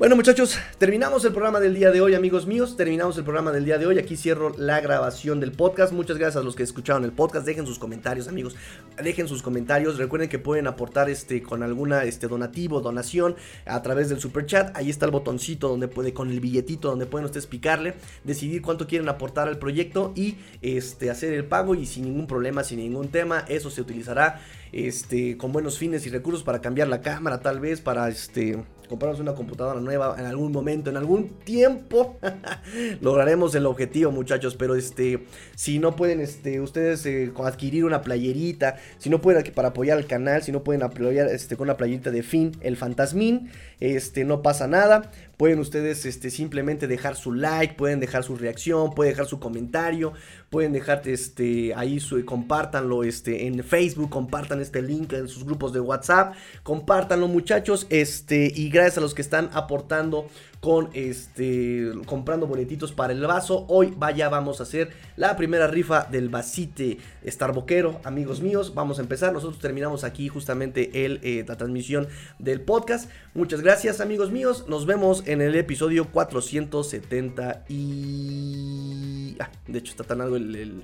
Bueno 0.00 0.16
muchachos, 0.16 0.58
terminamos 0.78 1.26
el 1.26 1.32
programa 1.32 1.60
del 1.60 1.74
día 1.74 1.90
de 1.90 2.00
hoy, 2.00 2.14
amigos 2.14 2.46
míos. 2.46 2.74
Terminamos 2.74 3.18
el 3.18 3.24
programa 3.24 3.52
del 3.52 3.66
día 3.66 3.76
de 3.76 3.84
hoy. 3.84 3.98
Aquí 3.98 4.16
cierro 4.16 4.54
la 4.56 4.80
grabación 4.80 5.40
del 5.40 5.52
podcast. 5.52 5.92
Muchas 5.92 6.16
gracias 6.16 6.40
a 6.40 6.42
los 6.42 6.56
que 6.56 6.62
escucharon 6.62 7.04
el 7.04 7.12
podcast. 7.12 7.44
Dejen 7.44 7.66
sus 7.66 7.78
comentarios, 7.78 8.26
amigos. 8.26 8.56
Dejen 9.02 9.28
sus 9.28 9.42
comentarios. 9.42 9.98
Recuerden 9.98 10.30
que 10.30 10.38
pueden 10.38 10.66
aportar 10.68 11.10
este 11.10 11.42
con 11.42 11.62
alguna 11.62 12.04
este 12.04 12.28
donativo, 12.28 12.80
donación 12.80 13.36
a 13.66 13.82
través 13.82 14.08
del 14.08 14.20
super 14.20 14.46
chat. 14.46 14.74
Ahí 14.74 14.88
está 14.88 15.04
el 15.04 15.12
botoncito 15.12 15.68
donde 15.68 15.86
puede 15.86 16.14
con 16.14 16.30
el 16.30 16.40
billetito 16.40 16.88
donde 16.88 17.04
pueden 17.04 17.26
ustedes 17.26 17.46
picarle, 17.46 17.92
decidir 18.24 18.62
cuánto 18.62 18.86
quieren 18.86 19.10
aportar 19.10 19.48
al 19.48 19.58
proyecto 19.58 20.14
y 20.16 20.38
este 20.62 21.10
hacer 21.10 21.34
el 21.34 21.44
pago 21.44 21.74
y 21.74 21.84
sin 21.84 22.04
ningún 22.04 22.26
problema, 22.26 22.64
sin 22.64 22.78
ningún 22.78 23.08
tema. 23.08 23.44
Eso 23.48 23.68
se 23.68 23.82
utilizará 23.82 24.40
este 24.72 25.36
con 25.36 25.52
buenos 25.52 25.78
fines 25.78 26.06
y 26.06 26.10
recursos 26.10 26.42
para 26.42 26.60
cambiar 26.60 26.88
la 26.88 27.00
cámara, 27.00 27.40
tal 27.40 27.60
vez 27.60 27.80
para 27.80 28.08
este 28.08 28.58
comprarnos 28.90 29.20
una 29.20 29.36
computadora 29.36 29.80
nueva 29.80 30.16
en 30.18 30.26
algún 30.26 30.50
momento, 30.50 30.90
en 30.90 30.96
algún 30.96 31.28
tiempo, 31.44 32.18
lograremos 33.00 33.54
el 33.54 33.64
objetivo, 33.66 34.10
muchachos. 34.10 34.56
Pero 34.56 34.74
este, 34.74 35.26
si 35.54 35.78
no 35.78 35.94
pueden 35.94 36.20
este, 36.20 36.60
ustedes 36.60 37.06
eh, 37.06 37.32
adquirir 37.44 37.84
una 37.84 38.02
playerita, 38.02 38.76
si 38.98 39.08
no 39.08 39.20
pueden 39.20 39.54
para 39.54 39.68
apoyar 39.68 39.96
al 39.96 40.06
canal, 40.06 40.42
si 40.42 40.50
no 40.50 40.64
pueden 40.64 40.82
apoyar 40.82 41.28
este, 41.28 41.56
con 41.56 41.68
una 41.68 41.76
playerita 41.76 42.10
de 42.10 42.24
fin, 42.24 42.56
el 42.60 42.76
fantasmín, 42.76 43.50
este, 43.78 44.24
no 44.24 44.42
pasa 44.42 44.66
nada. 44.66 45.12
Pueden 45.40 45.58
ustedes 45.58 46.04
este, 46.04 46.28
simplemente 46.28 46.86
dejar 46.86 47.16
su 47.16 47.32
like, 47.32 47.72
pueden 47.72 47.98
dejar 47.98 48.24
su 48.24 48.36
reacción, 48.36 48.92
pueden 48.92 49.14
dejar 49.14 49.24
su 49.24 49.40
comentario, 49.40 50.12
pueden 50.50 50.70
dejarte 50.70 51.14
este, 51.14 51.72
ahí, 51.74 51.98
su, 51.98 52.22
compártanlo 52.26 53.04
este, 53.04 53.46
en 53.46 53.64
Facebook, 53.64 54.10
compartan 54.10 54.60
este 54.60 54.82
link 54.82 55.14
en 55.14 55.28
sus 55.28 55.46
grupos 55.46 55.72
de 55.72 55.80
WhatsApp, 55.80 56.34
compártanlo 56.62 57.26
muchachos, 57.26 57.86
este, 57.88 58.52
y 58.54 58.68
gracias 58.68 58.98
a 58.98 59.00
los 59.00 59.14
que 59.14 59.22
están 59.22 59.48
aportando 59.54 60.26
con 60.60 60.90
este 60.92 61.90
comprando 62.06 62.46
boletitos 62.46 62.92
para 62.92 63.12
el 63.12 63.22
vaso. 63.22 63.64
Hoy 63.68 63.94
vaya 63.96 64.28
vamos 64.28 64.60
a 64.60 64.64
hacer 64.64 64.90
la 65.16 65.36
primera 65.36 65.66
rifa 65.66 66.04
del 66.04 66.28
vasite 66.28 66.98
Starboquero, 67.26 68.00
amigos 68.04 68.40
míos. 68.42 68.74
Vamos 68.74 68.98
a 68.98 69.02
empezar. 69.02 69.32
Nosotros 69.32 69.58
terminamos 69.60 70.04
aquí 70.04 70.28
justamente 70.28 71.06
el, 71.06 71.20
eh, 71.22 71.44
la 71.48 71.56
transmisión 71.56 72.08
del 72.38 72.60
podcast. 72.60 73.10
Muchas 73.34 73.62
gracias, 73.62 74.00
amigos 74.00 74.30
míos. 74.30 74.66
Nos 74.68 74.84
vemos 74.86 75.22
en 75.26 75.40
el 75.40 75.54
episodio 75.56 76.10
470 76.10 77.64
y 77.68 79.36
ah, 79.40 79.50
de 79.66 79.78
hecho 79.78 79.92
está 79.92 80.04
tan 80.04 80.18
largo 80.18 80.36
el, 80.36 80.82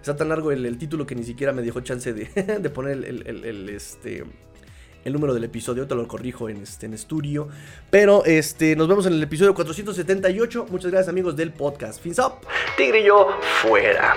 está 0.00 0.16
tan 0.16 0.28
largo 0.28 0.52
el, 0.52 0.76
título 0.76 1.06
que 1.06 1.14
ni 1.14 1.24
siquiera 1.24 1.52
me 1.52 1.62
dejó 1.62 1.80
chance 1.80 2.12
de, 2.12 2.26
de 2.60 2.70
poner 2.70 3.04
el, 3.04 3.68
este 3.70 4.24
el 5.04 5.12
número 5.12 5.34
del 5.34 5.44
episodio, 5.44 5.86
te 5.86 5.94
lo 5.94 6.06
corrijo 6.08 6.48
en, 6.48 6.62
este, 6.62 6.86
en 6.86 6.94
estudio. 6.94 7.48
Pero 7.90 8.24
este, 8.24 8.76
nos 8.76 8.88
vemos 8.88 9.06
en 9.06 9.14
el 9.14 9.22
episodio 9.22 9.54
478. 9.54 10.66
Muchas 10.70 10.90
gracias 10.90 11.08
amigos 11.08 11.36
del 11.36 11.52
podcast. 11.52 12.00
Fins 12.00 12.18
up. 12.18 12.46
Tigrillo 12.76 13.28
fuera. 13.62 14.16